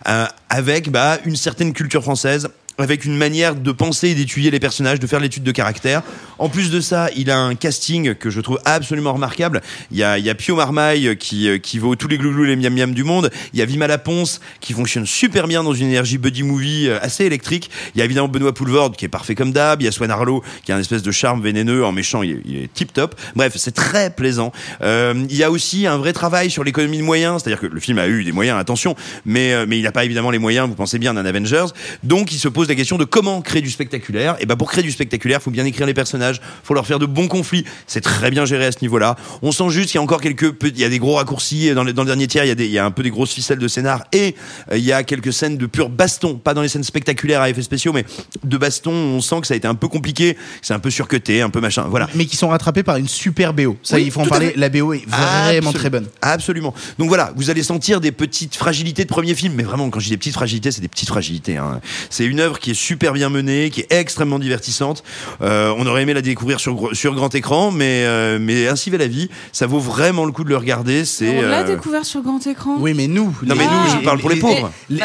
euh, 0.08 0.26
avec 0.48 0.90
bah, 0.90 1.18
une 1.24 1.36
certaine 1.36 1.72
culture 1.72 2.02
française 2.02 2.48
avec 2.78 3.04
une 3.04 3.16
manière 3.16 3.54
de 3.54 3.72
penser 3.72 4.08
et 4.08 4.14
d'étudier 4.14 4.50
les 4.50 4.60
personnages, 4.60 4.98
de 4.98 5.06
faire 5.06 5.20
l'étude 5.20 5.44
de 5.44 5.52
caractère. 5.52 6.02
En 6.38 6.48
plus 6.48 6.70
de 6.70 6.80
ça, 6.80 7.08
il 7.16 7.30
a 7.30 7.38
un 7.38 7.54
casting 7.54 8.14
que 8.14 8.30
je 8.30 8.40
trouve 8.40 8.58
absolument 8.64 9.12
remarquable. 9.12 9.62
Il 9.92 9.98
y 9.98 10.02
a, 10.02 10.34
Pio 10.34 10.56
Marmaille 10.56 11.16
qui, 11.16 11.48
euh, 11.48 11.58
qui 11.58 11.78
vaut 11.78 11.94
tous 11.94 12.08
les 12.08 12.18
glouglous 12.18 12.44
et 12.44 12.48
les 12.48 12.56
miam 12.56 12.74
miam 12.74 12.92
du 12.92 13.04
monde. 13.04 13.30
Il 13.52 13.60
y 13.60 13.62
a 13.62 13.64
Vima 13.64 13.86
Laponce 13.86 14.40
qui 14.60 14.72
fonctionne 14.72 15.06
super 15.06 15.46
bien 15.46 15.62
dans 15.62 15.72
une 15.72 15.86
énergie 15.86 16.18
buddy 16.18 16.42
movie 16.42 16.88
euh, 16.88 16.98
assez 17.00 17.24
électrique. 17.24 17.70
Il 17.94 17.98
y 17.98 18.02
a 18.02 18.04
évidemment 18.04 18.28
Benoît 18.28 18.52
Poulvord 18.52 18.92
qui 18.92 19.04
est 19.04 19.08
parfait 19.08 19.36
comme 19.36 19.52
d'hab. 19.52 19.80
Il 19.80 19.84
y 19.84 19.88
a 19.88 19.92
Swan 19.92 20.10
Arlo 20.10 20.42
qui 20.64 20.72
a 20.72 20.76
un 20.76 20.80
espèce 20.80 21.02
de 21.02 21.12
charme 21.12 21.40
vénéneux. 21.40 21.84
En 21.84 21.92
méchant, 21.92 22.22
il 22.22 22.32
est, 22.32 22.40
il 22.44 22.56
est 22.56 22.72
tip 22.72 22.92
top. 22.92 23.14
Bref, 23.36 23.52
c'est 23.56 23.74
très 23.74 24.10
plaisant. 24.10 24.50
Euh, 24.82 25.14
il 25.30 25.36
y 25.36 25.44
a 25.44 25.50
aussi 25.52 25.86
un 25.86 25.98
vrai 25.98 26.12
travail 26.12 26.50
sur 26.50 26.64
l'économie 26.64 26.98
de 26.98 27.04
moyens. 27.04 27.42
C'est-à-dire 27.42 27.60
que 27.60 27.66
le 27.66 27.80
film 27.80 27.98
a 27.98 28.08
eu 28.08 28.24
des 28.24 28.32
moyens, 28.32 28.58
attention, 28.58 28.96
mais, 29.24 29.66
mais 29.66 29.78
il 29.78 29.82
n'a 29.82 29.92
pas 29.92 30.04
évidemment 30.04 30.30
les 30.30 30.38
moyens, 30.38 30.68
vous 30.68 30.74
pensez 30.74 30.98
bien, 30.98 31.14
d'un 31.14 31.24
Avengers. 31.24 31.66
Donc 32.02 32.32
il 32.32 32.38
se 32.38 32.48
pose 32.48 32.63
la 32.68 32.74
question 32.74 32.98
de 32.98 33.04
comment 33.04 33.40
créer 33.42 33.62
du 33.62 33.70
spectaculaire. 33.70 34.36
Et 34.40 34.46
ben 34.46 34.56
pour 34.56 34.70
créer 34.70 34.82
du 34.84 34.90
spectaculaire, 34.90 35.42
faut 35.42 35.50
bien 35.50 35.64
écrire 35.64 35.86
les 35.86 35.94
personnages, 35.94 36.40
faut 36.62 36.74
leur 36.74 36.86
faire 36.86 36.98
de 36.98 37.06
bons 37.06 37.28
conflits. 37.28 37.64
C'est 37.86 38.00
très 38.00 38.30
bien 38.30 38.44
géré 38.44 38.66
à 38.66 38.72
ce 38.72 38.78
niveau-là. 38.82 39.16
On 39.42 39.52
sent 39.52 39.70
juste 39.70 39.86
qu'il 39.90 39.96
y 39.96 39.98
a 39.98 40.02
encore 40.02 40.20
quelques, 40.20 40.54
il 40.64 40.78
y 40.78 40.84
a 40.84 40.88
des 40.88 40.98
gros 40.98 41.14
raccourcis 41.16 41.72
dans 41.74 41.84
le, 41.84 41.92
dans 41.92 42.02
le 42.02 42.06
dernier 42.08 42.26
tiers. 42.26 42.44
Il 42.44 42.48
y 42.48 42.50
a 42.50 42.54
des, 42.54 42.66
il 42.66 42.72
y 42.72 42.78
a 42.78 42.84
un 42.84 42.90
peu 42.90 43.02
des 43.02 43.10
grosses 43.10 43.32
ficelles 43.32 43.58
de 43.58 43.68
scénar 43.68 44.04
et 44.12 44.34
euh, 44.72 44.78
il 44.78 44.84
y 44.84 44.92
a 44.92 45.02
quelques 45.04 45.32
scènes 45.32 45.56
de 45.56 45.66
pur 45.66 45.88
baston, 45.88 46.36
pas 46.36 46.54
dans 46.54 46.62
les 46.62 46.68
scènes 46.68 46.84
spectaculaires 46.84 47.40
à 47.40 47.50
effets 47.50 47.62
spéciaux, 47.62 47.92
mais 47.92 48.04
de 48.42 48.56
baston. 48.56 48.92
On 48.92 49.20
sent 49.20 49.40
que 49.40 49.46
ça 49.46 49.54
a 49.54 49.56
été 49.56 49.68
un 49.68 49.74
peu 49.74 49.88
compliqué, 49.88 50.36
c'est 50.62 50.74
un 50.74 50.78
peu 50.78 50.90
surcuté, 50.90 51.40
un 51.42 51.50
peu 51.50 51.60
machin. 51.60 51.86
Voilà. 51.88 52.08
Mais 52.14 52.26
qui 52.26 52.36
sont 52.36 52.48
rattrapés 52.48 52.82
par 52.82 52.96
une 52.96 53.08
super 53.08 53.52
BO. 53.54 53.76
Ça, 53.82 53.96
Oui, 53.96 54.04
il 54.06 54.10
faut 54.10 54.20
en 54.20 54.26
parler. 54.26 54.52
La 54.56 54.68
BO 54.68 54.92
est 54.92 55.04
vraiment 55.06 55.24
Absolument. 55.46 55.72
très 55.72 55.90
bonne. 55.90 56.06
Absolument. 56.22 56.74
Donc 56.98 57.08
voilà, 57.08 57.32
vous 57.36 57.50
allez 57.50 57.62
sentir 57.62 58.00
des 58.00 58.12
petites 58.12 58.56
fragilités 58.56 59.04
de 59.04 59.08
premier 59.08 59.34
film, 59.34 59.54
mais 59.56 59.62
vraiment, 59.62 59.90
quand 59.90 60.00
je 60.00 60.04
dis 60.06 60.10
des 60.10 60.16
petites 60.16 60.34
fragilités, 60.34 60.70
c'est 60.70 60.80
des 60.80 60.88
petites 60.88 61.08
fragilités. 61.08 61.56
hein. 61.56 61.80
C'est 62.10 62.24
une 62.24 62.40
œuvre 62.40 62.53
qui 62.58 62.70
est 62.72 62.74
super 62.74 63.12
bien 63.12 63.28
menée, 63.28 63.70
qui 63.70 63.80
est 63.82 63.92
extrêmement 63.92 64.38
divertissante. 64.38 65.02
Euh, 65.42 65.72
on 65.76 65.86
aurait 65.86 66.02
aimé 66.02 66.14
la 66.14 66.22
découvrir 66.22 66.60
sur, 66.60 66.74
grand 67.14 67.34
écran, 67.34 67.70
mais, 67.70 68.04
euh, 68.04 68.38
mais 68.40 68.68
ainsi 68.68 68.90
va 68.90 68.98
la 68.98 69.06
vie. 69.06 69.28
Ça 69.52 69.66
vaut 69.66 69.78
vraiment 69.80 70.24
le 70.24 70.32
coup 70.32 70.44
de 70.44 70.48
le 70.50 70.56
regarder. 70.56 71.04
C'est 71.04 71.38
On 71.38 71.42
l'a 71.42 71.60
euh, 71.60 71.64
découvert 71.64 72.04
sur 72.04 72.22
grand 72.22 72.44
écran. 72.46 72.76
Oui, 72.78 72.94
mais 72.94 73.06
nous. 73.06 73.34
Non, 73.42 73.54
mais 73.54 73.64
nous, 73.64 73.90
je 73.98 74.04
parle 74.04 74.18
pour 74.20 74.30
les 74.30 74.36
pauvres. 74.36 74.70
Les, 74.88 75.00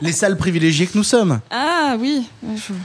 les 0.00 0.12
salles 0.12 0.36
privilégiées 0.36 0.86
que 0.86 0.96
nous 0.96 1.04
sommes. 1.04 1.40
Ah 1.50 1.96
oui. 1.98 2.24
Je- 2.42 2.72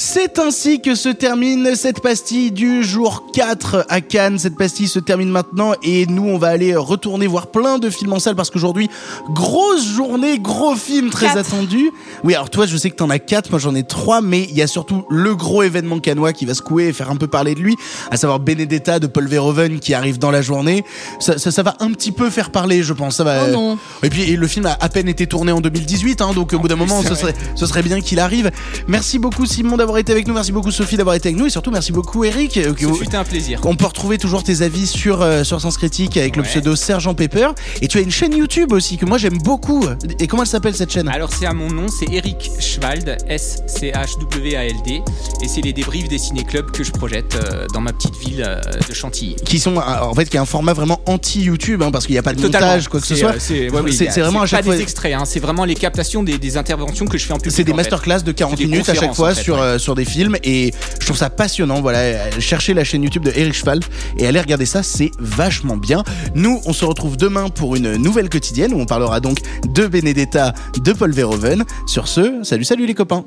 C'est 0.00 0.38
ainsi 0.38 0.80
que 0.80 0.94
se 0.94 1.08
termine 1.08 1.74
cette 1.74 2.00
pastille 2.00 2.52
du 2.52 2.84
jour 2.84 3.24
4 3.32 3.86
à 3.88 4.00
Cannes. 4.00 4.38
Cette 4.38 4.56
pastille 4.56 4.86
se 4.86 5.00
termine 5.00 5.28
maintenant 5.28 5.72
et 5.82 6.06
nous, 6.06 6.22
on 6.22 6.38
va 6.38 6.50
aller 6.50 6.76
retourner 6.76 7.26
voir 7.26 7.48
plein 7.48 7.80
de 7.80 7.90
films 7.90 8.12
en 8.12 8.20
salle 8.20 8.36
parce 8.36 8.48
qu'aujourd'hui, 8.48 8.88
grosse 9.30 9.84
journée, 9.84 10.38
gros 10.38 10.76
film 10.76 11.10
très 11.10 11.26
Quatre. 11.26 11.38
attendu. 11.38 11.90
Oui, 12.22 12.36
alors 12.36 12.48
toi, 12.48 12.64
je 12.66 12.76
sais 12.76 12.90
que 12.90 12.94
t'en 12.94 13.10
as 13.10 13.18
4, 13.18 13.50
moi 13.50 13.58
j'en 13.58 13.74
ai 13.74 13.82
3, 13.82 14.20
mais 14.20 14.44
il 14.44 14.56
y 14.56 14.62
a 14.62 14.68
surtout 14.68 15.04
le 15.10 15.34
gros 15.34 15.64
événement 15.64 15.98
canois 15.98 16.32
qui 16.32 16.46
va 16.46 16.54
secouer 16.54 16.86
et 16.86 16.92
faire 16.92 17.10
un 17.10 17.16
peu 17.16 17.26
parler 17.26 17.56
de 17.56 17.60
lui, 17.60 17.74
à 18.12 18.16
savoir 18.16 18.38
Benedetta 18.38 19.00
de 19.00 19.08
Paul 19.08 19.26
Verhoeven 19.26 19.80
qui 19.80 19.94
arrive 19.94 20.20
dans 20.20 20.30
la 20.30 20.42
journée. 20.42 20.84
Ça, 21.18 21.38
ça, 21.38 21.50
ça 21.50 21.64
va 21.64 21.74
un 21.80 21.90
petit 21.90 22.12
peu 22.12 22.30
faire 22.30 22.52
parler, 22.52 22.84
je 22.84 22.92
pense. 22.92 23.16
Ça 23.16 23.24
va. 23.24 23.46
Oh 23.48 23.50
non. 23.50 23.78
Et 24.04 24.10
puis 24.10 24.22
et 24.30 24.36
le 24.36 24.46
film 24.46 24.66
a 24.66 24.78
à 24.80 24.88
peine 24.88 25.08
été 25.08 25.26
tourné 25.26 25.50
en 25.50 25.60
2018, 25.60 26.20
hein, 26.20 26.34
donc 26.34 26.52
au 26.52 26.60
bout 26.60 26.68
d'un 26.68 26.76
moment, 26.76 27.02
ce 27.02 27.16
serait, 27.16 27.34
ce 27.56 27.66
serait 27.66 27.82
bien 27.82 28.00
qu'il 28.00 28.20
arrive. 28.20 28.52
Merci 28.86 29.18
beaucoup 29.18 29.44
Simon 29.44 29.76
d'avoir 29.76 29.87
été 29.96 30.12
avec 30.12 30.26
nous, 30.28 30.34
merci 30.34 30.52
beaucoup 30.52 30.70
Sophie 30.70 30.96
d'avoir 30.96 31.16
été 31.16 31.28
avec 31.30 31.38
nous, 31.38 31.46
et 31.46 31.50
surtout 31.50 31.70
merci 31.70 31.92
beaucoup 31.92 32.24
Eric. 32.24 32.56
euh, 32.58 32.74
fut 32.74 33.14
un 33.14 33.24
plaisir. 33.24 33.60
on 33.64 33.74
peut 33.76 33.86
retrouver 33.86 34.18
toujours 34.18 34.42
tes 34.42 34.62
avis 34.62 34.86
sur, 34.86 35.22
euh, 35.22 35.44
sur 35.44 35.60
Sens 35.60 35.76
Critique 35.78 36.16
avec 36.16 36.36
le 36.36 36.42
pseudo 36.42 36.76
Sergent 36.76 37.14
Pepper. 37.14 37.48
Et 37.80 37.88
tu 37.88 37.98
as 37.98 38.00
une 38.02 38.10
chaîne 38.10 38.36
YouTube 38.36 38.72
aussi 38.72 38.96
que 38.98 39.06
moi 39.06 39.18
j'aime 39.18 39.38
beaucoup. 39.38 39.84
Et 40.20 40.26
comment 40.26 40.42
elle 40.42 40.48
s'appelle 40.48 40.74
cette 40.74 40.92
chaîne? 40.92 41.08
Alors 41.08 41.30
c'est 41.32 41.46
à 41.46 41.54
mon 41.54 41.70
nom, 41.70 41.86
c'est 41.88 42.12
Eric 42.12 42.50
Schwald, 42.58 43.16
S-C-H-W-A-L-D, 43.28 45.02
et 45.42 45.48
c'est 45.48 45.60
les 45.60 45.72
débriefs 45.72 46.08
des 46.08 46.18
ciné-clubs 46.18 46.70
que 46.70 46.82
je 46.84 46.92
projette 46.92 47.36
euh, 47.36 47.66
dans 47.72 47.80
ma 47.80 47.92
petite 47.92 48.16
ville 48.16 48.44
euh, 48.46 48.60
de 48.88 48.94
Chantilly. 48.94 49.36
qui 49.44 49.58
sont 49.58 49.76
en 49.76 50.14
fait 50.14 50.26
qui 50.28 50.36
est 50.36 50.40
un 50.40 50.44
format 50.44 50.72
vraiment 50.72 51.00
anti 51.06 51.42
YouTube 51.42 51.82
hein, 51.82 51.90
parce 51.90 52.06
qu'il 52.06 52.14
n'y 52.14 52.18
a 52.18 52.22
pas 52.22 52.32
de 52.34 52.40
Totalement. 52.42 52.68
montage 52.68 52.88
quoi 52.88 53.00
que 53.00 53.06
ce 53.06 53.14
soit 53.16 53.34
C'est 53.38 53.70
ouais, 53.70 53.80
oui, 53.82 53.92
vraiment 54.16 54.42
à 54.42 54.46
chaque 54.46 54.60
pas 54.60 54.64
fois 54.66 54.76
des 54.76 54.82
extraits, 54.82 55.14
hein, 55.14 55.24
c'est 55.24 55.40
vraiment 55.40 55.64
les 55.64 55.74
captations 55.74 56.22
des, 56.22 56.38
des 56.38 56.56
interventions 56.56 57.06
que 57.06 57.18
je 57.18 57.24
fais 57.26 57.32
en 57.32 57.38
public. 57.38 57.54
c'est 57.54 57.64
des 57.64 57.72
masterclass 57.72 58.22
de 58.22 58.32
40 58.32 58.56
C'est 58.56 58.64
des 58.64 58.70
minutes 58.70 58.88
à 58.88 58.94
chaque 58.94 59.14
fois 59.14 59.30
en 59.30 59.34
fait, 59.34 59.42
sur 59.42 59.58
ouais. 59.58 59.77
Euh, 59.78 59.88
sur 59.88 59.94
des 59.94 60.04
films 60.04 60.36
et 60.42 60.72
je 61.00 61.06
trouve 61.06 61.16
ça 61.16 61.30
passionnant 61.30 61.80
voilà 61.80 61.98
euh, 61.98 62.40
cherchez 62.40 62.74
la 62.74 62.84
chaîne 62.84 63.02
YouTube 63.02 63.24
de 63.24 63.32
Eric 63.34 63.54
Schwalb 63.54 63.84
et 64.18 64.26
allez 64.26 64.40
regarder 64.40 64.66
ça 64.66 64.82
c'est 64.82 65.10
vachement 65.18 65.76
bien 65.76 66.04
nous 66.34 66.60
on 66.66 66.72
se 66.72 66.84
retrouve 66.84 67.16
demain 67.16 67.48
pour 67.48 67.76
une 67.76 67.96
nouvelle 67.96 68.28
quotidienne 68.28 68.72
où 68.74 68.80
on 68.80 68.86
parlera 68.86 69.20
donc 69.20 69.38
de 69.66 69.86
Benedetta 69.86 70.52
de 70.76 70.92
Paul 70.92 71.12
Verhoeven 71.12 71.64
sur 71.86 72.08
ce 72.08 72.40
salut 72.42 72.64
salut 72.64 72.86
les 72.86 72.94
copains 72.94 73.24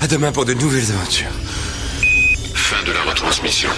À 0.00 0.06
demain 0.06 0.30
pour 0.30 0.44
de 0.44 0.54
nouvelles 0.54 0.92
aventures. 0.92 1.32
Fin 2.54 2.84
de 2.86 2.92
la 2.92 3.02
retransmission. 3.02 3.70